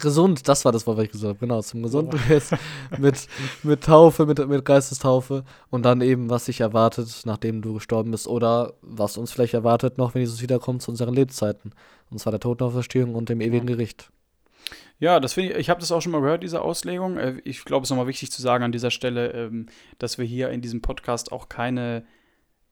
Gesund, 0.00 0.48
das 0.48 0.64
war 0.64 0.72
das 0.72 0.86
Wort, 0.86 0.96
was 0.96 1.04
ich 1.04 1.10
gesagt 1.10 1.28
habe, 1.28 1.38
genau, 1.38 1.60
zum 1.60 1.82
gesunden 1.82 2.18
Geist, 2.28 2.54
mit, 2.98 3.28
mit 3.62 3.84
Taufe, 3.84 4.24
mit, 4.24 4.46
mit 4.48 4.64
Geistestaufe 4.64 5.44
und 5.68 5.84
dann 5.84 6.00
eben, 6.00 6.30
was 6.30 6.46
sich 6.46 6.60
erwartet, 6.60 7.22
nachdem 7.26 7.60
du 7.60 7.74
gestorben 7.74 8.10
bist 8.10 8.26
oder 8.26 8.72
was 8.80 9.18
uns 9.18 9.32
vielleicht 9.32 9.52
erwartet 9.52 9.98
noch, 9.98 10.14
wenn 10.14 10.22
Jesus 10.22 10.40
wiederkommt 10.40 10.80
zu 10.80 10.90
unseren 10.90 11.14
Lebzeiten, 11.14 11.72
und 12.10 12.18
zwar 12.18 12.30
der 12.30 12.40
Totenauferstehung 12.40 13.14
und 13.14 13.28
dem 13.28 13.42
ewigen 13.42 13.66
Gericht. 13.66 14.10
Ja, 14.98 15.20
das 15.20 15.34
finde 15.34 15.52
ich, 15.52 15.58
ich 15.58 15.70
habe 15.70 15.80
das 15.80 15.92
auch 15.92 16.00
schon 16.00 16.12
mal 16.12 16.20
gehört, 16.22 16.42
diese 16.42 16.62
Auslegung. 16.62 17.18
Äh, 17.18 17.40
ich 17.44 17.64
glaube, 17.64 17.82
es 17.82 17.88
ist 17.88 17.90
nochmal 17.90 18.06
wichtig 18.06 18.30
zu 18.30 18.40
sagen 18.40 18.64
an 18.64 18.72
dieser 18.72 18.90
Stelle, 18.90 19.32
ähm, 19.32 19.66
dass 19.98 20.16
wir 20.16 20.24
hier 20.24 20.50
in 20.50 20.62
diesem 20.62 20.80
Podcast 20.80 21.32
auch 21.32 21.48
keine 21.48 22.04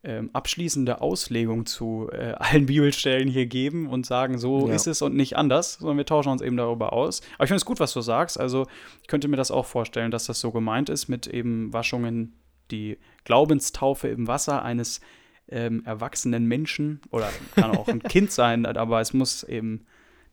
ähm, 0.02 0.30
abschließende 0.32 1.00
Auslegung 1.02 1.66
zu 1.66 2.08
äh, 2.12 2.32
allen 2.38 2.66
Bibelstellen 2.66 3.28
hier 3.28 3.46
geben 3.46 3.86
und 3.86 4.06
sagen, 4.06 4.38
so 4.38 4.68
ja. 4.68 4.74
ist 4.74 4.86
es 4.86 5.02
und 5.02 5.14
nicht 5.14 5.36
anders, 5.36 5.74
sondern 5.74 5.98
wir 5.98 6.06
tauschen 6.06 6.32
uns 6.32 6.40
eben 6.40 6.56
darüber 6.56 6.92
aus. 6.92 7.20
Aber 7.34 7.44
ich 7.44 7.48
finde 7.48 7.58
es 7.58 7.66
gut, 7.66 7.80
was 7.80 7.92
du 7.92 8.00
sagst. 8.00 8.40
Also 8.40 8.66
ich 9.02 9.08
könnte 9.08 9.28
mir 9.28 9.36
das 9.36 9.50
auch 9.50 9.66
vorstellen, 9.66 10.10
dass 10.10 10.26
das 10.26 10.40
so 10.40 10.52
gemeint 10.52 10.88
ist 10.88 11.08
mit 11.08 11.26
eben 11.26 11.72
Waschungen, 11.72 12.34
die 12.70 12.98
Glaubenstaufe 13.24 14.08
im 14.08 14.26
Wasser 14.26 14.62
eines 14.62 15.00
ähm, 15.48 15.82
erwachsenen 15.84 16.46
Menschen 16.46 17.00
oder 17.10 17.28
kann 17.54 17.76
auch 17.76 17.88
ein 17.88 18.02
Kind 18.04 18.30
sein, 18.32 18.64
aber 18.64 19.00
es 19.00 19.12
muss 19.12 19.42
eben 19.42 19.84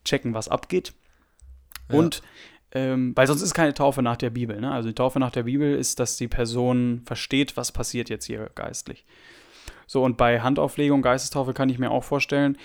checken, 0.04 0.32
was 0.32 0.48
abgeht. 0.48 0.94
Ja. 1.90 1.98
Und 1.98 2.22
ähm, 2.72 3.12
weil 3.16 3.26
sonst 3.26 3.42
ist 3.42 3.54
keine 3.54 3.74
Taufe 3.74 4.02
nach 4.02 4.16
der 4.16 4.30
Bibel. 4.30 4.60
Ne? 4.60 4.70
Also 4.70 4.88
die 4.88 4.94
Taufe 4.94 5.18
nach 5.18 5.30
der 5.30 5.44
Bibel 5.44 5.74
ist, 5.74 6.00
dass 6.00 6.16
die 6.16 6.28
Person 6.28 7.02
versteht, 7.06 7.56
was 7.56 7.72
passiert 7.72 8.10
jetzt 8.10 8.26
hier 8.26 8.50
geistlich. 8.54 9.06
So, 9.88 10.04
und 10.04 10.16
bei 10.18 10.40
Handauflegung, 10.40 11.02
Geistestaufe 11.02 11.54
kann 11.54 11.70
ich 11.70 11.78
mir 11.78 11.90
auch 11.90 12.04
vorstellen. 12.04 12.58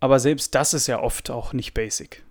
Aber 0.00 0.18
selbst 0.18 0.54
das 0.56 0.74
ist 0.74 0.88
ja 0.88 1.00
oft 1.00 1.30
auch 1.30 1.52
nicht 1.52 1.74
basic. 1.74 2.24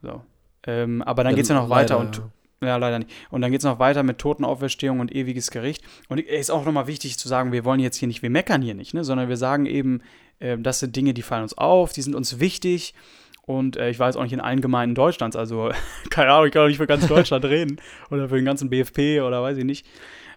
So. 0.00 0.22
Ähm, 0.64 1.02
aber 1.02 1.24
dann 1.24 1.34
geht 1.34 1.42
es 1.42 1.48
ja 1.48 1.56
noch 1.56 1.68
weiter 1.68 1.98
und 1.98 2.22
ja, 2.62 2.76
leider 2.76 3.00
nicht. 3.00 3.10
Und 3.30 3.42
dann 3.42 3.50
geht 3.50 3.60
es 3.60 3.64
noch 3.64 3.80
weiter 3.80 4.04
mit 4.04 4.18
Totenauferstehung 4.18 5.00
und 5.00 5.12
ewiges 5.12 5.50
Gericht. 5.50 5.82
Und 6.08 6.24
es 6.24 6.42
ist 6.42 6.50
auch 6.50 6.64
nochmal 6.64 6.86
wichtig 6.86 7.18
zu 7.18 7.28
sagen, 7.28 7.50
wir 7.50 7.64
wollen 7.64 7.80
jetzt 7.80 7.96
hier 7.96 8.06
nicht, 8.06 8.22
wir 8.22 8.30
meckern 8.30 8.62
hier 8.62 8.74
nicht, 8.74 8.94
ne? 8.94 9.04
sondern 9.04 9.28
wir 9.28 9.36
sagen 9.36 9.66
eben, 9.66 10.02
äh, 10.38 10.56
das 10.56 10.78
sind 10.78 10.94
Dinge, 10.94 11.12
die 11.12 11.22
fallen 11.22 11.42
uns 11.42 11.58
auf, 11.58 11.92
die 11.92 12.02
sind 12.02 12.14
uns 12.14 12.38
wichtig. 12.38 12.94
Und 13.42 13.76
äh, 13.76 13.90
ich 13.90 13.98
jetzt 13.98 14.16
auch 14.16 14.22
nicht 14.22 14.32
in 14.32 14.40
allen 14.40 14.60
Gemeinden 14.60 14.94
Deutschlands, 14.94 15.34
also 15.34 15.72
keine 16.10 16.30
Ahnung, 16.30 16.46
ich 16.46 16.52
kann 16.52 16.62
auch 16.62 16.68
nicht 16.68 16.78
für 16.78 16.86
ganz 16.86 17.08
Deutschland 17.08 17.44
reden 17.46 17.80
oder 18.10 18.28
für 18.28 18.36
den 18.36 18.44
ganzen 18.44 18.70
BFP 18.70 19.20
oder 19.20 19.42
weiß 19.42 19.58
ich 19.58 19.64
nicht. 19.64 19.84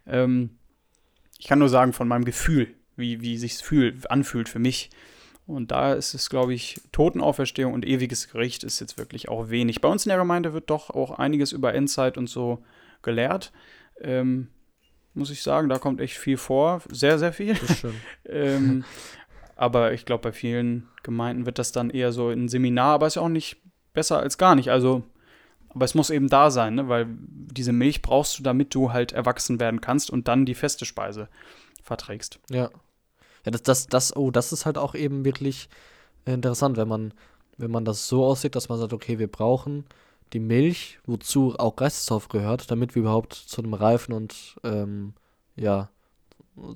Ähm, 0.07 0.57
ich 1.37 1.47
kann 1.47 1.59
nur 1.59 1.69
sagen 1.69 1.93
von 1.93 2.07
meinem 2.07 2.25
Gefühl, 2.25 2.75
wie, 2.99 3.21
wie 3.21 3.37
sich 3.37 3.55
fühlt, 3.55 4.11
anfühlt 4.11 4.49
für 4.49 4.59
mich. 4.59 4.89
Und 5.47 5.71
da 5.71 5.93
ist 5.93 6.13
es, 6.13 6.29
glaube 6.29 6.53
ich, 6.53 6.79
Totenauferstehung 6.91 7.73
und 7.73 7.83
ewiges 7.83 8.29
Gericht 8.29 8.63
ist 8.63 8.79
jetzt 8.79 8.99
wirklich 8.99 9.29
auch 9.29 9.49
wenig. 9.49 9.81
Bei 9.81 9.89
uns 9.89 10.05
in 10.05 10.09
der 10.09 10.19
Gemeinde 10.19 10.53
wird 10.53 10.69
doch 10.69 10.91
auch 10.91 11.17
einiges 11.17 11.51
über 11.53 11.73
Endzeit 11.73 12.19
und 12.19 12.29
so 12.29 12.63
gelehrt. 13.01 13.51
Ähm, 13.99 14.49
muss 15.15 15.31
ich 15.31 15.41
sagen, 15.41 15.67
da 15.67 15.79
kommt 15.79 16.01
echt 16.01 16.17
viel 16.17 16.37
vor. 16.37 16.83
Sehr, 16.91 17.17
sehr 17.17 17.33
viel. 17.33 17.57
ähm, 18.25 18.83
aber 19.55 19.93
ich 19.93 20.05
glaube, 20.05 20.21
bei 20.21 20.31
vielen 20.31 20.87
Gemeinden 21.03 21.45
wird 21.45 21.57
das 21.57 21.71
dann 21.71 21.89
eher 21.89 22.11
so 22.11 22.29
ein 22.29 22.47
Seminar, 22.47 22.93
aber 22.93 23.07
ist 23.07 23.15
ja 23.15 23.23
auch 23.23 23.27
nicht 23.29 23.57
besser 23.93 24.19
als 24.19 24.37
gar 24.37 24.55
nicht. 24.55 24.69
Also, 24.69 25.03
aber 25.69 25.85
es 25.85 25.95
muss 25.95 26.11
eben 26.11 26.29
da 26.29 26.51
sein, 26.51 26.75
ne? 26.75 26.89
weil 26.89 27.07
diese 27.09 27.73
Milch 27.73 28.01
brauchst 28.01 28.37
du, 28.37 28.43
damit 28.43 28.75
du 28.75 28.93
halt 28.93 29.13
erwachsen 29.13 29.59
werden 29.59 29.81
kannst 29.81 30.11
und 30.11 30.27
dann 30.27 30.45
die 30.45 30.55
feste 30.55 30.85
Speise 30.85 31.27
verträgst. 31.83 32.39
Ja. 32.49 32.69
Ja, 33.45 33.51
das, 33.51 33.63
das, 33.63 33.87
das, 33.87 34.15
oh, 34.15 34.31
das 34.31 34.51
ist 34.51 34.65
halt 34.65 34.77
auch 34.77 34.95
eben 34.95 35.25
wirklich 35.25 35.69
interessant, 36.25 36.77
wenn 36.77 36.87
man, 36.87 37.13
wenn 37.57 37.71
man 37.71 37.85
das 37.85 38.07
so 38.07 38.25
aussieht, 38.25 38.55
dass 38.55 38.69
man 38.69 38.79
sagt, 38.79 38.93
okay, 38.93 39.19
wir 39.19 39.27
brauchen 39.27 39.85
die 40.33 40.39
Milch, 40.39 40.99
wozu 41.05 41.55
auch 41.57 41.75
Geistestaufe 41.75 42.29
gehört, 42.29 42.69
damit 42.71 42.95
wir 42.95 43.01
überhaupt 43.01 43.33
zu 43.33 43.61
einem 43.61 43.73
reifen 43.73 44.13
und 44.13 44.57
ähm, 44.63 45.13
ja, 45.55 45.89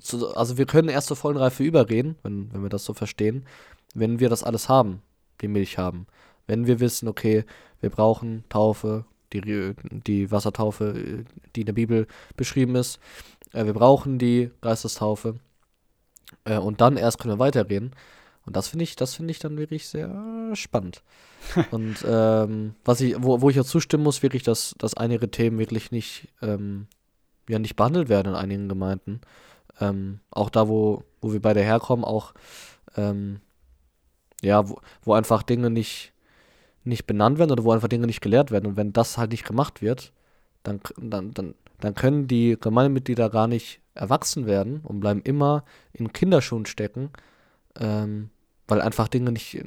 zu, 0.00 0.34
also 0.34 0.58
wir 0.58 0.66
können 0.66 0.88
erst 0.88 1.08
zur 1.08 1.16
vollen 1.16 1.36
Reife 1.36 1.62
übergehen, 1.62 2.16
wenn, 2.22 2.52
wenn 2.52 2.62
wir 2.62 2.70
das 2.70 2.84
so 2.84 2.94
verstehen, 2.94 3.46
wenn 3.94 4.20
wir 4.20 4.28
das 4.28 4.42
alles 4.42 4.68
haben, 4.68 5.02
die 5.40 5.48
Milch 5.48 5.78
haben. 5.78 6.06
Wenn 6.46 6.66
wir 6.66 6.80
wissen, 6.80 7.08
okay, 7.08 7.44
wir 7.80 7.90
brauchen 7.90 8.44
Taufe, 8.48 9.04
die, 9.32 9.74
die 10.06 10.30
Wassertaufe, 10.30 11.24
die 11.54 11.60
in 11.60 11.66
der 11.66 11.72
Bibel 11.72 12.06
beschrieben 12.36 12.76
ist, 12.76 12.98
äh, 13.52 13.64
wir 13.64 13.74
brauchen 13.74 14.18
die 14.18 14.50
Geistestaufe, 14.60 15.36
äh, 16.44 16.58
und 16.58 16.80
dann 16.80 16.96
erst 16.96 17.18
können 17.18 17.34
wir 17.34 17.38
weitergehen. 17.38 17.94
Und 18.46 18.56
das 18.56 18.68
finde 18.68 18.82
ich, 18.82 18.96
das 18.96 19.14
finde 19.14 19.30
ich 19.30 19.38
dann 19.38 19.56
wirklich 19.56 19.88
sehr 19.88 20.50
spannend. 20.54 21.02
und 21.70 22.04
ähm, 22.06 22.74
was 22.84 23.00
ich, 23.00 23.16
wo, 23.18 23.40
wo 23.40 23.50
ich 23.50 23.58
auch 23.60 23.64
zustimmen 23.64 24.04
muss, 24.04 24.22
wirklich, 24.22 24.42
dass, 24.42 24.74
dass 24.78 24.94
einige 24.94 25.30
Themen 25.30 25.58
wirklich 25.58 25.90
nicht, 25.90 26.28
ähm, 26.42 26.86
ja, 27.48 27.58
nicht 27.58 27.76
behandelt 27.76 28.08
werden 28.08 28.28
in 28.28 28.34
einigen 28.34 28.68
Gemeinden. 28.68 29.20
Ähm, 29.80 30.20
auch 30.30 30.50
da, 30.50 30.68
wo, 30.68 31.04
wo 31.20 31.32
wir 31.32 31.40
beide 31.40 31.60
herkommen, 31.60 32.04
auch 32.04 32.34
ähm, 32.96 33.40
ja, 34.42 34.68
wo, 34.68 34.78
wo 35.02 35.14
einfach 35.14 35.42
Dinge 35.42 35.70
nicht, 35.70 36.12
nicht 36.84 37.06
benannt 37.06 37.38
werden 37.38 37.50
oder 37.50 37.64
wo 37.64 37.72
einfach 37.72 37.88
Dinge 37.88 38.06
nicht 38.06 38.20
gelehrt 38.20 38.50
werden. 38.50 38.66
Und 38.66 38.76
wenn 38.76 38.92
das 38.92 39.18
halt 39.18 39.32
nicht 39.32 39.46
gemacht 39.46 39.82
wird, 39.82 40.12
dann, 40.62 40.80
dann, 40.98 41.32
dann, 41.32 41.54
dann 41.80 41.94
können 41.94 42.28
die 42.28 42.56
Gemeindemitglieder 42.60 43.30
gar 43.30 43.46
nicht 43.46 43.80
erwachsen 43.94 44.46
werden 44.46 44.80
und 44.82 45.00
bleiben 45.00 45.22
immer 45.22 45.64
in 45.92 46.12
Kinderschuhen 46.12 46.66
stecken, 46.66 47.10
ähm, 47.78 48.30
weil 48.66 48.80
einfach 48.80 49.08
Dinge 49.08 49.32
nicht, 49.32 49.62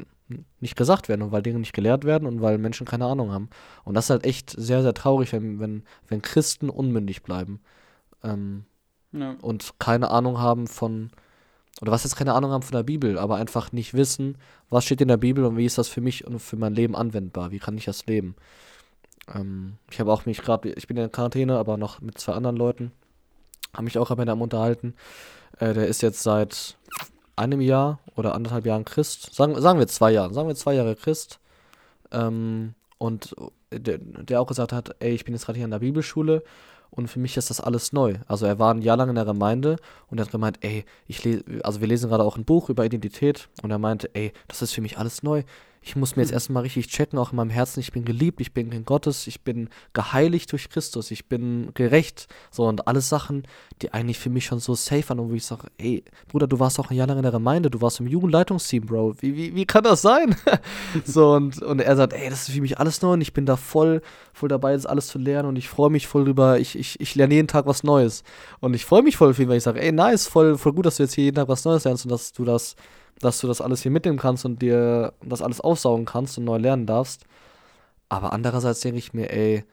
nicht 0.59 0.75
gesagt 0.75 1.09
werden 1.09 1.21
und 1.21 1.31
weil 1.31 1.41
Dinge 1.41 1.59
nicht 1.59 1.73
gelehrt 1.73 2.03
werden 2.03 2.27
und 2.27 2.41
weil 2.41 2.57
Menschen 2.57 2.85
keine 2.85 3.05
Ahnung 3.05 3.31
haben. 3.31 3.49
Und 3.83 3.95
das 3.95 4.05
ist 4.05 4.09
halt 4.09 4.25
echt 4.25 4.49
sehr, 4.49 4.81
sehr 4.81 4.93
traurig, 4.93 5.31
wenn, 5.33 5.59
wenn, 5.59 5.83
wenn 6.07 6.21
Christen 6.21 6.69
unmündig 6.69 7.23
bleiben 7.23 7.61
ähm, 8.23 8.65
ja. 9.11 9.35
und 9.41 9.75
keine 9.79 10.11
Ahnung 10.11 10.39
haben 10.39 10.67
von, 10.67 11.11
oder 11.81 11.91
was 11.91 12.03
jetzt 12.03 12.15
keine 12.15 12.33
Ahnung 12.33 12.51
haben 12.51 12.63
von 12.63 12.75
der 12.75 12.83
Bibel, 12.83 13.17
aber 13.17 13.37
einfach 13.37 13.71
nicht 13.71 13.93
wissen, 13.93 14.37
was 14.69 14.85
steht 14.85 15.01
in 15.01 15.07
der 15.07 15.17
Bibel 15.17 15.45
und 15.45 15.57
wie 15.57 15.65
ist 15.65 15.77
das 15.77 15.87
für 15.87 16.01
mich 16.01 16.25
und 16.25 16.39
für 16.39 16.57
mein 16.57 16.73
Leben 16.73 16.95
anwendbar, 16.95 17.51
wie 17.51 17.59
kann 17.59 17.77
ich 17.77 17.85
das 17.85 18.05
leben. 18.05 18.35
Ähm, 19.33 19.77
ich 19.91 19.99
habe 19.99 20.11
auch 20.11 20.25
mich 20.25 20.41
gerade, 20.41 20.69
ich 20.71 20.87
bin 20.87 20.97
in 20.97 21.11
Quarantäne, 21.11 21.57
aber 21.57 21.77
noch 21.77 22.01
mit 22.01 22.17
zwei 22.17 22.33
anderen 22.33 22.57
Leuten 22.57 22.91
habe 23.73 23.83
mich 23.83 23.97
auch 23.97 24.09
einem 24.11 24.41
unterhalten. 24.41 24.95
Äh, 25.59 25.73
der 25.73 25.87
ist 25.87 26.01
jetzt 26.01 26.23
seit 26.23 26.77
einem 27.35 27.61
Jahr 27.61 27.99
oder 28.15 28.33
anderthalb 28.33 28.65
Jahren 28.65 28.85
Christ. 28.85 29.33
Sagen, 29.33 29.59
sagen 29.61 29.79
wir 29.79 29.87
zwei 29.87 30.11
Jahre. 30.11 30.33
Sagen 30.33 30.47
wir 30.47 30.55
zwei 30.55 30.73
Jahre 30.73 30.95
Christ. 30.95 31.39
Ähm, 32.11 32.73
und 32.97 33.35
der, 33.71 33.99
der 33.99 34.41
auch 34.41 34.47
gesagt 34.47 34.73
hat, 34.73 34.95
ey, 34.99 35.13
ich 35.13 35.25
bin 35.25 35.33
jetzt 35.33 35.45
gerade 35.45 35.57
hier 35.57 35.65
an 35.65 35.71
der 35.71 35.79
Bibelschule 35.79 36.43
und 36.89 37.07
für 37.09 37.19
mich 37.19 37.37
ist 37.37 37.49
das 37.49 37.59
alles 37.59 37.93
neu. 37.93 38.15
Also 38.27 38.45
er 38.45 38.57
war 38.59 38.73
ein 38.73 38.81
Jahr 38.81 38.97
lang 38.97 39.09
in 39.09 39.15
der 39.15 39.25
Gemeinde 39.25 39.75
und 40.07 40.17
er 40.17 40.25
hat 40.25 40.31
gemeint, 40.31 40.57
ey, 40.61 40.85
ich 41.05 41.23
lese, 41.23 41.43
also 41.63 41.81
wir 41.81 41.87
lesen 41.87 42.09
gerade 42.09 42.23
auch 42.23 42.37
ein 42.37 42.45
Buch 42.45 42.69
über 42.69 42.85
Identität 42.85 43.49
und 43.61 43.69
er 43.69 43.77
meinte, 43.77 44.09
ey, 44.13 44.31
das 44.47 44.61
ist 44.61 44.73
für 44.73 44.81
mich 44.81 44.97
alles 44.97 45.21
neu 45.21 45.43
ich 45.81 45.95
muss 45.95 46.15
mir 46.15 46.23
jetzt 46.23 46.31
erstmal 46.31 46.63
richtig 46.63 46.87
checken, 46.87 47.17
auch 47.17 47.31
in 47.31 47.37
meinem 47.37 47.49
Herzen, 47.49 47.79
ich 47.79 47.91
bin 47.91 48.03
geliebt, 48.03 48.41
ich 48.41 48.53
bin 48.53 48.69
Kind 48.69 48.85
Gottes, 48.85 49.27
ich 49.27 49.41
bin 49.41 49.69
geheiligt 49.93 50.51
durch 50.51 50.69
Christus, 50.69 51.11
ich 51.11 51.27
bin 51.27 51.71
gerecht. 51.73 52.27
So 52.51 52.67
und 52.67 52.87
alles 52.87 53.09
Sachen, 53.09 53.43
die 53.81 53.93
eigentlich 53.93 54.19
für 54.19 54.29
mich 54.29 54.45
schon 54.45 54.59
so 54.59 54.75
safe 54.75 55.07
waren 55.09 55.17
wo 55.17 55.33
ich 55.33 55.45
sage, 55.45 55.67
ey, 55.77 56.03
Bruder, 56.27 56.47
du 56.47 56.59
warst 56.59 56.79
auch 56.79 56.89
ein 56.89 56.95
Jahr 56.95 57.07
lang 57.07 57.17
in 57.17 57.23
der 57.23 57.31
Gemeinde, 57.31 57.69
du 57.69 57.81
warst 57.81 57.99
im 57.99 58.07
Jugendleitungsteam, 58.07 58.85
Bro. 58.85 59.15
Wie, 59.19 59.35
wie, 59.35 59.55
wie 59.55 59.65
kann 59.65 59.83
das 59.83 60.01
sein? 60.01 60.35
so 61.05 61.33
und, 61.33 61.61
und 61.61 61.79
er 61.79 61.95
sagt, 61.95 62.13
ey, 62.13 62.29
das 62.29 62.47
ist 62.47 62.55
für 62.55 62.61
mich 62.61 62.79
alles 62.79 63.01
neu 63.01 63.13
und 63.13 63.21
ich 63.21 63.33
bin 63.33 63.45
da 63.45 63.55
voll, 63.55 64.01
voll 64.33 64.49
dabei, 64.49 64.73
das 64.73 64.85
alles 64.85 65.07
zu 65.07 65.19
lernen 65.19 65.49
und 65.49 65.55
ich 65.55 65.69
freue 65.69 65.89
mich 65.89 66.07
voll 66.07 66.25
drüber, 66.25 66.59
ich, 66.59 66.77
ich, 66.77 66.99
ich 66.99 67.15
lerne 67.15 67.33
jeden 67.33 67.47
Tag 67.47 67.65
was 67.65 67.83
Neues. 67.83 68.23
Und 68.59 68.73
ich 68.73 68.85
freue 68.85 69.03
mich 69.03 69.17
voll 69.17 69.33
viel, 69.33 69.47
weil 69.47 69.57
ich 69.57 69.63
sage, 69.63 69.81
ey, 69.81 69.91
nice, 69.91 70.27
voll, 70.27 70.57
voll 70.57 70.73
gut, 70.73 70.85
dass 70.85 70.97
du 70.97 71.03
jetzt 71.03 71.13
hier 71.13 71.25
jeden 71.25 71.35
Tag 71.35 71.47
was 71.47 71.65
Neues 71.65 71.83
lernst 71.83 72.05
und 72.05 72.11
dass 72.11 72.33
du 72.33 72.45
das 72.45 72.75
dass 73.19 73.39
du 73.39 73.47
das 73.47 73.61
alles 73.61 73.81
hier 73.81 73.91
mitnehmen 73.91 74.17
kannst 74.17 74.45
und 74.45 74.61
dir 74.61 75.13
das 75.23 75.41
alles 75.41 75.61
aufsaugen 75.61 76.05
kannst 76.05 76.37
und 76.37 76.45
neu 76.45 76.57
lernen 76.57 76.85
darfst. 76.85 77.25
Aber 78.09 78.33
andererseits 78.33 78.81
denke 78.81 78.99
ich 78.99 79.13
mir, 79.13 79.31
ey, 79.31 79.65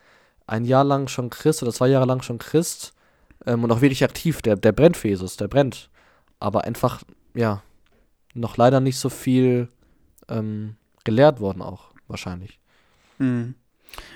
ein 0.47 0.65
Jahr 0.65 0.83
lang 0.83 1.07
schon 1.07 1.29
Christ 1.29 1.63
oder 1.63 1.71
zwei 1.71 1.87
Jahre 1.87 2.05
lang 2.05 2.21
schon 2.21 2.37
Christ 2.37 2.93
ähm, 3.45 3.63
und 3.63 3.71
auch 3.71 3.81
wirklich 3.81 4.03
aktiv, 4.03 4.41
der, 4.41 4.55
der 4.55 4.71
brennt 4.71 4.97
für 4.97 5.07
Jesus, 5.07 5.37
der 5.37 5.47
brennt. 5.47 5.89
Aber 6.39 6.65
einfach, 6.65 7.03
ja, 7.33 7.63
noch 8.33 8.57
leider 8.57 8.79
nicht 8.79 8.99
so 8.99 9.09
viel 9.09 9.69
ähm, 10.27 10.75
gelehrt 11.03 11.39
worden 11.39 11.61
auch, 11.61 11.93
wahrscheinlich. 12.07 12.59
Mhm. 13.17 13.55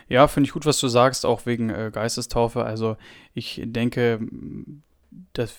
Ja, 0.10 0.28
finde 0.28 0.48
ich 0.48 0.54
gut, 0.54 0.66
was 0.66 0.80
du 0.80 0.88
sagst, 0.88 1.26
auch 1.26 1.46
wegen 1.46 1.70
äh, 1.70 1.92
Geistestaufe. 1.94 2.64
Also 2.66 2.98
ich 3.34 3.62
denke, 3.64 4.20
dass 5.34 5.56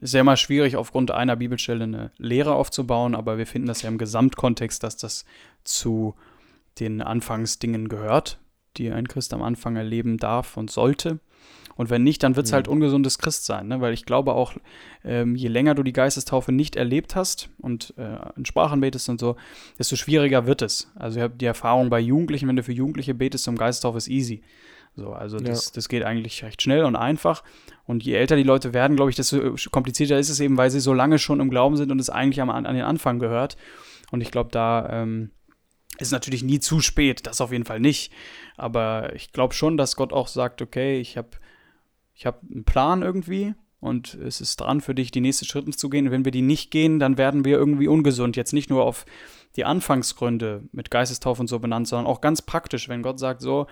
ist 0.00 0.14
ja 0.14 0.20
immer 0.20 0.36
schwierig, 0.36 0.76
aufgrund 0.76 1.10
einer 1.10 1.36
Bibelstelle 1.36 1.84
eine 1.84 2.10
Lehre 2.18 2.54
aufzubauen, 2.54 3.14
aber 3.14 3.38
wir 3.38 3.46
finden 3.46 3.68
das 3.68 3.82
ja 3.82 3.88
im 3.88 3.98
Gesamtkontext, 3.98 4.82
dass 4.82 4.96
das 4.96 5.24
zu 5.64 6.14
den 6.80 7.02
Anfangsdingen 7.02 7.88
gehört, 7.88 8.38
die 8.76 8.90
ein 8.90 9.08
Christ 9.08 9.34
am 9.34 9.42
Anfang 9.42 9.76
erleben 9.76 10.18
darf 10.18 10.56
und 10.56 10.70
sollte. 10.70 11.20
Und 11.78 11.90
wenn 11.90 12.02
nicht, 12.02 12.24
dann 12.24 12.34
wird 12.34 12.46
es 12.46 12.52
halt 12.52 12.66
mhm. 12.66 12.70
halt 12.70 12.76
ungesundes 12.76 13.18
Christsein, 13.18 13.68
ne? 13.68 13.80
weil 13.80 13.94
ich 13.94 14.04
glaube 14.04 14.32
auch, 14.32 14.54
ähm, 15.04 15.36
je 15.36 15.46
länger 15.46 15.76
du 15.76 15.84
die 15.84 15.92
Geistestaufe 15.92 16.50
nicht 16.50 16.74
erlebt 16.74 17.14
hast 17.14 17.50
und 17.58 17.94
äh, 17.96 18.16
in 18.36 18.44
Sprachen 18.44 18.80
betest 18.80 19.08
und 19.08 19.20
so, 19.20 19.36
desto 19.78 19.94
schwieriger 19.94 20.46
wird 20.46 20.60
es. 20.60 20.90
Also 20.96 21.18
ich 21.18 21.22
habe 21.22 21.36
die 21.36 21.44
Erfahrung 21.44 21.88
bei 21.88 22.00
Jugendlichen, 22.00 22.48
wenn 22.48 22.56
du 22.56 22.64
für 22.64 22.72
Jugendliche 22.72 23.14
betest 23.14 23.46
um 23.46 23.56
Geistestaufe, 23.56 23.96
ist 23.96 24.08
easy. 24.08 24.42
So, 24.98 25.12
also 25.12 25.38
das, 25.38 25.66
ja. 25.66 25.70
das 25.76 25.88
geht 25.88 26.02
eigentlich 26.02 26.42
recht 26.42 26.60
schnell 26.60 26.84
und 26.84 26.96
einfach. 26.96 27.44
Und 27.86 28.02
je 28.02 28.14
älter 28.14 28.34
die 28.34 28.42
Leute 28.42 28.74
werden, 28.74 28.96
glaube 28.96 29.10
ich, 29.10 29.16
desto 29.16 29.54
komplizierter 29.70 30.18
ist 30.18 30.28
es 30.28 30.40
eben, 30.40 30.56
weil 30.56 30.70
sie 30.70 30.80
so 30.80 30.92
lange 30.92 31.18
schon 31.18 31.38
im 31.38 31.50
Glauben 31.50 31.76
sind 31.76 31.92
und 31.92 32.00
es 32.00 32.10
eigentlich 32.10 32.40
am, 32.40 32.50
an 32.50 32.64
den 32.64 32.84
Anfang 32.84 33.20
gehört. 33.20 33.56
Und 34.10 34.20
ich 34.20 34.32
glaube, 34.32 34.50
da 34.50 34.88
ähm, 34.90 35.30
ist 35.98 36.10
natürlich 36.10 36.42
nie 36.42 36.58
zu 36.58 36.80
spät, 36.80 37.26
das 37.26 37.40
auf 37.40 37.52
jeden 37.52 37.64
Fall 37.64 37.78
nicht. 37.78 38.12
Aber 38.56 39.14
ich 39.14 39.32
glaube 39.32 39.54
schon, 39.54 39.76
dass 39.76 39.94
Gott 39.94 40.12
auch 40.12 40.26
sagt, 40.26 40.62
okay, 40.62 41.00
ich 41.00 41.16
habe 41.16 41.30
ich 42.14 42.26
hab 42.26 42.42
einen 42.42 42.64
Plan 42.64 43.02
irgendwie 43.02 43.54
und 43.78 44.14
es 44.14 44.40
ist 44.40 44.56
dran 44.56 44.80
für 44.80 44.96
dich, 44.96 45.12
die 45.12 45.20
nächsten 45.20 45.44
Schritte 45.44 45.70
zu 45.70 45.88
gehen. 45.88 46.06
Und 46.06 46.12
wenn 46.12 46.24
wir 46.24 46.32
die 46.32 46.42
nicht 46.42 46.72
gehen, 46.72 46.98
dann 46.98 47.18
werden 47.18 47.44
wir 47.44 47.56
irgendwie 47.56 47.86
ungesund. 47.86 48.36
Jetzt 48.36 48.52
nicht 48.52 48.68
nur 48.68 48.82
auf 48.82 49.06
die 49.54 49.64
Anfangsgründe 49.64 50.64
mit 50.72 50.90
Geistestaufe 50.90 51.40
und 51.40 51.46
so 51.46 51.60
benannt, 51.60 51.86
sondern 51.86 52.06
auch 52.06 52.20
ganz 52.20 52.42
praktisch, 52.42 52.88
wenn 52.88 53.02
Gott 53.02 53.20
sagt, 53.20 53.40
so, 53.40 53.68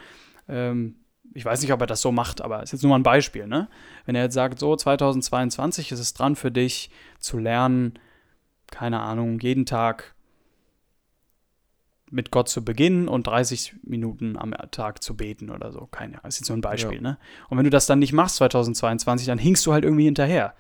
ähm, 0.49 0.95
ich 1.35 1.45
weiß 1.45 1.61
nicht, 1.61 1.73
ob 1.73 1.81
er 1.81 1.87
das 1.87 2.01
so 2.01 2.13
macht, 2.13 2.41
aber 2.41 2.63
ist 2.63 2.73
jetzt 2.73 2.83
nur 2.83 2.91
mal 2.91 2.99
ein 2.99 3.03
Beispiel, 3.03 3.47
ne? 3.47 3.69
Wenn 4.05 4.15
er 4.15 4.25
jetzt 4.25 4.35
sagt, 4.35 4.59
so 4.59 4.75
2022 4.75 5.93
ist 5.93 6.01
es 6.01 6.15
dran 6.15 6.37
für 6.37 6.51
dich 6.51 6.91
zu 7.19 7.39
lernen, 7.39 7.99
keine 8.71 9.01
Ahnung, 9.01 9.39
jeden 9.41 9.67
Tag 9.67 10.15
mit 12.11 12.31
Gott 12.31 12.49
zu 12.49 12.65
beginnen 12.65 13.09
und 13.09 13.27
30 13.27 13.77
Minuten 13.83 14.37
am 14.37 14.55
Tag 14.71 15.03
zu 15.03 15.17
beten 15.17 15.51
oder 15.51 15.73
so. 15.73 15.87
Keine 15.87 16.15
Ahnung, 16.15 16.29
ist 16.29 16.41
jetzt 16.41 16.49
nur 16.49 16.57
ein 16.57 16.63
Beispiel, 16.63 16.97
ja. 16.97 17.03
ne? 17.03 17.19
Und 17.49 17.59
wenn 17.59 17.65
du 17.65 17.71
das 17.71 17.87
dann 17.87 17.99
nicht 17.99 18.13
machst 18.13 18.37
2022, 18.37 19.27
dann 19.27 19.39
hinkst 19.39 19.67
du 19.67 19.73
halt 19.73 19.85
irgendwie 19.85 20.05
hinterher. 20.05 20.55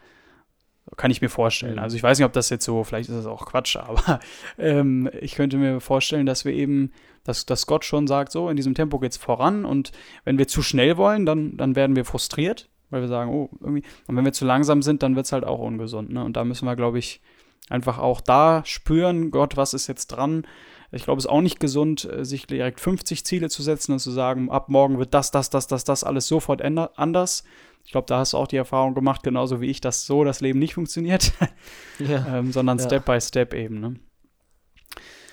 Kann 0.96 1.10
ich 1.10 1.20
mir 1.20 1.28
vorstellen. 1.28 1.74
Mhm. 1.74 1.80
Also 1.80 1.96
ich 1.96 2.02
weiß 2.02 2.18
nicht, 2.18 2.26
ob 2.26 2.32
das 2.32 2.48
jetzt 2.48 2.64
so, 2.64 2.84
vielleicht 2.84 3.08
ist 3.08 3.16
das 3.16 3.26
auch 3.26 3.46
Quatsch, 3.46 3.76
aber 3.76 4.20
ähm, 4.58 5.10
ich 5.20 5.34
könnte 5.34 5.56
mir 5.56 5.80
vorstellen, 5.80 6.26
dass 6.26 6.44
wir 6.44 6.52
eben, 6.52 6.92
dass, 7.24 7.44
dass 7.44 7.66
Gott 7.66 7.84
schon 7.84 8.06
sagt, 8.06 8.32
so, 8.32 8.48
in 8.48 8.56
diesem 8.56 8.74
Tempo 8.74 8.98
geht 8.98 9.12
es 9.12 9.16
voran 9.16 9.64
und 9.64 9.92
wenn 10.24 10.38
wir 10.38 10.46
zu 10.46 10.62
schnell 10.62 10.96
wollen, 10.96 11.26
dann, 11.26 11.56
dann 11.56 11.74
werden 11.74 11.96
wir 11.96 12.04
frustriert, 12.04 12.68
weil 12.90 13.00
wir 13.00 13.08
sagen, 13.08 13.30
oh, 13.30 13.50
irgendwie, 13.60 13.82
und 14.06 14.16
wenn 14.16 14.24
wir 14.24 14.32
zu 14.32 14.44
langsam 14.44 14.82
sind, 14.82 15.02
dann 15.02 15.16
wird 15.16 15.26
es 15.26 15.32
halt 15.32 15.44
auch 15.44 15.58
ungesund. 15.58 16.10
Ne? 16.10 16.24
Und 16.24 16.36
da 16.36 16.44
müssen 16.44 16.66
wir, 16.66 16.76
glaube 16.76 16.98
ich, 16.98 17.20
einfach 17.68 17.98
auch 17.98 18.20
da 18.20 18.62
spüren, 18.64 19.30
Gott, 19.30 19.56
was 19.56 19.74
ist 19.74 19.86
jetzt 19.86 20.08
dran? 20.08 20.46
Ich 20.92 21.04
glaube, 21.04 21.18
es 21.18 21.24
ist 21.24 21.30
auch 21.30 21.40
nicht 21.40 21.60
gesund, 21.60 22.04
äh, 22.04 22.24
sich 22.24 22.46
direkt 22.46 22.80
50 22.80 23.24
Ziele 23.24 23.48
zu 23.48 23.62
setzen 23.62 23.92
und 23.92 23.98
zu 23.98 24.10
sagen, 24.10 24.50
ab 24.50 24.68
morgen 24.68 24.98
wird 24.98 25.14
das, 25.14 25.30
das, 25.30 25.50
das, 25.50 25.66
das, 25.66 25.84
das 25.84 26.04
alles 26.04 26.28
sofort 26.28 26.62
anders. 26.62 27.44
Ich 27.84 27.92
glaube, 27.92 28.06
da 28.06 28.18
hast 28.18 28.32
du 28.32 28.36
auch 28.36 28.48
die 28.48 28.56
Erfahrung 28.56 28.94
gemacht, 28.94 29.22
genauso 29.22 29.60
wie 29.60 29.66
ich, 29.66 29.80
dass 29.80 30.06
so 30.06 30.24
das 30.24 30.40
Leben 30.40 30.58
nicht 30.58 30.74
funktioniert, 30.74 31.32
ja. 31.98 32.26
ähm, 32.38 32.52
sondern 32.52 32.78
ja. 32.78 32.84
Step 32.84 33.04
by 33.04 33.20
Step 33.20 33.54
eben. 33.54 33.80
Ne? 33.80 33.96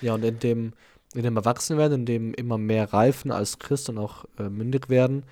Ja, 0.00 0.14
und 0.14 0.24
in 0.24 0.38
dem, 0.38 0.72
in 1.14 1.22
dem 1.22 1.36
Erwachsenwerden, 1.36 2.00
in 2.00 2.06
dem 2.06 2.34
immer 2.34 2.58
mehr 2.58 2.92
reifen 2.92 3.30
als 3.30 3.58
Christ 3.58 3.88
und 3.88 3.98
auch 3.98 4.24
äh, 4.38 4.48
mündig 4.48 4.88
werden, 4.88 5.24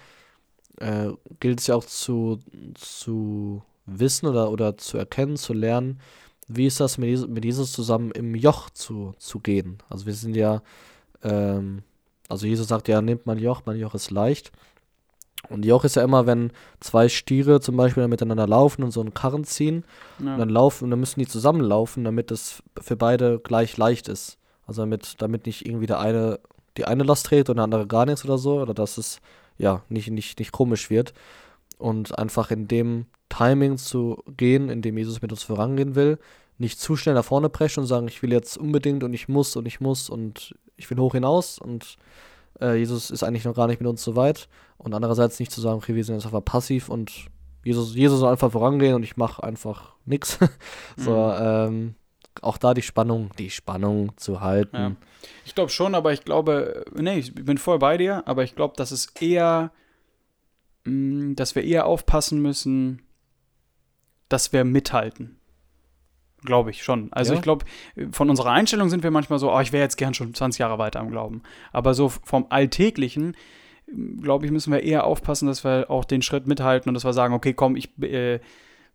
äh, 0.79 1.11
gilt 1.41 1.61
es 1.61 1.67
ja 1.67 1.75
auch 1.75 1.85
zu, 1.85 2.39
zu 2.75 3.63
wissen 3.87 4.27
oder, 4.27 4.51
oder 4.51 4.77
zu 4.77 4.99
erkennen, 4.99 5.37
zu 5.37 5.53
lernen, 5.53 6.01
wie 6.57 6.67
ist 6.67 6.81
das 6.81 6.99
mit 6.99 7.09
Jesus, 7.09 7.29
mit 7.29 7.45
Jesus 7.45 7.73
zusammen 7.73 8.11
im 8.13 8.35
Joch 8.35 8.71
zu, 8.71 9.15
zu 9.19 9.41
gehen. 9.41 9.79
Also 9.89 10.07
wir 10.07 10.15
sind 10.15 10.37
ja, 10.37 10.63
ähm, 11.23 11.83
also 12.29 12.47
Jesus 12.47 12.69
sagt 12.69 12.89
ja, 12.89 13.01
nehmt 13.01 13.27
mein 13.27 13.39
Joch, 13.39 13.63
mein 13.65 13.79
Joch 13.79 13.95
ist 13.95 14.11
leicht. 14.11 14.53
Und 15.49 15.65
Joch 15.65 15.85
ist 15.85 15.97
ja 15.97 16.05
immer, 16.05 16.27
wenn 16.27 16.53
zwei 16.81 17.09
Stiere 17.09 17.61
zum 17.61 17.77
Beispiel 17.77 18.07
miteinander 18.07 18.47
laufen 18.47 18.85
und 18.85 18.93
so 18.93 19.01
einen 19.01 19.13
Karren 19.15 19.45
ziehen, 19.45 19.85
ja. 20.21 20.35
und 20.35 20.39
dann 20.39 20.49
laufen, 20.49 20.85
und 20.85 20.91
dann 20.91 21.01
müssen 21.01 21.21
die 21.21 21.27
zusammenlaufen, 21.27 22.05
damit 22.05 22.31
es 22.31 22.63
für 22.81 22.97
beide 22.97 23.41
gleich 23.41 23.77
leicht 23.77 24.09
ist. 24.09 24.39
Also 24.67 24.83
damit, 24.83 25.17
damit 25.19 25.47
nicht 25.47 25.67
irgendwie 25.67 25.87
der 25.87 25.99
eine 25.99 26.39
die 26.77 26.85
eine 26.87 27.03
Last 27.03 27.27
trägt 27.27 27.51
und 27.51 27.57
der 27.57 27.65
andere 27.65 27.87
gar 27.87 28.07
nichts 28.07 28.25
oder 28.25 28.39
so, 28.39 28.61
oder 28.61 28.75
dass 28.75 28.99
es 28.99 29.21
ja 29.59 29.83
nicht, 29.89 30.11
nicht, 30.11 30.39
nicht 30.39 30.53
komisch 30.53 30.91
wird. 30.91 31.13
Und 31.79 32.19
einfach 32.19 32.51
in 32.51 32.69
dem 32.69 33.07
Timing 33.29 33.77
zu 33.77 34.23
gehen, 34.37 34.69
in 34.69 34.83
dem 34.83 34.97
Jesus 34.97 35.23
mit 35.23 35.33
uns 35.33 35.43
vorangehen 35.43 35.95
will, 35.95 36.19
nicht 36.63 36.81
zu 36.81 36.97
schnell 36.97 37.15
nach 37.15 37.25
vorne 37.25 37.49
preschen 37.49 37.83
und 37.83 37.87
sagen, 37.87 38.09
ich 38.09 38.23
will 38.23 38.33
jetzt 38.33 38.57
unbedingt 38.57 39.05
und 39.05 39.13
ich 39.13 39.29
muss 39.29 39.57
und 39.57 39.67
ich 39.67 39.81
muss 39.81 40.09
und 40.09 40.55
ich 40.77 40.89
will 40.91 40.99
hoch 40.99 41.13
hinaus 41.13 41.59
und 41.59 41.99
äh, 42.61 42.77
Jesus 42.77 43.11
ist 43.11 43.23
eigentlich 43.23 43.45
noch 43.45 43.55
gar 43.55 43.67
nicht 43.67 43.81
mit 43.81 43.89
uns 43.89 44.03
so 44.03 44.17
weit. 44.17 44.49
Und 44.79 44.95
andererseits 44.95 45.39
nicht 45.39 45.53
zu 45.53 45.61
sagen, 45.61 45.79
okay, 45.79 45.95
wir 45.95 46.05
sind 46.05 46.15
jetzt 46.17 46.25
einfach 46.25 46.45
passiv 46.45 46.89
und 46.89 47.27
Jesus, 47.65 47.95
Jesus 47.95 48.21
soll 48.21 48.33
einfach 48.33 48.51
vorangehen 48.51 48.95
und 48.95 49.03
ich 49.03 49.17
mache 49.17 49.43
einfach 49.43 49.95
nichts. 50.05 50.39
so, 50.97 51.13
mhm. 51.13 51.37
ähm, 51.39 51.95
auch 52.41 52.57
da 52.57 52.75
die 52.75 52.83
Spannung, 52.83 53.31
die 53.39 53.51
Spannung 53.51 54.17
zu 54.17 54.41
halten. 54.41 54.77
Ja. 54.77 54.93
Ich 55.45 55.55
glaube 55.55 55.71
schon, 55.71 55.95
aber 55.95 56.13
ich 56.13 56.25
glaube, 56.25 56.85
nee, 56.95 57.19
ich 57.19 57.35
bin 57.35 57.59
voll 57.59 57.79
bei 57.79 57.97
dir, 57.99 58.27
aber 58.27 58.43
ich 58.43 58.57
glaube, 58.57 58.75
dass 58.77 58.91
es 58.91 59.07
eher, 59.21 59.71
mh, 60.85 60.93
mm, 60.93 61.37
dass 61.37 61.55
wir 61.55 61.65
eher 61.65 61.87
aufpassen 61.87 62.41
müssen, 62.41 63.03
dass 64.29 64.53
wir 64.53 64.65
mithalten. 64.65 65.39
Glaube 66.45 66.71
ich 66.71 66.83
schon. 66.83 67.13
Also 67.13 67.33
ja. 67.33 67.39
ich 67.39 67.43
glaube, 67.43 67.65
von 68.11 68.29
unserer 68.29 68.51
Einstellung 68.51 68.89
sind 68.89 69.03
wir 69.03 69.11
manchmal 69.11 69.39
so, 69.39 69.53
oh, 69.53 69.61
ich 69.61 69.73
wäre 69.73 69.83
jetzt 69.83 69.97
gern 69.97 70.15
schon 70.15 70.35
20 70.35 70.59
Jahre 70.59 70.79
weiter 70.79 71.01
am 71.01 71.11
Glauben. 71.11 71.43
Aber 71.73 71.95
so 71.95 72.09
vom 72.09 72.47
Alltäglichen, 72.49 73.37
glaube 74.21 74.47
ich, 74.47 74.53
müssen 74.53 74.73
wir 74.73 74.83
eher 74.83 75.05
aufpassen, 75.05 75.47
dass 75.47 75.65
wir 75.65 75.91
auch 75.91 76.05
den 76.05 76.23
Schritt 76.23 76.47
mithalten 76.47 76.89
und 76.89 76.95
dass 76.95 77.05
wir 77.05 77.13
sagen, 77.13 77.35
okay, 77.35 77.55
komm, 77.55 77.77
ich 77.77 77.97
äh, 78.03 78.41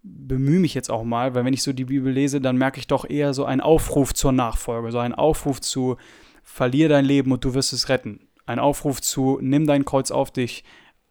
bemühe 0.03 0.59
mich 0.59 0.73
jetzt 0.73 0.89
auch 0.89 1.03
mal, 1.03 1.35
weil 1.35 1.45
wenn 1.45 1.53
ich 1.53 1.63
so 1.63 1.73
die 1.73 1.85
Bibel 1.85 2.11
lese, 2.11 2.41
dann 2.41 2.57
merke 2.57 2.79
ich 2.79 2.87
doch 2.87 3.09
eher 3.09 3.33
so 3.33 3.45
einen 3.45 3.61
Aufruf 3.61 4.13
zur 4.13 4.31
Nachfolge, 4.31 4.91
so 4.91 4.99
einen 4.99 5.13
Aufruf 5.13 5.61
zu, 5.61 5.97
verlier 6.43 6.89
dein 6.89 7.05
Leben 7.05 7.31
und 7.31 7.43
du 7.43 7.53
wirst 7.53 7.73
es 7.73 7.89
retten. 7.89 8.27
Ein 8.45 8.59
Aufruf 8.59 9.01
zu, 9.01 9.37
nimm 9.41 9.67
dein 9.67 9.85
Kreuz 9.85 10.11
auf 10.11 10.31
dich, 10.31 10.63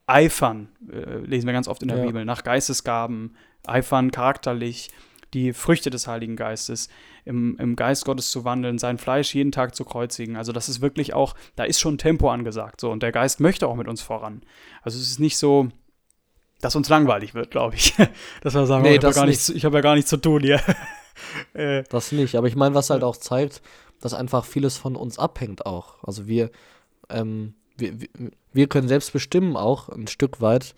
eifern, 0.07 0.69
äh, 0.91 1.19
lesen 1.19 1.47
wir 1.47 1.53
ganz 1.53 1.69
oft 1.69 1.83
in 1.83 1.89
der 1.89 1.99
ja. 1.99 2.07
Bibel, 2.07 2.25
nach 2.25 2.43
Geistesgaben, 2.43 3.37
eifern 3.67 4.11
charakterlich, 4.11 4.91
die 5.35 5.53
Früchte 5.53 5.91
des 5.91 6.07
Heiligen 6.07 6.37
Geistes, 6.37 6.89
im, 7.25 7.57
im 7.59 7.77
Geist 7.77 8.05
Gottes 8.05 8.31
zu 8.31 8.45
wandeln, 8.45 8.79
sein 8.79 8.99
Fleisch 8.99 9.35
jeden 9.35 9.53
Tag 9.53 9.75
zu 9.75 9.85
kreuzigen. 9.85 10.37
Also 10.37 10.53
das 10.53 10.69
ist 10.69 10.81
wirklich 10.81 11.15
auch, 11.15 11.35
da 11.57 11.65
ist 11.65 11.81
schon 11.81 11.99
Tempo 11.99 12.31
angesagt. 12.31 12.81
So, 12.81 12.91
und 12.91 13.03
der 13.03 13.13
Geist 13.13 13.41
möchte 13.41 13.67
auch 13.67 13.77
mit 13.77 13.89
uns 13.89 14.01
voran. 14.01 14.43
Also 14.83 14.99
es 14.99 15.11
ist 15.11 15.21
nicht 15.21 15.37
so, 15.37 15.69
dass 16.61 16.77
uns 16.77 16.89
langweilig 16.89 17.35
wird, 17.35 17.51
glaube 17.51 17.75
ich. 17.75 17.95
dass 18.43 18.55
wir 18.55 18.67
sagen, 18.67 18.83
nee, 18.83 18.91
oh, 18.91 18.93
ich 18.93 18.99
habe 18.99 19.09
ja, 19.09 19.13
gar 19.13 19.27
nichts, 19.27 19.49
hab 19.49 19.75
ja 19.75 19.81
gar 19.81 19.95
nichts 19.95 20.11
zu 20.11 20.17
tun 20.17 20.43
hier. 20.43 20.61
äh, 21.55 21.83
das 21.89 22.13
nicht, 22.13 22.37
aber 22.37 22.47
ich 22.47 22.57
meine, 22.57 22.75
was 22.75 22.91
halt 22.91 23.03
auch 23.03 23.17
zeigt, 23.17 23.63
dass 24.01 24.15
einfach 24.15 24.45
vieles 24.45 24.77
von 24.77 24.97
uns 24.97 25.19
abhängt 25.19 25.67
auch. 25.67 26.03
Also 26.05 26.27
wir, 26.27 26.51
ähm, 27.09 27.55
wir, 27.77 27.95
wir 28.53 28.67
können 28.69 28.89
selbst 28.89 29.13
bestimmen 29.13 29.57
auch 29.57 29.89
ein 29.89 30.07
Stück 30.07 30.41
weit, 30.41 30.75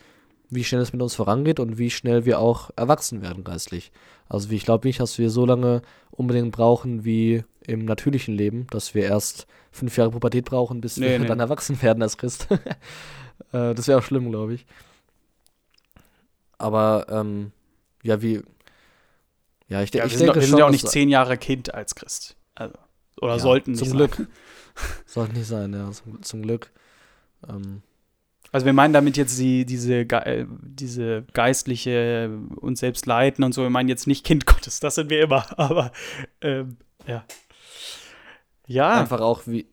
wie 0.50 0.64
schnell 0.64 0.80
es 0.80 0.92
mit 0.92 1.02
uns 1.02 1.14
vorangeht 1.14 1.60
und 1.60 1.78
wie 1.78 1.90
schnell 1.90 2.24
wir 2.24 2.38
auch 2.38 2.70
erwachsen 2.76 3.22
werden 3.22 3.44
geistlich. 3.44 3.92
Also 4.28 4.50
ich 4.50 4.64
glaube 4.64 4.86
nicht, 4.86 5.00
dass 5.00 5.18
wir 5.18 5.30
so 5.30 5.46
lange 5.46 5.82
unbedingt 6.10 6.52
brauchen 6.52 7.04
wie 7.04 7.44
im 7.66 7.84
natürlichen 7.84 8.34
Leben, 8.34 8.66
dass 8.70 8.94
wir 8.94 9.04
erst 9.04 9.46
fünf 9.70 9.96
Jahre 9.96 10.10
Pubertät 10.10 10.46
brauchen, 10.46 10.80
bis 10.80 10.96
nee, 10.96 11.08
wir 11.10 11.18
nee. 11.18 11.26
dann 11.26 11.40
erwachsen 11.40 11.80
werden 11.82 12.02
als 12.02 12.16
Christ. 12.16 12.48
äh, 13.52 13.74
das 13.74 13.88
wäre 13.88 13.98
auch 13.98 14.02
schlimm, 14.02 14.30
glaube 14.30 14.54
ich. 14.54 14.66
Aber 16.56 17.06
ähm, 17.08 17.52
ja, 18.02 18.20
wie. 18.22 18.42
Ja, 19.68 19.82
ich, 19.82 19.92
ja, 19.92 20.06
ich 20.06 20.12
wir 20.12 20.18
denke 20.18 20.34
sind, 20.34 20.34
wir 20.34 20.42
sind 20.42 20.58
ja 20.58 20.66
auch 20.66 20.70
nicht 20.70 20.88
zehn 20.88 21.10
Jahre 21.10 21.36
Kind 21.36 21.74
als 21.74 21.94
Christ. 21.94 22.36
Also, 22.54 22.74
oder 23.20 23.34
ja, 23.34 23.38
sollten 23.38 23.72
nicht 23.72 23.80
Zum 23.80 23.88
sein. 23.88 23.96
Glück. 23.98 24.28
Sollten 25.06 25.36
nicht 25.36 25.48
sein, 25.48 25.72
ja, 25.72 25.90
zum, 25.90 26.22
zum 26.22 26.42
Glück. 26.42 26.70
Ähm, 27.48 27.82
also 28.50 28.64
wir 28.64 28.72
meinen 28.72 28.94
damit 28.94 29.16
jetzt 29.16 29.38
die, 29.38 29.66
diese, 29.66 30.00
äh, 30.00 30.46
diese 30.48 31.24
geistliche 31.34 32.30
und 32.56 32.78
selbst 32.78 33.06
leiten 33.06 33.44
und 33.44 33.52
so. 33.52 33.62
Wir 33.62 33.70
meinen 33.70 33.88
jetzt 33.88 34.06
nicht 34.06 34.24
Kind 34.24 34.46
Gottes, 34.46 34.80
das 34.80 34.94
sind 34.94 35.10
wir 35.10 35.22
immer. 35.22 35.44
Aber 35.58 35.92
ähm, 36.40 36.78
ja. 37.06 37.24
Ja. 38.66 39.00
Einfach 39.00 39.20
auch 39.20 39.42
wie. 39.46 39.66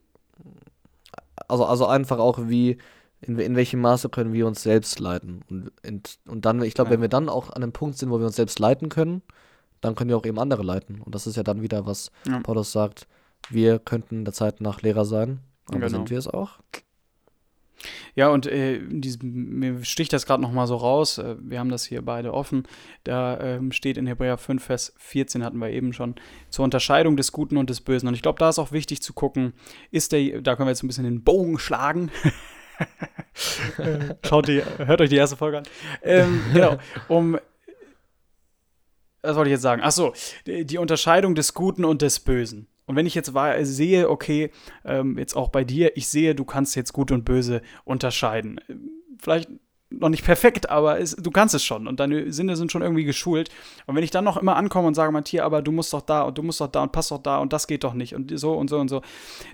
Also, 1.47 1.65
also 1.65 1.85
einfach 1.85 2.17
auch 2.17 2.39
wie, 2.47 2.77
in, 3.21 3.37
in 3.39 3.55
welchem 3.55 3.81
Maße 3.81 4.09
können 4.09 4.33
wir 4.33 4.47
uns 4.47 4.63
selbst 4.63 4.99
leiten. 4.99 5.43
Und, 5.49 5.71
und, 5.87 6.19
und 6.27 6.45
dann, 6.45 6.61
ich 6.63 6.73
glaube, 6.73 6.89
ja. 6.89 6.93
wenn 6.93 7.01
wir 7.01 7.09
dann 7.09 7.29
auch 7.29 7.49
an 7.49 7.61
einem 7.61 7.71
Punkt 7.71 7.97
sind, 7.97 8.09
wo 8.09 8.19
wir 8.19 8.25
uns 8.25 8.35
selbst 8.35 8.57
leiten 8.59 8.89
können, 8.89 9.21
dann 9.81 9.95
können 9.95 10.09
wir 10.09 10.17
auch 10.17 10.25
eben 10.25 10.39
andere 10.39 10.63
leiten. 10.63 11.01
Und 11.01 11.13
das 11.13 11.27
ist 11.27 11.35
ja 11.35 11.43
dann 11.43 11.61
wieder, 11.61 11.85
was 11.85 12.11
ja. 12.27 12.39
Paulus 12.39 12.71
sagt, 12.71 13.07
wir 13.49 13.79
könnten 13.79 14.25
der 14.25 14.33
Zeit 14.33 14.59
nach 14.61 14.81
Lehrer 14.81 15.05
sein. 15.05 15.39
Aber 15.67 15.79
genau. 15.79 15.89
sind 15.89 16.09
wir 16.09 16.17
es 16.17 16.27
auch? 16.27 16.59
Ja, 18.15 18.29
und 18.29 18.47
äh, 18.47 18.79
diesem, 18.87 19.59
mir 19.59 19.83
sticht 19.83 20.13
das 20.13 20.25
gerade 20.25 20.41
nochmal 20.41 20.67
so 20.67 20.75
raus. 20.75 21.17
Äh, 21.17 21.35
wir 21.39 21.59
haben 21.59 21.69
das 21.69 21.85
hier 21.85 22.01
beide 22.01 22.33
offen. 22.33 22.63
Da 23.03 23.39
ähm, 23.39 23.71
steht 23.71 23.97
in 23.97 24.07
Hebräer 24.07 24.37
5, 24.37 24.63
Vers 24.63 24.93
14, 24.97 25.43
hatten 25.43 25.59
wir 25.59 25.69
eben 25.69 25.93
schon, 25.93 26.15
zur 26.49 26.65
Unterscheidung 26.65 27.17
des 27.17 27.31
Guten 27.31 27.57
und 27.57 27.69
des 27.69 27.81
Bösen. 27.81 28.07
Und 28.07 28.13
ich 28.13 28.21
glaube, 28.21 28.39
da 28.39 28.49
ist 28.49 28.59
auch 28.59 28.71
wichtig 28.71 29.01
zu 29.01 29.13
gucken, 29.13 29.53
ist 29.91 30.11
der, 30.11 30.41
da 30.41 30.55
können 30.55 30.67
wir 30.67 30.71
jetzt 30.71 30.83
ein 30.83 30.87
bisschen 30.87 31.03
den 31.03 31.23
Bogen 31.23 31.59
schlagen. 31.59 32.11
Schaut 34.25 34.47
die, 34.47 34.61
hört 34.77 35.01
euch 35.01 35.09
die 35.09 35.15
erste 35.15 35.37
Folge 35.37 35.59
an. 35.59 35.63
Ähm, 36.01 36.41
genau, 36.53 36.77
um 37.07 37.37
was 39.21 39.35
wollte 39.35 39.49
ich 39.49 39.53
jetzt 39.53 39.63
sagen? 39.63 39.81
Achso, 39.81 40.13
die 40.45 40.77
Unterscheidung 40.77 41.33
des 41.33 41.55
Guten 41.55 41.83
und 41.83 42.03
des 42.03 42.19
Bösen. 42.19 42.67
Und 42.85 42.95
wenn 42.95 43.05
ich 43.05 43.15
jetzt 43.15 43.31
sehe, 43.61 44.09
okay, 44.09 44.51
ähm, 44.83 45.17
jetzt 45.17 45.35
auch 45.35 45.49
bei 45.49 45.63
dir, 45.63 45.97
ich 45.97 46.07
sehe, 46.07 46.35
du 46.35 46.45
kannst 46.45 46.75
jetzt 46.75 46.93
Gut 46.93 47.11
und 47.11 47.25
Böse 47.25 47.61
unterscheiden. 47.83 48.61
Vielleicht 49.19 49.49
noch 49.89 50.09
nicht 50.09 50.25
perfekt, 50.25 50.69
aber 50.69 50.99
es, 50.99 51.15
du 51.15 51.31
kannst 51.31 51.55
es 51.55 51.63
schon 51.63 51.87
und 51.87 51.99
deine 51.99 52.31
Sinne 52.31 52.55
sind 52.55 52.71
schon 52.71 52.81
irgendwie 52.81 53.05
geschult. 53.05 53.49
Und 53.85 53.95
wenn 53.95 54.03
ich 54.03 54.11
dann 54.11 54.23
noch 54.23 54.37
immer 54.37 54.55
ankomme 54.55 54.87
und 54.87 54.93
sage, 54.93 55.11
Matthias, 55.11 55.45
aber 55.45 55.61
du 55.61 55.71
musst 55.71 55.93
doch 55.93 56.01
da 56.01 56.23
und 56.23 56.37
du 56.37 56.43
musst 56.43 56.61
doch 56.61 56.67
da 56.67 56.83
und 56.83 56.91
passt 56.91 57.11
doch 57.11 57.21
da 57.21 57.37
und 57.37 57.53
das 57.53 57.67
geht 57.67 57.83
doch 57.83 57.93
nicht 57.93 58.13
und 58.13 58.37
so 58.37 58.53
und 58.53 58.69
so 58.69 58.79
und 58.79 58.89
so, 58.89 59.01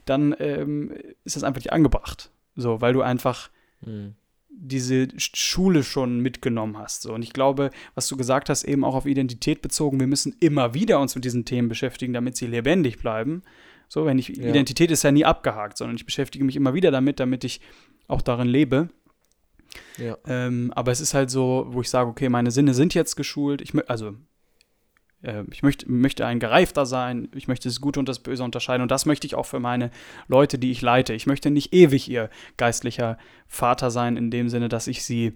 dann 0.05 0.35
ähm, 0.39 0.93
ist 1.23 1.35
das 1.35 1.43
einfach 1.43 1.59
nicht 1.59 1.73
angebracht. 1.73 2.31
So, 2.55 2.81
weil 2.81 2.93
du 2.93 3.01
einfach 3.01 3.49
mhm 3.81 4.15
diese 4.53 5.07
Schule 5.17 5.83
schon 5.83 6.19
mitgenommen 6.19 6.77
hast. 6.77 7.01
So. 7.01 7.13
Und 7.13 7.23
ich 7.23 7.33
glaube, 7.33 7.71
was 7.95 8.07
du 8.07 8.17
gesagt 8.17 8.49
hast, 8.49 8.63
eben 8.63 8.83
auch 8.83 8.95
auf 8.95 9.05
Identität 9.05 9.61
bezogen, 9.61 9.99
wir 9.99 10.07
müssen 10.07 10.35
immer 10.39 10.73
wieder 10.73 10.99
uns 10.99 11.15
mit 11.15 11.25
diesen 11.25 11.45
Themen 11.45 11.69
beschäftigen, 11.69 12.13
damit 12.13 12.35
sie 12.35 12.47
lebendig 12.47 12.99
bleiben. 12.99 13.43
So, 13.87 14.05
wenn 14.05 14.19
ich, 14.19 14.29
ja. 14.29 14.49
Identität 14.49 14.91
ist 14.91 15.03
ja 15.03 15.11
nie 15.11 15.25
abgehakt, 15.25 15.77
sondern 15.77 15.95
ich 15.95 16.05
beschäftige 16.05 16.45
mich 16.45 16.55
immer 16.55 16.73
wieder 16.73 16.91
damit, 16.91 17.19
damit 17.19 17.43
ich 17.43 17.59
auch 18.07 18.21
darin 18.21 18.47
lebe. 18.47 18.89
Ja. 19.97 20.17
Ähm, 20.25 20.71
aber 20.75 20.91
es 20.91 21.01
ist 21.01 21.13
halt 21.13 21.29
so, 21.29 21.67
wo 21.69 21.81
ich 21.81 21.89
sage, 21.89 22.09
okay, 22.09 22.29
meine 22.29 22.51
Sinne 22.51 22.73
sind 22.73 22.93
jetzt 22.93 23.15
geschult. 23.15 23.61
Ich, 23.61 23.73
also 23.89 24.15
äh, 25.23 25.43
ich 25.51 25.63
möchte, 25.63 25.91
möchte 25.91 26.25
ein 26.25 26.39
Gereifter 26.39 26.85
sein, 26.85 27.29
ich 27.35 27.47
möchte 27.47 27.69
das 27.69 27.81
Gute 27.81 27.99
und 27.99 28.09
das 28.09 28.19
Böse 28.19 28.43
unterscheiden 28.43 28.81
und 28.81 28.91
das 28.91 29.05
möchte 29.05 29.27
ich 29.27 29.35
auch 29.35 29.45
für 29.45 29.59
meine 29.59 29.91
Leute, 30.27 30.57
die 30.57 30.71
ich 30.71 30.81
leite. 30.81 31.13
Ich 31.13 31.27
möchte 31.27 31.51
nicht 31.51 31.73
ewig 31.73 32.09
ihr 32.09 32.29
geistlicher 32.57 33.17
Vater 33.47 33.91
sein, 33.91 34.17
in 34.17 34.31
dem 34.31 34.49
Sinne, 34.49 34.69
dass 34.69 34.87
ich 34.87 35.03
sie 35.03 35.33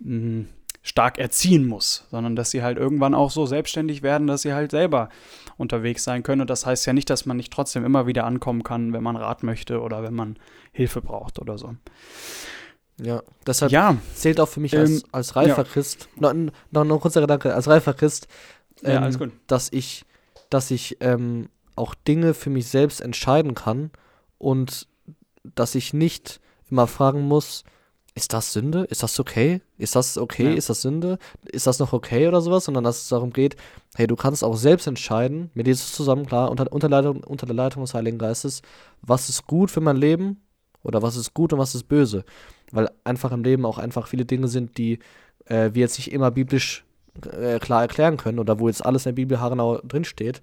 mh, 0.00 0.08
hm, 0.08 0.48
stark 0.82 1.18
erziehen 1.18 1.66
muss, 1.66 2.06
sondern 2.10 2.36
dass 2.36 2.50
sie 2.50 2.62
halt 2.62 2.78
irgendwann 2.78 3.14
auch 3.14 3.30
so 3.30 3.44
selbstständig 3.44 4.02
werden, 4.02 4.26
dass 4.26 4.42
sie 4.42 4.54
halt 4.54 4.70
selber 4.70 5.10
unterwegs 5.58 6.04
sein 6.04 6.22
können. 6.22 6.40
Und 6.40 6.48
das 6.48 6.64
heißt 6.64 6.86
ja 6.86 6.94
nicht, 6.94 7.10
dass 7.10 7.26
man 7.26 7.36
nicht 7.36 7.52
trotzdem 7.52 7.84
immer 7.84 8.06
wieder 8.06 8.24
ankommen 8.24 8.64
kann, 8.64 8.92
wenn 8.94 9.02
man 9.02 9.16
Rat 9.16 9.42
möchte 9.42 9.82
oder 9.82 10.02
wenn 10.02 10.14
man 10.14 10.38
Hilfe 10.72 11.02
braucht 11.02 11.38
oder 11.38 11.58
so. 11.58 11.74
Ja, 13.02 13.22
deshalb 13.46 13.72
ja. 13.72 13.96
zählt 14.14 14.40
auch 14.40 14.48
für 14.48 14.60
mich 14.60 14.76
als, 14.76 14.90
ähm, 14.90 15.02
als 15.12 15.36
reifer 15.36 15.62
ja. 15.62 15.64
Christ, 15.64 16.08
noch, 16.16 16.34
noch, 16.34 16.84
noch 16.84 16.96
ein 16.96 17.00
kurzer 17.00 17.22
Gedanke, 17.22 17.54
als 17.54 17.66
reifer 17.66 17.94
Christ 17.94 18.28
ähm, 18.84 18.94
ja, 18.94 19.00
alles 19.00 19.18
gut. 19.18 19.32
dass 19.46 19.72
ich, 19.72 20.04
dass 20.48 20.70
ich 20.70 20.98
ähm, 21.00 21.48
auch 21.76 21.94
Dinge 21.94 22.34
für 22.34 22.50
mich 22.50 22.68
selbst 22.68 23.00
entscheiden 23.00 23.54
kann 23.54 23.90
und 24.38 24.86
dass 25.42 25.74
ich 25.74 25.92
nicht 25.92 26.40
immer 26.70 26.86
fragen 26.86 27.22
muss, 27.22 27.64
ist 28.14 28.32
das 28.32 28.52
Sünde? 28.52 28.84
Ist 28.84 29.02
das 29.02 29.18
okay? 29.20 29.60
Ist 29.78 29.96
das 29.96 30.18
okay? 30.18 30.50
Ja. 30.50 30.54
Ist 30.54 30.68
das 30.68 30.82
Sünde? 30.82 31.18
Ist 31.44 31.66
das 31.66 31.78
noch 31.78 31.92
okay 31.92 32.26
oder 32.26 32.40
sowas? 32.40 32.64
Sondern 32.64 32.84
dass 32.84 33.02
es 33.02 33.08
darum 33.08 33.32
geht, 33.32 33.56
hey, 33.94 34.06
du 34.06 34.16
kannst 34.16 34.42
auch 34.42 34.56
selbst 34.56 34.86
entscheiden, 34.86 35.50
mit 35.54 35.66
Jesus 35.66 35.92
zusammen, 35.92 36.26
klar, 36.26 36.50
unter, 36.50 36.70
unter, 36.72 36.88
Leitung, 36.88 37.22
unter 37.24 37.46
der 37.46 37.54
Leitung 37.54 37.82
des 37.82 37.94
Heiligen 37.94 38.18
Geistes, 38.18 38.62
was 39.00 39.28
ist 39.28 39.46
gut 39.46 39.70
für 39.70 39.80
mein 39.80 39.96
Leben 39.96 40.40
oder 40.82 41.02
was 41.02 41.16
ist 41.16 41.34
gut 41.34 41.52
und 41.52 41.58
was 41.58 41.74
ist 41.74 41.84
böse. 41.84 42.24
Weil 42.72 42.90
einfach 43.04 43.32
im 43.32 43.44
Leben 43.44 43.64
auch 43.64 43.78
einfach 43.78 44.06
viele 44.08 44.24
Dinge 44.24 44.48
sind, 44.48 44.76
die 44.76 44.98
äh, 45.46 45.70
wir 45.72 45.82
jetzt 45.82 45.98
nicht 45.98 46.12
immer 46.12 46.30
biblisch 46.30 46.84
äh, 47.26 47.58
klar 47.58 47.82
erklären 47.82 48.16
können 48.16 48.38
oder 48.38 48.58
wo 48.58 48.68
jetzt 48.68 48.84
alles 48.84 49.06
in 49.06 49.10
der 49.10 49.22
Bibel 49.22 49.40
haargenau 49.40 49.78
drinsteht. 49.78 50.40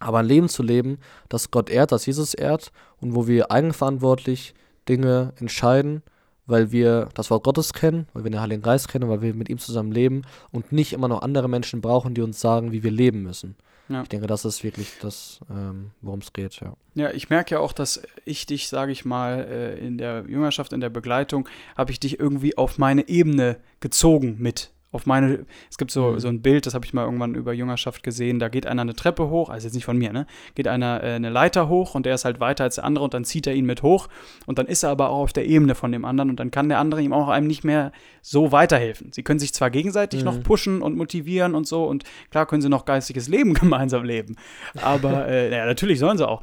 Aber 0.00 0.18
ein 0.18 0.26
Leben 0.26 0.48
zu 0.48 0.62
leben, 0.62 0.98
das 1.28 1.50
Gott 1.50 1.70
ehrt, 1.70 1.92
das 1.92 2.06
Jesus 2.06 2.34
ehrt 2.34 2.72
und 3.00 3.14
wo 3.14 3.26
wir 3.26 3.50
eigenverantwortlich 3.50 4.54
Dinge 4.88 5.32
entscheiden, 5.38 6.02
weil 6.46 6.72
wir 6.72 7.08
das 7.14 7.30
Wort 7.30 7.44
Gottes 7.44 7.72
kennen, 7.72 8.06
weil 8.12 8.24
wir 8.24 8.30
den 8.30 8.40
Heiligen 8.40 8.62
Geist 8.62 8.88
kennen, 8.88 9.08
weil 9.08 9.22
wir 9.22 9.34
mit 9.34 9.48
ihm 9.48 9.58
zusammen 9.58 9.92
leben 9.92 10.22
und 10.50 10.72
nicht 10.72 10.92
immer 10.92 11.08
noch 11.08 11.22
andere 11.22 11.48
Menschen 11.48 11.80
brauchen, 11.80 12.14
die 12.14 12.20
uns 12.20 12.40
sagen, 12.40 12.72
wie 12.72 12.82
wir 12.82 12.90
leben 12.90 13.22
müssen. 13.22 13.56
Ja. 13.88 14.02
Ich 14.02 14.08
denke, 14.08 14.26
das 14.26 14.44
ist 14.44 14.64
wirklich 14.64 14.92
das, 15.00 15.40
ähm, 15.50 15.90
worum 16.00 16.20
es 16.20 16.32
geht, 16.32 16.58
ja. 16.60 16.74
Ja, 16.94 17.10
ich 17.10 17.28
merke 17.28 17.56
ja 17.56 17.60
auch, 17.60 17.72
dass 17.72 18.02
ich 18.24 18.46
dich, 18.46 18.68
sage 18.68 18.92
ich 18.92 19.04
mal, 19.04 19.40
äh, 19.40 19.78
in 19.78 19.98
der 19.98 20.24
Jüngerschaft, 20.26 20.72
in 20.72 20.80
der 20.80 20.90
Begleitung, 20.90 21.48
habe 21.76 21.92
ich 21.92 22.00
dich 22.00 22.18
irgendwie 22.18 22.56
auf 22.56 22.78
meine 22.78 23.08
Ebene 23.08 23.58
gezogen 23.80 24.36
mit 24.38 24.70
auf 24.94 25.06
meine, 25.06 25.44
es 25.68 25.76
gibt 25.76 25.90
so, 25.90 26.12
mhm. 26.12 26.20
so 26.20 26.28
ein 26.28 26.40
Bild, 26.40 26.66
das 26.66 26.74
habe 26.74 26.86
ich 26.86 26.94
mal 26.94 27.04
irgendwann 27.04 27.34
über 27.34 27.52
Jüngerschaft 27.52 28.04
gesehen, 28.04 28.38
da 28.38 28.48
geht 28.48 28.64
einer 28.66 28.82
eine 28.82 28.94
Treppe 28.94 29.28
hoch, 29.28 29.50
also 29.50 29.66
jetzt 29.66 29.74
nicht 29.74 29.84
von 29.84 29.98
mir, 29.98 30.12
ne? 30.12 30.26
Geht 30.54 30.68
einer 30.68 31.02
äh, 31.02 31.14
eine 31.14 31.30
Leiter 31.30 31.68
hoch 31.68 31.96
und 31.96 32.06
der 32.06 32.14
ist 32.14 32.24
halt 32.24 32.38
weiter 32.38 32.62
als 32.62 32.76
der 32.76 32.84
andere 32.84 33.04
und 33.04 33.12
dann 33.12 33.24
zieht 33.24 33.48
er 33.48 33.54
ihn 33.54 33.66
mit 33.66 33.82
hoch 33.82 34.08
und 34.46 34.58
dann 34.58 34.66
ist 34.66 34.84
er 34.84 34.90
aber 34.90 35.10
auch 35.10 35.22
auf 35.24 35.32
der 35.32 35.46
Ebene 35.46 35.74
von 35.74 35.90
dem 35.90 36.04
anderen 36.04 36.30
und 36.30 36.38
dann 36.38 36.52
kann 36.52 36.68
der 36.68 36.78
andere 36.78 37.02
ihm 37.02 37.12
auch 37.12 37.28
einem 37.28 37.48
nicht 37.48 37.64
mehr 37.64 37.90
so 38.22 38.52
weiterhelfen. 38.52 39.12
Sie 39.12 39.24
können 39.24 39.40
sich 39.40 39.52
zwar 39.52 39.70
gegenseitig 39.70 40.20
mhm. 40.20 40.26
noch 40.26 40.42
pushen 40.44 40.80
und 40.80 40.96
motivieren 40.96 41.56
und 41.56 41.66
so 41.66 41.84
und 41.84 42.04
klar 42.30 42.46
können 42.46 42.62
sie 42.62 42.68
noch 42.68 42.84
geistiges 42.84 43.26
Leben 43.26 43.52
gemeinsam 43.54 44.04
leben, 44.04 44.36
aber 44.80 45.26
äh, 45.26 45.50
ja, 45.50 45.66
natürlich 45.66 45.98
sollen 45.98 46.18
sie 46.18 46.28
auch, 46.28 46.40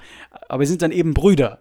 aber 0.49 0.65
sie 0.65 0.71
sind 0.71 0.81
dann 0.81 0.91
eben 0.91 1.13
Brüder, 1.13 1.59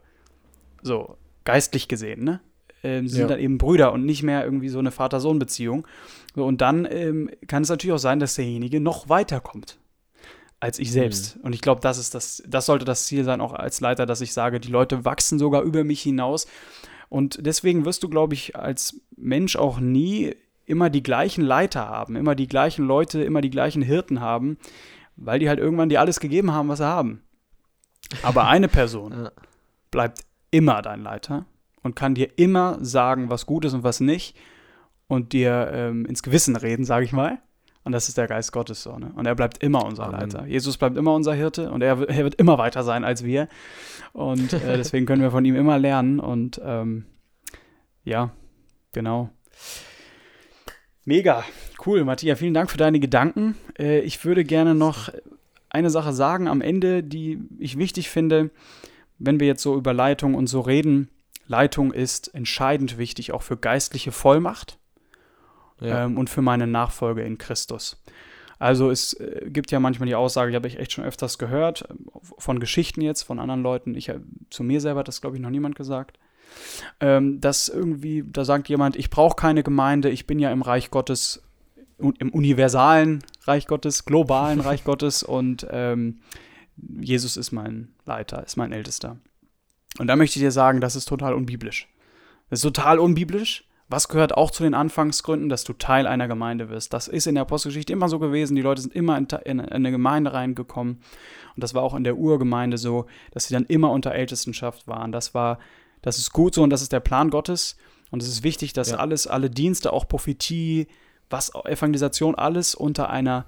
so 0.83 1.17
geistlich 1.45 1.87
gesehen, 1.87 2.25
ne? 2.25 2.41
Äh, 2.83 3.03
sind 3.07 3.21
ja. 3.21 3.27
dann 3.27 3.41
eben 3.41 3.59
Brüder 3.59 3.93
und 3.93 4.05
nicht 4.05 4.23
mehr 4.23 4.45
irgendwie 4.45 4.69
so 4.69 4.79
eine 4.79 4.91
Vater-Sohn-Beziehung. 4.91 5.87
So, 6.35 6.45
und 6.45 6.61
dann 6.61 6.87
ähm, 6.91 7.31
kann 7.47 7.63
es 7.63 7.69
natürlich 7.69 7.95
auch 7.95 7.99
sein, 7.99 8.21
dass 8.21 8.35
derjenige 8.35 8.81
noch 8.81 9.09
weiterkommt 9.09 9.79
als 10.61 10.79
ich 10.79 10.93
selbst. 10.93 11.37
Mhm. 11.37 11.43
Und 11.43 11.55
ich 11.55 11.63
glaube, 11.63 11.81
das 11.81 11.99
ist 11.99 12.15
das, 12.15 12.43
das 12.47 12.67
sollte 12.67 12.85
das 12.85 13.07
Ziel 13.07 13.25
sein, 13.25 13.41
auch 13.41 13.55
als 13.55 13.81
Leiter, 13.81 14.07
dass 14.07 14.21
ich 14.21 14.33
sage, 14.33 14.61
die 14.61 14.71
Leute 14.71 15.05
wachsen 15.05 15.39
sogar 15.39 15.63
über 15.63 15.85
mich 15.85 16.03
hinaus. 16.03 16.47
Und 17.09 17.45
deswegen 17.45 17.87
wirst 17.87 18.03
du, 18.03 18.09
glaube 18.09 18.35
ich, 18.35 18.55
als 18.57 19.01
Mensch 19.17 19.57
auch 19.57 19.81
nie 19.81 20.37
immer 20.67 20.91
die 20.91 21.03
gleichen 21.03 21.43
Leiter 21.43 21.89
haben, 21.89 22.15
immer 22.15 22.35
die 22.35 22.47
gleichen 22.47 22.87
Leute, 22.87 23.25
immer 23.25 23.41
die 23.41 23.51
gleichen 23.51 23.83
Hirten 23.83 24.21
haben, 24.21 24.59
weil 25.17 25.41
die 25.41 25.49
halt 25.49 25.59
irgendwann 25.59 25.89
dir 25.89 26.01
alles 26.01 26.21
gegeben 26.21 26.53
haben, 26.53 26.69
was 26.69 26.79
sie 26.79 26.87
haben. 26.87 27.23
Aber 28.23 28.47
eine 28.47 28.69
Person 28.69 29.31
bleibt 29.91 30.21
immer 30.51 30.83
dein 30.83 31.03
Leiter 31.03 31.47
und 31.83 31.97
kann 31.97 32.15
dir 32.15 32.31
immer 32.37 32.79
sagen, 32.81 33.31
was 33.31 33.47
gut 33.47 33.65
ist 33.65 33.75
und 33.75 33.85
was 33.85 34.01
nicht 34.01 34.37
und 35.09 35.33
dir 35.33 35.71
ähm, 35.73 36.07
ins 36.07 36.23
Gewissen 36.23 36.57
reden, 36.57 36.85
sage 36.85 37.05
ich 37.05 37.13
mal. 37.13 37.39
Und 37.83 37.93
das 37.93 38.09
ist 38.09 38.19
der 38.19 38.27
Geist 38.27 38.53
Gottes 38.53 38.83
so. 38.83 38.99
Ne? 38.99 39.11
Und 39.17 39.27
er 39.27 39.35
bleibt 39.35 39.63
immer 39.63 39.85
unser 39.85 40.05
Amen. 40.05 40.21
Leiter. 40.21 40.47
Jesus 40.47 40.77
bleibt 40.77 40.97
immer 40.97 41.15
unser 41.15 41.33
Hirte 41.33 41.71
und 41.71 41.83
er, 41.83 42.09
er 42.09 42.25
wird 42.25 42.35
immer 42.35 42.59
weiter 42.59 42.85
sein 42.85 43.05
als 43.05 43.25
wir. 43.25 43.49
Und 44.13 44.53
äh, 44.53 44.59
deswegen 44.77 45.07
können 45.07 45.23
wir 45.23 45.31
von 45.31 45.45
ihm 45.45 45.57
immer 45.57 45.79
lernen. 45.79 46.21
Und 46.21 46.61
ähm, 46.65 47.07
ja, 48.05 48.31
genau. 48.93 49.31
Mega. 51.05 51.43
Cool, 51.85 52.05
Matthias. 52.05 52.39
Vielen 52.39 52.55
Dank 52.55 52.71
für 52.71 52.77
deine 52.77 53.01
Gedanken. 53.01 53.57
Äh, 53.79 54.01
ich 54.01 54.23
würde 54.25 54.45
gerne 54.45 54.75
noch 54.75 55.09
eine 55.71 55.89
Sache 55.89 56.13
sagen 56.13 56.49
am 56.49 56.61
Ende, 56.61 57.03
die 57.03 57.41
ich 57.59 57.79
wichtig 57.79 58.11
finde, 58.11 58.51
wenn 59.19 59.41
wir 59.41 59.47
jetzt 59.47 59.63
so 59.63 59.77
über 59.77 59.95
Leitung 59.95 60.35
und 60.35 60.49
so 60.49 60.61
reden 60.61 61.09
Leitung 61.51 61.93
ist 61.93 62.33
entscheidend 62.33 62.97
wichtig, 62.97 63.33
auch 63.33 63.43
für 63.43 63.57
geistliche 63.57 64.13
Vollmacht 64.13 64.79
ja. 65.81 66.05
ähm, 66.05 66.17
und 66.17 66.31
für 66.31 66.43
meine 66.43 66.69
Nachfolge 66.69 67.23
in 67.23 67.39
Christus. 67.39 68.01
Also 68.61 68.89
es 68.89 69.15
äh, 69.15 69.51
gibt 69.51 69.73
ja 69.73 69.81
manchmal 69.81 70.07
die 70.07 70.15
Aussage, 70.15 70.53
die 70.53 70.57
habe 70.57 70.69
ich 70.69 70.79
echt 70.79 70.93
schon 70.93 71.05
öfters 71.05 71.39
gehört, 71.39 71.89
von 72.39 72.61
Geschichten 72.61 73.01
jetzt, 73.01 73.23
von 73.23 73.41
anderen 73.41 73.65
Leuten. 73.65 73.97
Ich, 73.97 74.09
äh, 74.09 74.21
zu 74.51 74.63
mir 74.63 74.81
selber 74.81 75.01
hat 75.01 75.09
das, 75.09 75.21
glaube 75.21 75.37
ich, 75.37 75.43
noch 75.43 75.51
niemand 75.51 75.75
gesagt. 75.75 76.21
Ähm, 77.01 77.41
dass 77.41 77.69
irgendwie, 77.69 78.23
da 78.25 78.45
sagt 78.45 78.69
jemand, 78.69 78.95
ich 78.95 79.11
brauche 79.11 79.35
keine 79.35 79.65
Gemeinde, 79.65 80.09
ich 80.09 80.29
bin 80.29 80.39
ja 80.39 80.53
im 80.53 80.63
Reich 80.63 80.91
Gottes, 80.93 81.43
im 81.99 82.31
universalen 82.31 83.25
Reich 83.43 83.67
Gottes, 83.67 84.05
globalen 84.05 84.61
Reich 84.69 84.85
Gottes 84.85 85.25
und 85.25 85.67
ähm, 85.69 86.21
Jesus 86.77 87.37
ist 87.37 87.51
mein 87.51 87.89
Leiter, 88.07 88.45
ist 88.45 88.57
mein 88.57 88.71
Ältester. 88.71 89.17
Und 89.99 90.07
da 90.07 90.17
möchte 90.17 90.39
ich 90.39 90.45
dir 90.45 90.53
sagen, 90.53 90.81
das 90.81 90.97
ist 90.97 91.07
total 91.07 91.35
unbiblisch. 91.35 91.89
Das 92.49 92.61
ist 92.61 92.63
total 92.63 92.99
unbiblisch. 92.99 93.65
Was 93.89 94.09
gehört 94.09 94.37
auch 94.37 94.53
zu 94.53 94.63
den 94.63 94.75
Anfangsgründen, 94.75 95.49
dass 95.49 95.65
du 95.65 95.73
Teil 95.73 96.07
einer 96.07 96.29
Gemeinde 96.29 96.69
wirst? 96.69 96.93
Das 96.93 97.09
ist 97.09 97.27
in 97.27 97.35
der 97.35 97.43
Apostelgeschichte 97.43 97.93
immer 97.93 98.09
so 98.09 98.21
gewesen. 98.21 98.55
Die 98.55 98.63
Leute 98.63 98.83
sind 98.83 98.95
immer 98.95 99.19
in, 99.19 99.27
in, 99.45 99.59
in 99.59 99.61
eine 99.61 99.91
Gemeinde 99.91 100.33
reingekommen. 100.33 101.01
Und 101.57 101.63
das 101.63 101.75
war 101.75 101.83
auch 101.83 101.95
in 101.95 102.05
der 102.05 102.17
Urgemeinde 102.17 102.79
so, 102.79 103.07
dass 103.33 103.49
sie 103.49 103.55
dann 103.55 103.67
immer 103.67 103.91
unter 103.91 104.13
Ältestenschaft 104.15 104.87
waren. 104.87 105.11
Das 105.11 105.35
war, 105.35 105.59
das 106.03 106.19
ist 106.19 106.33
gut 106.33 106.55
so 106.55 106.63
und 106.63 106.71
das 106.71 106.83
ist 106.83 106.93
der 106.93 107.01
Plan 107.01 107.31
Gottes. 107.31 107.77
Und 108.13 108.23
es 108.23 108.29
ist 108.29 108.45
wichtig, 108.45 108.73
dass 108.73 108.91
ja. 108.91 108.99
alles, 108.99 109.27
alle 109.27 109.51
Dienste, 109.51 109.93
auch 109.93 110.07
Prophetie, 110.07 110.87
was 111.29 111.53
Evangelisation, 111.65 112.37
alles 112.37 112.77
unter 112.77 113.11
einer 113.11 113.45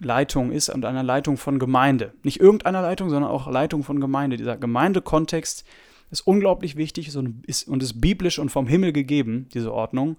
Leitung 0.00 0.52
ist 0.52 0.68
und 0.68 0.84
einer 0.84 1.02
Leitung 1.02 1.36
von 1.36 1.58
Gemeinde. 1.58 2.12
Nicht 2.22 2.40
irgendeiner 2.40 2.82
Leitung, 2.82 3.10
sondern 3.10 3.30
auch 3.30 3.50
Leitung 3.50 3.82
von 3.82 4.00
Gemeinde. 4.00 4.36
Dieser 4.36 4.56
Gemeindekontext 4.56 5.64
ist 6.10 6.26
unglaublich 6.26 6.76
wichtig 6.76 7.16
und 7.16 7.44
ist, 7.46 7.66
und 7.66 7.82
ist 7.82 8.00
biblisch 8.00 8.38
und 8.38 8.50
vom 8.50 8.66
Himmel 8.66 8.92
gegeben, 8.92 9.48
diese 9.54 9.72
Ordnung. 9.72 10.16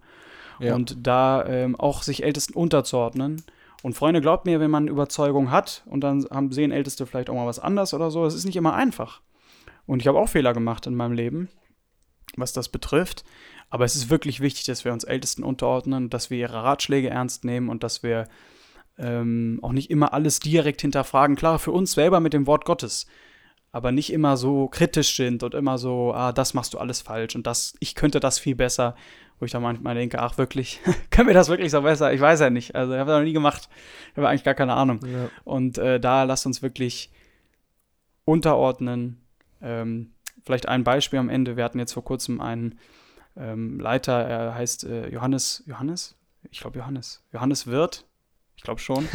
Ja. 0.60 0.76
Und 0.76 1.06
da 1.06 1.46
ähm, 1.46 1.76
auch 1.76 2.02
sich 2.02 2.24
Ältesten 2.24 2.54
unterzuordnen. 2.54 3.44
Und 3.84 3.94
Freunde, 3.94 4.22
glaubt 4.22 4.46
mir, 4.46 4.60
wenn 4.60 4.72
man 4.72 4.88
Überzeugung 4.88 5.52
hat 5.52 5.84
und 5.86 6.02
dann 6.02 6.26
haben, 6.32 6.52
sehen 6.52 6.72
Älteste 6.72 7.06
vielleicht 7.06 7.30
auch 7.30 7.36
mal 7.36 7.46
was 7.46 7.60
anders 7.60 7.94
oder 7.94 8.10
so, 8.10 8.26
es 8.26 8.34
ist 8.34 8.46
nicht 8.46 8.56
immer 8.56 8.74
einfach. 8.74 9.22
Und 9.86 10.02
ich 10.02 10.08
habe 10.08 10.20
auch 10.20 10.30
Fehler 10.30 10.54
gemacht 10.54 10.88
in 10.88 10.96
meinem 10.96 11.14
Leben, 11.14 11.50
was 12.36 12.54
das 12.54 12.70
betrifft. 12.70 13.24
Aber 13.70 13.86
es 13.86 13.96
ist 13.96 14.10
wirklich 14.10 14.40
wichtig, 14.40 14.66
dass 14.66 14.84
wir 14.84 14.94
uns 14.94 15.04
Ältesten 15.04 15.44
unterordnen, 15.44 16.10
dass 16.10 16.30
wir 16.30 16.40
ihre 16.40 16.64
Ratschläge 16.64 17.10
ernst 17.10 17.46
nehmen 17.46 17.70
und 17.70 17.84
dass 17.84 18.02
wir 18.02 18.28
ähm, 18.98 19.60
auch 19.62 19.72
nicht 19.72 19.90
immer 19.90 20.14
alles 20.14 20.40
direkt 20.40 20.82
hinterfragen. 20.82 21.36
Klar, 21.36 21.60
für 21.60 21.72
uns 21.72 21.94
selber 21.94 22.20
mit 22.20 22.34
dem 22.34 22.48
Wort 22.48 22.66
Gottes 22.66 23.08
aber 23.78 23.92
nicht 23.92 24.12
immer 24.12 24.38
so 24.38 24.68
kritisch 24.68 25.16
sind 25.16 25.44
und 25.44 25.54
immer 25.54 25.78
so, 25.78 26.12
ah, 26.12 26.32
das 26.32 26.56
machst 26.56 26.74
du 26.74 26.80
alles 26.80 27.02
falsch 27.02 27.36
und 27.36 27.46
das, 27.46 27.76
ich 27.80 27.94
könnte 27.94 28.20
das 28.20 28.40
viel 28.40 28.56
besser, 28.56 28.96
wo 29.40 29.46
ich 29.46 29.52
dann 29.52 29.62
manchmal 29.62 29.94
denke, 29.94 30.20
ach 30.20 30.40
wirklich, 30.40 30.80
können 31.12 31.28
wir 31.28 31.36
das 31.36 31.48
wirklich 31.48 31.70
so 31.70 31.84
besser? 31.84 32.12
Ich 32.12 32.20
weiß 32.20 32.40
ja 32.40 32.50
nicht, 32.50 32.74
also 32.74 32.94
ich 32.94 33.00
habe 33.00 33.12
das 33.12 33.20
noch 33.20 33.26
nie 33.26 33.34
gemacht, 33.34 33.70
ich 34.12 34.18
habe 34.18 34.30
eigentlich 34.30 34.44
gar 34.44 34.56
keine 34.56 34.74
Ahnung. 34.74 35.00
Ja. 35.06 35.30
Und 35.44 35.78
äh, 35.78 36.00
da 36.00 36.24
lasst 36.24 36.48
uns 36.48 36.64
wirklich 36.64 37.12
unterordnen. 38.26 39.22
Ähm, 39.62 40.14
vielleicht 40.44 40.68
ein 40.68 40.84
Beispiel 40.84 41.20
am 41.20 41.30
Ende, 41.30 41.56
wir 41.56 41.64
hatten 41.64 41.78
jetzt 41.78 41.94
vor 41.94 42.04
kurzem 42.04 42.42
einen 42.42 42.80
ähm, 43.36 43.80
Leiter, 43.80 44.14
er 44.14 44.56
heißt 44.56 44.86
äh, 44.86 45.10
Johannes, 45.10 45.64
Johannes? 45.68 46.16
Ich 46.50 46.62
glaube 46.62 46.80
Johannes, 46.80 47.24
Johannes 47.32 47.68
Wirth, 47.68 48.07
glaube 48.68 48.82
schon. 48.82 49.08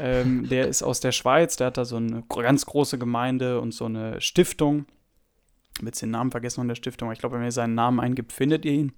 ähm, 0.00 0.48
der 0.48 0.66
ist 0.66 0.82
aus 0.82 0.98
der 0.98 1.12
Schweiz, 1.12 1.56
der 1.56 1.68
hat 1.68 1.76
da 1.76 1.84
so 1.84 1.96
eine 1.96 2.24
ganz 2.28 2.66
große 2.66 2.98
Gemeinde 2.98 3.60
und 3.60 3.72
so 3.72 3.84
eine 3.84 4.20
Stiftung. 4.20 4.86
Jetzt 5.80 6.02
den 6.02 6.10
Namen 6.10 6.32
vergessen 6.32 6.56
von 6.56 6.68
der 6.68 6.74
Stiftung, 6.74 7.06
aber 7.06 7.12
ich 7.12 7.20
glaube, 7.20 7.36
wenn 7.36 7.44
ihr 7.44 7.52
seinen 7.52 7.76
Namen 7.76 8.00
eingibt, 8.00 8.32
findet 8.32 8.64
ihr 8.64 8.72
ihn. 8.72 8.92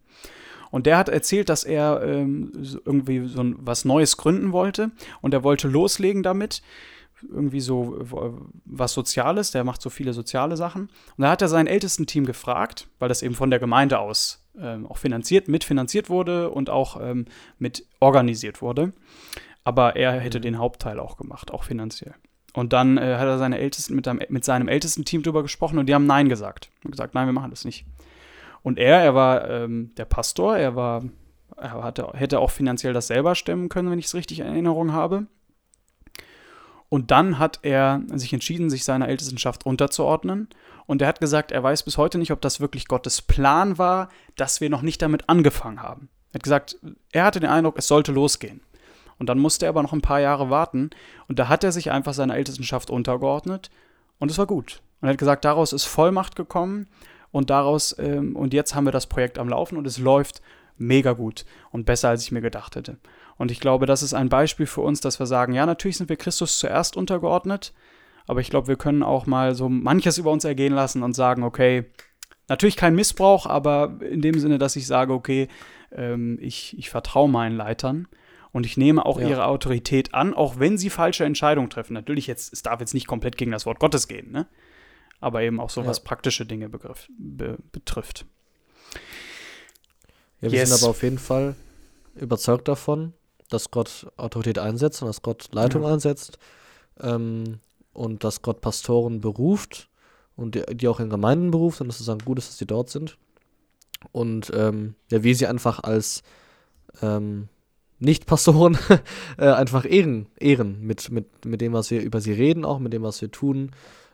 Und 0.71 0.87
der 0.87 0.97
hat 0.97 1.11
erzählt, 1.11 1.51
dass 1.51 1.65
er 1.65 2.03
ähm, 2.03 2.53
irgendwie 2.87 3.27
so 3.27 3.43
ein, 3.43 3.57
was 3.59 3.85
Neues 3.85 4.17
gründen 4.17 4.53
wollte 4.53 4.91
und 5.21 5.35
er 5.35 5.45
wollte 5.45 5.69
loslegen 5.69 6.23
damit. 6.23 6.63
Irgendwie 7.29 7.61
so 7.61 7.99
was 8.65 8.95
Soziales, 8.95 9.51
der 9.51 9.63
macht 9.65 9.83
so 9.83 9.91
viele 9.91 10.15
soziale 10.15 10.57
Sachen. 10.57 10.85
Und 11.19 11.23
da 11.23 11.31
hat 11.31 11.43
er 11.43 11.49
sein 11.49 11.67
ältesten 11.67 12.07
Team 12.07 12.25
gefragt, 12.25 12.89
weil 12.99 13.11
das 13.11 13.21
eben 13.21 13.35
von 13.35 13.51
der 13.51 13.59
Gemeinde 13.59 13.99
aus 13.99 14.41
ähm, 14.59 14.87
auch 14.87 14.99
finanziert, 14.99 15.49
mitfinanziert 15.49 16.09
wurde 16.09 16.51
und 16.51 16.71
auch 16.71 16.99
ähm, 17.01 17.27
mit 17.59 17.87
organisiert 18.01 18.63
wurde. 18.63 18.93
Aber 19.65 19.97
er 19.97 20.13
hätte 20.13 20.39
mhm. 20.39 20.43
den 20.43 20.59
Hauptteil 20.59 20.99
auch 20.99 21.17
gemacht, 21.17 21.51
auch 21.51 21.65
finanziell. 21.65 22.15
Und 22.53 22.73
dann 22.73 22.99
äh, 22.99 23.17
hat 23.17 23.27
er 23.27 23.39
seine 23.39 23.59
Ältesten 23.59 23.95
mit, 23.95 24.09
einem, 24.09 24.21
mit 24.29 24.45
seinem 24.45 24.69
ältesten 24.69 25.05
Team 25.05 25.23
darüber 25.23 25.43
gesprochen 25.43 25.79
und 25.79 25.87
die 25.87 25.95
haben 25.95 26.07
Nein 26.07 26.29
gesagt. 26.29 26.71
Und 26.85 26.91
gesagt, 26.91 27.15
nein, 27.15 27.27
wir 27.27 27.33
machen 27.33 27.51
das 27.51 27.65
nicht. 27.65 27.87
Und 28.63 28.79
er, 28.79 28.99
er 28.99 29.15
war 29.15 29.49
ähm, 29.49 29.93
der 29.97 30.05
Pastor, 30.05 30.57
er 30.57 30.77
war, 30.77 31.05
er 31.57 31.83
hatte, 31.83 32.11
hätte 32.15 32.41
auch 32.41 32.51
finanziell 32.51 32.93
das 32.93 33.07
selber 33.07 33.35
stemmen 33.35 33.69
können, 33.69 33.91
wenn 33.91 33.99
ich 33.99 34.07
es 34.07 34.15
richtig 34.15 34.41
in 34.41 34.47
Erinnerung 34.47 34.93
habe. 34.93 35.27
Und 36.89 37.13
dann 37.13 37.39
hat 37.39 37.61
er 37.63 38.03
sich 38.13 38.33
entschieden, 38.33 38.69
sich 38.69 38.85
seiner 38.85 39.09
Ältestenschaft 39.09 39.65
unterzuordnen. 39.65 40.49
Und 40.87 41.01
er 41.01 41.09
hat 41.09 41.21
gesagt, 41.21 41.53
er 41.53 41.63
weiß 41.63 41.85
bis 41.85 41.97
heute 41.97 42.19
nicht, 42.19 42.33
ob 42.33 42.41
das 42.41 42.59
wirklich 42.59 42.89
Gottes 42.89 43.23
Plan 43.23 43.79
war, 43.79 44.09
dass 44.35 44.61
wir 44.61 44.69
noch 44.71 44.83
nicht 44.83 45.01
damit 45.01 45.29
angefangen 45.29 45.83
haben. 45.83 46.09
Er 46.33 46.35
hat 46.35 46.43
gesagt, 46.43 46.77
er 47.13 47.25
hatte 47.25 47.39
den 47.39 47.49
Eindruck, 47.49 47.79
es 47.79 47.87
sollte 47.87 48.11
losgehen. 48.11 48.61
Und 49.21 49.29
dann 49.29 49.39
musste 49.39 49.67
er 49.67 49.69
aber 49.69 49.83
noch 49.83 49.93
ein 49.93 50.01
paar 50.01 50.21
Jahre 50.21 50.49
warten. 50.49 50.91
Und 51.29 51.39
da 51.39 51.49
hat 51.49 51.63
er 51.63 51.73
sich 51.73 51.91
einfach 51.91 52.15
seiner 52.15 52.37
Ältestenschaft 52.37 52.91
untergeordnet. 52.91 53.71
Und 54.19 54.31
es 54.31 54.39
war 54.39 54.47
gut. 54.47 54.81
Und 55.01 55.09
er 55.09 55.13
hat 55.13 55.19
gesagt, 55.19 55.45
daraus 55.45 55.75
ist 55.75 55.85
Vollmacht 55.85 56.37
gekommen. 56.37 56.89
Und 57.31 57.51
daraus, 57.51 57.95
ähm, 57.99 58.35
und 58.35 58.55
jetzt 58.55 58.75
haben 58.75 58.87
wir 58.87 58.93
das 58.93 59.07
Projekt 59.07 59.39
am 59.39 59.49
Laufen 59.49 59.77
und 59.77 59.87
es 59.87 59.99
läuft 59.99 60.41
mega 60.79 61.13
gut 61.13 61.45
und 61.71 61.85
besser, 61.85 62.09
als 62.09 62.23
ich 62.23 62.33
mir 62.33 62.41
gedacht 62.41 62.75
hätte. 62.75 62.99
Und 63.37 63.51
ich 63.51 63.61
glaube, 63.61 63.87
das 63.87 64.03
ist 64.03 64.15
ein 64.15 64.31
Beispiel 64.31 64.67
für 64.67 64.81
uns, 64.81 65.01
dass 65.01 65.19
wir 65.19 65.27
sagen, 65.27 65.53
ja, 65.53 65.67
natürlich 65.67 65.99
sind 65.99 66.09
wir 66.09 66.17
Christus 66.17 66.59
zuerst 66.59 66.97
untergeordnet, 66.97 67.73
aber 68.27 68.41
ich 68.41 68.51
glaube, 68.51 68.69
wir 68.69 68.77
können 68.77 69.03
auch 69.03 69.27
mal 69.27 69.55
so 69.55 69.69
manches 69.69 70.19
über 70.19 70.31
uns 70.31 70.45
ergehen 70.45 70.73
lassen 70.73 71.03
und 71.03 71.13
sagen, 71.13 71.43
okay, 71.43 71.85
natürlich 72.49 72.77
kein 72.77 72.95
Missbrauch, 72.95 73.47
aber 73.47 73.99
in 74.01 74.23
dem 74.23 74.39
Sinne, 74.39 74.59
dass 74.59 74.77
ich 74.77 74.87
sage, 74.87 75.13
okay, 75.13 75.49
ähm, 75.93 76.39
ich, 76.41 76.77
ich 76.79 76.91
vertraue 76.91 77.29
meinen 77.29 77.57
Leitern 77.57 78.09
und 78.53 78.67
ich 78.67 78.77
nehme 78.77 79.05
auch 79.07 79.21
ja. 79.21 79.29
ihre 79.29 79.47
Autorität 79.47 80.15
an, 80.15 80.35
auch 80.35 80.59
wenn 80.59 80.79
sie 80.79 80.91
falsche 80.91 81.25
Entscheidungen 81.25 81.71
treffen. 81.71 81.95
Natürlich, 81.95 82.27
jetzt, 82.27 82.53
es 82.53 82.63
darf 82.63 82.81
jetzt 82.81 82.95
nicht 82.95 83.07
komplett 83.07 83.37
gegen 83.37 83.51
das 83.51 83.67
Wort 83.67 83.79
Gottes 83.79 84.09
gehen, 84.09 84.31
ne? 84.31 84.47
aber 85.21 85.43
eben 85.43 85.61
auch 85.61 85.71
so, 85.71 85.87
was 85.87 86.01
praktische 86.01 86.47
Dinge 86.47 86.69
begriff, 86.69 87.09
be, 87.19 87.59
betrifft. 87.73 88.25
Ja, 90.41 90.51
wir 90.51 90.59
yes. 90.59 90.71
sind 90.71 90.83
aber 90.83 90.91
auf 90.91 91.03
jeden 91.03 91.19
Fall 91.19 91.55
überzeugt 92.15 92.69
davon, 92.69 93.13
dass 93.51 93.71
Gott 93.71 94.11
Autorität 94.17 94.59
einsetzt 94.59 95.03
und 95.03 95.09
dass 95.09 95.23
Gott 95.23 95.49
Leitung 95.53 95.83
ja. 95.83 95.93
einsetzt 95.93 96.39
ähm, 97.01 97.61
und 97.93 98.25
dass 98.25 98.43
Gott 98.43 98.61
Pastoren 98.63 99.21
beruft 99.21 99.89
und 100.37 100.55
die, 100.55 100.65
die, 100.75 100.89
auch 100.89 101.01
in 101.01 101.11
Gemeinden 101.11 101.51
beruft 101.51 101.81
und 101.81 101.89
es 101.89 102.01
ist 102.01 102.09
dann 102.09 102.21
gut, 102.21 102.39
dass 102.39 102.57
sie 102.57 102.67
dort 102.67 102.89
sind. 102.89 103.19
Und 104.13 104.51
ähm, 104.55 104.95
ja, 105.11 105.23
wie 105.23 105.35
sie 105.35 105.47
einfach 105.47 105.81
als 105.81 106.23
ähm, 107.03 107.49
nicht-Pastoren 108.01 108.79
äh, 109.39 109.49
einfach 109.49 109.85
ehren, 109.85 110.27
ehren 110.39 110.81
mit, 110.81 111.11
mit, 111.11 111.45
mit 111.45 111.61
dem, 111.61 111.73
was 111.73 111.91
wir 111.91 112.03
über 112.03 112.21
sie 112.21 112.33
reden, 112.33 112.65
auch 112.65 112.79
mit 112.79 112.93
dem, 112.93 113.03
was 113.03 113.21
wir 113.21 113.31
tun, 113.31 113.71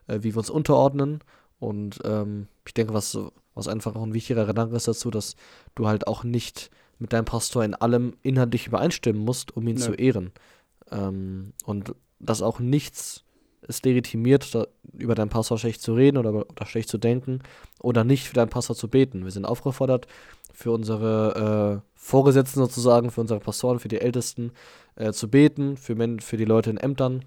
äh, 0.07 0.19
wie 0.21 0.35
wir 0.35 0.39
uns 0.39 0.51
unterordnen. 0.51 1.21
Und 1.59 2.01
ähm, 2.05 2.49
ich 2.67 2.75
denke, 2.75 2.93
was, 2.93 3.19
was 3.55 3.69
einfach 3.69 3.97
auch 3.97 4.03
ein 4.03 4.15
wichtiger 4.15 4.45
Gedanke 4.45 4.77
ist 4.77 4.89
dazu, 4.89 5.11
dass 5.11 5.37
du 5.75 5.87
halt 5.87 6.07
auch 6.07 6.25
nicht 6.25 6.71
mit 6.99 7.13
deinem 7.13 7.25
Pastor 7.25 7.65
in 7.65 7.75
allem 7.75 8.15
inhaltlich 8.23 8.67
übereinstimmen 8.67 9.23
musst, 9.23 9.57
um 9.57 9.67
ihn 9.67 9.77
ja. 9.77 9.85
zu 9.85 9.93
ehren. 9.93 10.33
Ähm, 10.91 11.53
und 11.65 11.95
dass 12.19 12.43
auch 12.43 12.59
nichts 12.59 13.25
es 13.63 13.83
legitimiert, 13.83 14.55
da, 14.55 14.67
über 14.93 15.15
deinen 15.15 15.29
Pastor 15.29 15.59
schlecht 15.59 15.83
zu 15.83 15.95
reden 15.95 16.17
oder, 16.17 16.33
oder 16.33 16.67
schlecht 16.67 16.89
zu 16.89 16.99
denken 16.99 17.41
oder 17.81 18.05
nicht 18.05 18.29
für 18.29 18.35
deinen 18.35 18.49
Pastor 18.49 18.77
zu 18.77 18.89
beten. 18.89 19.25
Wir 19.25 19.33
sind 19.33 19.45
aufgefordert, 19.45 20.07
für 20.53 20.73
unsere 20.73 21.83
äh, 21.85 21.91
Vorgesetzten 21.95 22.61
sozusagen, 22.61 23.11
für 23.11 23.21
unsere 23.21 23.41
Pastoren, 23.41 23.79
für 23.79 23.89
die 23.89 24.01
Ältesten 24.01 24.53
äh, 24.95 25.13
zu 25.13 25.29
beten, 25.29 25.77
für, 25.77 25.97
für 26.21 26.37
die 26.37 26.45
Leute 26.45 26.71
in 26.71 26.79
Ämtern. 26.79 27.25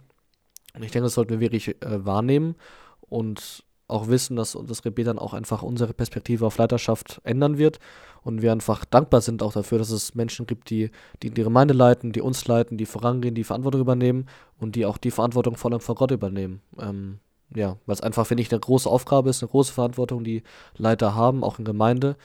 Und 0.74 0.84
ich 0.84 0.92
denke, 0.92 1.06
das 1.06 1.14
sollten 1.14 1.32
wir 1.32 1.40
wirklich 1.40 1.68
äh, 1.68 2.06
wahrnehmen 2.06 2.56
und 3.02 3.64
auch 3.90 4.08
wissen, 4.08 4.36
dass 4.36 4.58
das 4.68 4.82
Gebet 4.82 5.08
dann 5.08 5.20
auch 5.20 5.34
einfach 5.34 5.64
unsere 5.64 5.94
Perspektive 5.94 6.46
auf 6.46 6.58
Leiterschaft 6.58 7.22
ändern 7.24 7.58
wird 7.58 7.80
und 8.22 8.42
wir 8.42 8.52
einfach 8.52 8.86
dankbar 8.86 9.22
sind 9.22 9.42
auch 9.42 9.54
dafür, 9.54 9.78
dass 9.78 9.92
es 9.92 10.16
Menschen 10.16 10.46
gibt, 10.46 10.70
die, 10.70 10.92
die 11.24 11.32
die 11.32 11.44
Gemeinde 11.44 11.74
leiten, 11.74 12.12
die 12.12 12.22
uns 12.22 12.48
leiten, 12.48 12.78
die 12.78 12.86
vorangehen, 12.86 13.36
die 13.36 13.44
Verantwortung 13.44 13.82
übernehmen 13.82 14.26
und 14.60 14.76
die 14.76 14.86
auch 14.86 14.98
die 14.98 15.12
Verantwortung 15.12 15.56
vor 15.56 15.72
allem 15.72 15.80
vor 15.80 15.96
Gott 15.96 16.12
übernehmen. 16.12 16.62
Ähm, 16.80 17.20
ja, 17.56 17.78
weil 17.86 17.96
es 17.96 18.02
einfach, 18.02 18.28
finde 18.28 18.44
ich, 18.44 18.52
eine 18.52 18.60
große 18.60 18.90
Aufgabe 18.90 19.30
ist, 19.30 19.42
eine 19.42 19.50
große 19.50 19.74
Verantwortung, 19.74 20.24
die 20.24 20.44
Leiter 20.78 21.16
haben, 21.16 21.44
auch 21.44 21.58
in 21.58 21.66
Gemeinde. 21.66 22.16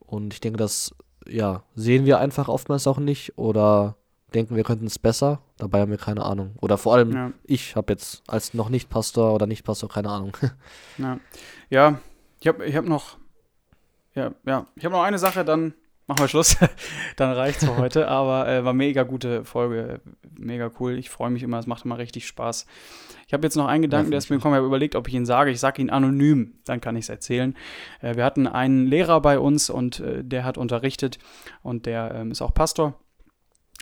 Und 0.00 0.34
ich 0.34 0.40
denke, 0.40 0.58
das 0.58 0.94
ja, 1.26 1.62
sehen 1.74 2.04
wir 2.04 2.18
einfach 2.18 2.48
oftmals 2.48 2.86
auch 2.86 2.98
nicht 2.98 3.38
oder 3.38 3.96
denken, 4.34 4.56
wir 4.56 4.64
könnten 4.64 4.86
es 4.86 4.98
besser. 4.98 5.40
Dabei 5.58 5.80
haben 5.80 5.90
wir 5.90 5.98
keine 5.98 6.24
Ahnung. 6.24 6.56
Oder 6.60 6.78
vor 6.78 6.94
allem, 6.94 7.12
ja. 7.12 7.32
ich 7.44 7.76
habe 7.76 7.92
jetzt 7.92 8.22
als 8.26 8.54
noch 8.54 8.68
nicht 8.68 8.88
Pastor 8.88 9.34
oder 9.34 9.46
nicht 9.46 9.64
Pastor 9.64 9.88
keine 9.88 10.10
Ahnung. 10.10 10.36
ja, 10.98 11.18
ja 11.70 11.98
ich 12.40 12.48
habe 12.48 12.64
ich 12.66 12.76
hab 12.76 12.84
noch 12.84 13.16
ja, 14.14 14.32
ja. 14.46 14.66
Ich 14.76 14.84
habe 14.84 14.94
noch 14.94 15.02
eine 15.02 15.18
Sache, 15.18 15.44
dann 15.44 15.74
machen 16.06 16.20
wir 16.20 16.28
Schluss. 16.28 16.56
dann 17.16 17.32
reicht's 17.32 17.64
für 17.64 17.76
heute. 17.76 18.08
Aber 18.08 18.48
äh, 18.48 18.64
war 18.64 18.72
mega 18.72 19.02
gute 19.02 19.44
Folge. 19.44 20.00
Mega 20.38 20.70
cool. 20.78 20.98
Ich 20.98 21.10
freue 21.10 21.30
mich 21.30 21.42
immer. 21.42 21.58
Es 21.58 21.66
macht 21.66 21.84
immer 21.84 21.98
richtig 21.98 22.26
Spaß. 22.26 22.66
Ich 23.26 23.32
habe 23.32 23.44
jetzt 23.44 23.56
noch 23.56 23.66
einen 23.66 23.82
Gedanken, 23.82 24.10
der 24.10 24.18
ist 24.18 24.30
mir 24.30 24.36
gekommen. 24.36 24.54
Ich 24.54 24.58
habe 24.58 24.66
überlegt, 24.66 24.94
ob 24.94 25.08
ich 25.08 25.14
ihn 25.14 25.26
sage. 25.26 25.50
Ich 25.50 25.60
sage 25.60 25.82
ihn 25.82 25.90
anonym. 25.90 26.54
Dann 26.64 26.80
kann 26.80 26.96
ich 26.96 27.04
es 27.04 27.08
erzählen. 27.08 27.56
Äh, 28.00 28.16
wir 28.16 28.24
hatten 28.24 28.46
einen 28.46 28.86
Lehrer 28.86 29.20
bei 29.20 29.38
uns 29.38 29.68
und 29.68 30.00
äh, 30.00 30.22
der 30.22 30.44
hat 30.44 30.58
unterrichtet 30.58 31.18
und 31.62 31.86
der 31.86 32.14
ähm, 32.14 32.30
ist 32.30 32.42
auch 32.42 32.54
Pastor. 32.54 32.94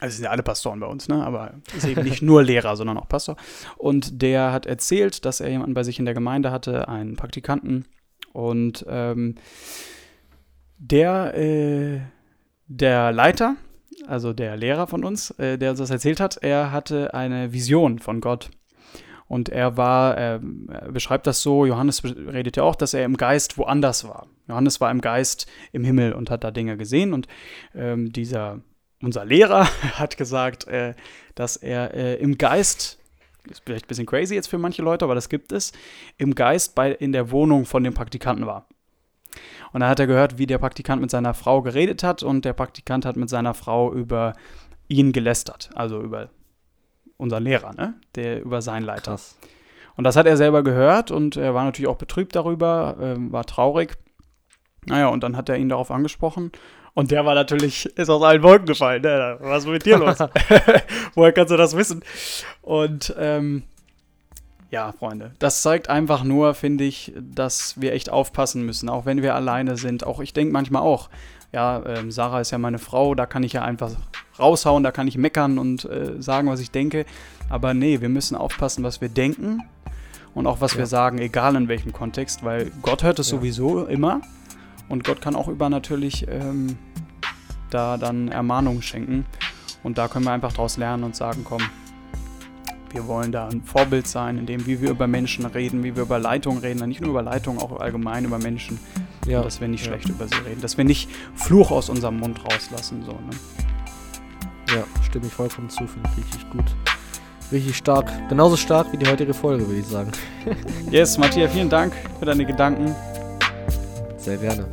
Also 0.01 0.17
sind 0.17 0.25
ja 0.25 0.31
alle 0.31 0.43
Pastoren 0.43 0.81
bei 0.81 0.87
uns, 0.87 1.09
ne? 1.09 1.25
Aber 1.25 1.55
ist 1.77 1.87
eben 1.87 2.03
nicht 2.03 2.23
nur 2.23 2.43
Lehrer, 2.43 2.77
sondern 2.77 2.99
auch 2.99 3.09
Pastor. 3.09 3.37
Und 3.77 4.21
der 4.21 4.53
hat 4.53 4.67
erzählt, 4.67 5.25
dass 5.25 5.41
er 5.41 5.49
jemanden 5.49 5.75
bei 5.75 5.85
sich 5.85 5.99
in 5.99 6.05
der 6.05 6.15
Gemeinde 6.15 6.51
hatte, 6.51 6.89
einen 6.89 7.17
Praktikanten. 7.17 7.85
Und 8.33 8.85
ähm, 8.89 9.37
der, 10.79 11.37
äh, 11.37 12.01
der 12.67 13.13
Leiter, 13.13 13.57
also 14.07 14.33
der 14.33 14.57
Lehrer 14.57 14.87
von 14.87 15.05
uns, 15.05 15.31
äh, 15.39 15.59
der 15.59 15.71
uns 15.71 15.79
das 15.79 15.91
erzählt 15.91 16.19
hat, 16.19 16.39
er 16.43 16.73
hatte 16.73 17.15
eine 17.15 17.53
Vision 17.53 17.99
von 17.99 18.21
Gott. 18.21 18.51
Und 19.29 19.49
er 19.49 19.77
war, 19.77 20.19
äh, 20.19 20.41
er 20.69 20.93
beschreibt 20.93 21.27
das 21.27 21.43
so, 21.43 21.65
Johannes 21.65 22.05
redet 22.05 22.57
ja 22.57 22.65
auch, 22.65 22.75
dass 22.75 22.93
er 22.93 23.05
im 23.05 23.17
Geist 23.17 23.57
woanders 23.57 24.05
war. 24.05 24.27
Johannes 24.49 24.81
war 24.81 24.91
im 24.91 25.01
Geist 25.01 25.47
im 25.73 25.85
Himmel 25.85 26.13
und 26.13 26.31
hat 26.31 26.45
da 26.45 26.51
Dinge 26.51 26.77
gesehen. 26.77 27.13
Und 27.13 27.29
ähm, 27.75 28.13
dieser 28.13 28.61
unser 29.03 29.25
Lehrer 29.25 29.67
hat 29.99 30.17
gesagt, 30.17 30.67
äh, 30.69 30.95
dass 31.35 31.57
er 31.57 31.95
äh, 31.95 32.15
im 32.17 32.39
Geist, 32.39 32.99
ist 33.51 33.63
vielleicht 33.65 33.87
ein 33.87 33.89
bisschen 33.89 34.07
crazy 34.07 34.35
jetzt 34.35 34.49
für 34.49 34.59
manche 34.59 34.83
Leute, 34.83 35.05
aber 35.05 35.15
das 35.15 35.29
gibt 35.29 35.53
es, 35.53 35.73
im 36.19 36.35
Geist 36.35 36.75
bei, 36.75 36.93
in 36.93 37.13
der 37.13 37.31
Wohnung 37.31 37.67
von 37.67 37.85
dem 37.85 37.95
Praktikanten 37.95 38.47
war. 38.47 38.67
Und 39.73 39.81
dann 39.81 39.89
hat 39.89 40.01
er 40.01 40.07
gehört, 40.07 40.39
wie 40.39 40.47
der 40.47 40.59
Praktikant 40.59 41.01
mit 41.01 41.11
seiner 41.11 41.35
Frau 41.35 41.63
geredet 41.63 42.03
hat 42.03 42.23
und 42.23 42.45
der 42.45 42.53
Praktikant 42.53 43.07
hat 43.07 43.17
mit 43.17 43.31
seiner 43.31 43.55
Frau 43.55 43.93
über 43.93 44.35
ihn 44.89 45.13
gelästert, 45.13 45.71
also 45.75 46.03
über 46.03 46.29
unseren 47.17 47.43
Lehrer, 47.43 47.73
ne? 47.73 47.95
Der 48.15 48.43
über 48.43 48.61
seinen 48.61 48.85
Leiter. 48.85 49.13
Krass. 49.13 49.39
Und 49.97 50.05
das 50.05 50.17
hat 50.17 50.27
er 50.27 50.37
selber 50.37 50.63
gehört 50.63 51.11
und 51.11 51.37
er 51.37 51.55
war 51.55 51.65
natürlich 51.65 51.89
auch 51.89 51.97
betrübt 51.97 52.35
darüber, 52.35 52.97
äh, 53.01 53.33
war 53.33 53.45
traurig. 53.45 53.97
Naja, 54.87 55.09
und 55.09 55.23
dann 55.23 55.37
hat 55.37 55.49
er 55.49 55.57
ihn 55.57 55.69
darauf 55.69 55.91
angesprochen 55.91 56.51
und 56.95 57.11
der 57.11 57.25
war 57.25 57.35
natürlich, 57.35 57.87
ist 57.97 58.11
aus 58.11 58.23
allen 58.23 58.43
Wolken 58.43 58.67
gefallen. 58.67 59.03
Ne? 59.03 59.39
Was 59.41 59.65
ist 59.65 59.71
mit 59.71 59.87
dir 59.87 59.99
los? 59.99 60.19
Woher 61.15 61.33
kannst 61.33 61.51
du 61.51 61.57
das 61.57 61.77
wissen? 61.77 62.03
Und 62.61 63.15
ähm, 63.19 63.63
ja, 64.71 64.93
Freunde, 64.93 65.33
das 65.39 65.63
zeigt 65.63 65.89
einfach 65.89 66.25
nur, 66.25 66.55
finde 66.55 66.85
ich, 66.85 67.13
dass 67.17 67.81
wir 67.81 67.93
echt 67.93 68.11
aufpassen 68.11 68.65
müssen, 68.65 68.89
auch 68.89 69.05
wenn 69.05 69.23
wir 69.23 69.35
alleine 69.35 69.77
sind. 69.77 70.05
Auch 70.05 70.21
ich 70.21 70.33
denke 70.33 70.53
manchmal 70.53 70.83
auch, 70.83 71.11
ja, 71.53 71.83
ähm, 71.85 72.11
Sarah 72.11 72.41
ist 72.41 72.51
ja 72.51 72.59
meine 72.59 72.79
Frau, 72.79 73.15
da 73.15 73.27
kann 73.27 73.43
ich 73.43 73.53
ja 73.53 73.63
einfach 73.63 73.91
raushauen, 74.39 74.83
da 74.83 74.91
kann 74.91 75.07
ich 75.07 75.19
meckern 75.19 75.59
und 75.59 75.85
äh, 75.85 76.21
sagen, 76.21 76.49
was 76.49 76.61
ich 76.61 76.71
denke. 76.71 77.05
Aber 77.51 77.75
nee, 77.75 78.01
wir 78.01 78.09
müssen 78.09 78.35
aufpassen, 78.35 78.83
was 78.83 79.03
wir 79.03 79.11
denken 79.11 79.61
und 80.35 80.47
auch 80.47 80.63
was 80.63 80.73
ja. 80.73 80.79
wir 80.79 80.87
sagen, 80.87 81.19
egal 81.19 81.55
in 81.57 81.69
welchem 81.69 81.93
Kontext, 81.93 82.43
weil 82.43 82.73
Gott 82.81 83.03
hört 83.03 83.19
es 83.19 83.31
ja. 83.31 83.37
sowieso 83.37 83.85
immer. 83.85 84.23
Und 84.89 85.05
Gott 85.05 85.21
kann 85.21 85.35
auch 85.37 85.49
übernatürlich 85.49 86.27
ähm, 86.29 86.77
da 87.71 87.97
dann 87.97 88.29
Ermahnungen 88.29 88.83
schenken. 88.83 89.27
Und 89.83 89.99
da 89.99 90.09
können 90.09 90.25
wir 90.25 90.33
einfach 90.33 90.53
daraus 90.53 90.77
lernen 90.77 91.05
und 91.05 91.17
sagen, 91.17 91.45
komm, 91.45 91.63
wir 92.93 93.07
wollen 93.07 93.33
da 93.33 93.49
ein 93.49 93.63
Vorbild 93.63 94.07
sein, 94.07 94.39
in 94.39 94.47
dem, 94.47 94.67
wie 94.67 94.81
wir 94.81 94.91
über 94.91 95.07
Menschen 95.07 95.47
reden, 95.47 95.83
wie 95.83 95.97
wir 95.97 96.03
über 96.03 96.19
Leitung 96.19 96.59
reden, 96.59 96.87
nicht 96.89 97.01
nur 97.01 97.11
über 97.11 97.23
Leitung, 97.23 97.59
auch 97.59 97.81
allgemein 97.81 98.25
über 98.25 98.39
Menschen. 98.39 98.79
Ja. 99.27 99.39
Und 99.39 99.47
dass 99.47 99.61
wir 99.61 99.69
nicht 99.69 99.87
ja. 99.87 99.93
schlecht 99.93 100.09
über 100.09 100.29
sie 100.29 100.37
reden, 100.47 100.61
dass 100.61 100.77
wir 100.77 100.85
nicht 100.85 101.09
Fluch 101.35 101.71
aus 101.71 101.89
unserem 101.89 102.19
Mund 102.19 102.45
rauslassen. 102.45 103.03
So, 103.05 103.13
ne? 103.13 103.31
Ja, 104.77 104.85
stimme 105.03 105.27
ich 105.27 105.33
vollkommen 105.33 105.71
zu, 105.71 105.87
finde 105.87 106.09
ich 106.13 106.25
richtig 106.25 106.51
gut. 106.51 106.65
Richtig 107.51 107.77
stark. 107.77 108.11
Genauso 108.29 108.57
stark 108.57 108.93
wie 108.93 108.97
die 108.97 109.07
heutige 109.07 109.35
Folge, 109.35 109.67
würde 109.67 109.81
ich 109.81 109.87
sagen. 109.87 110.11
yes, 110.91 111.19
Matthias, 111.19 111.53
vielen 111.53 111.69
Dank 111.69 111.93
für 112.19 112.25
deine 112.25 112.47
Gedanken. 112.47 112.95
Sehr 114.23 114.37
gerne. 114.37 114.65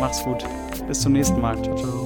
Mach's 0.00 0.24
gut. 0.24 0.42
Bis 0.88 1.00
zum 1.00 1.12
nächsten 1.12 1.38
Mal. 1.38 1.60
Ciao, 1.62 1.76
ciao. 1.76 1.99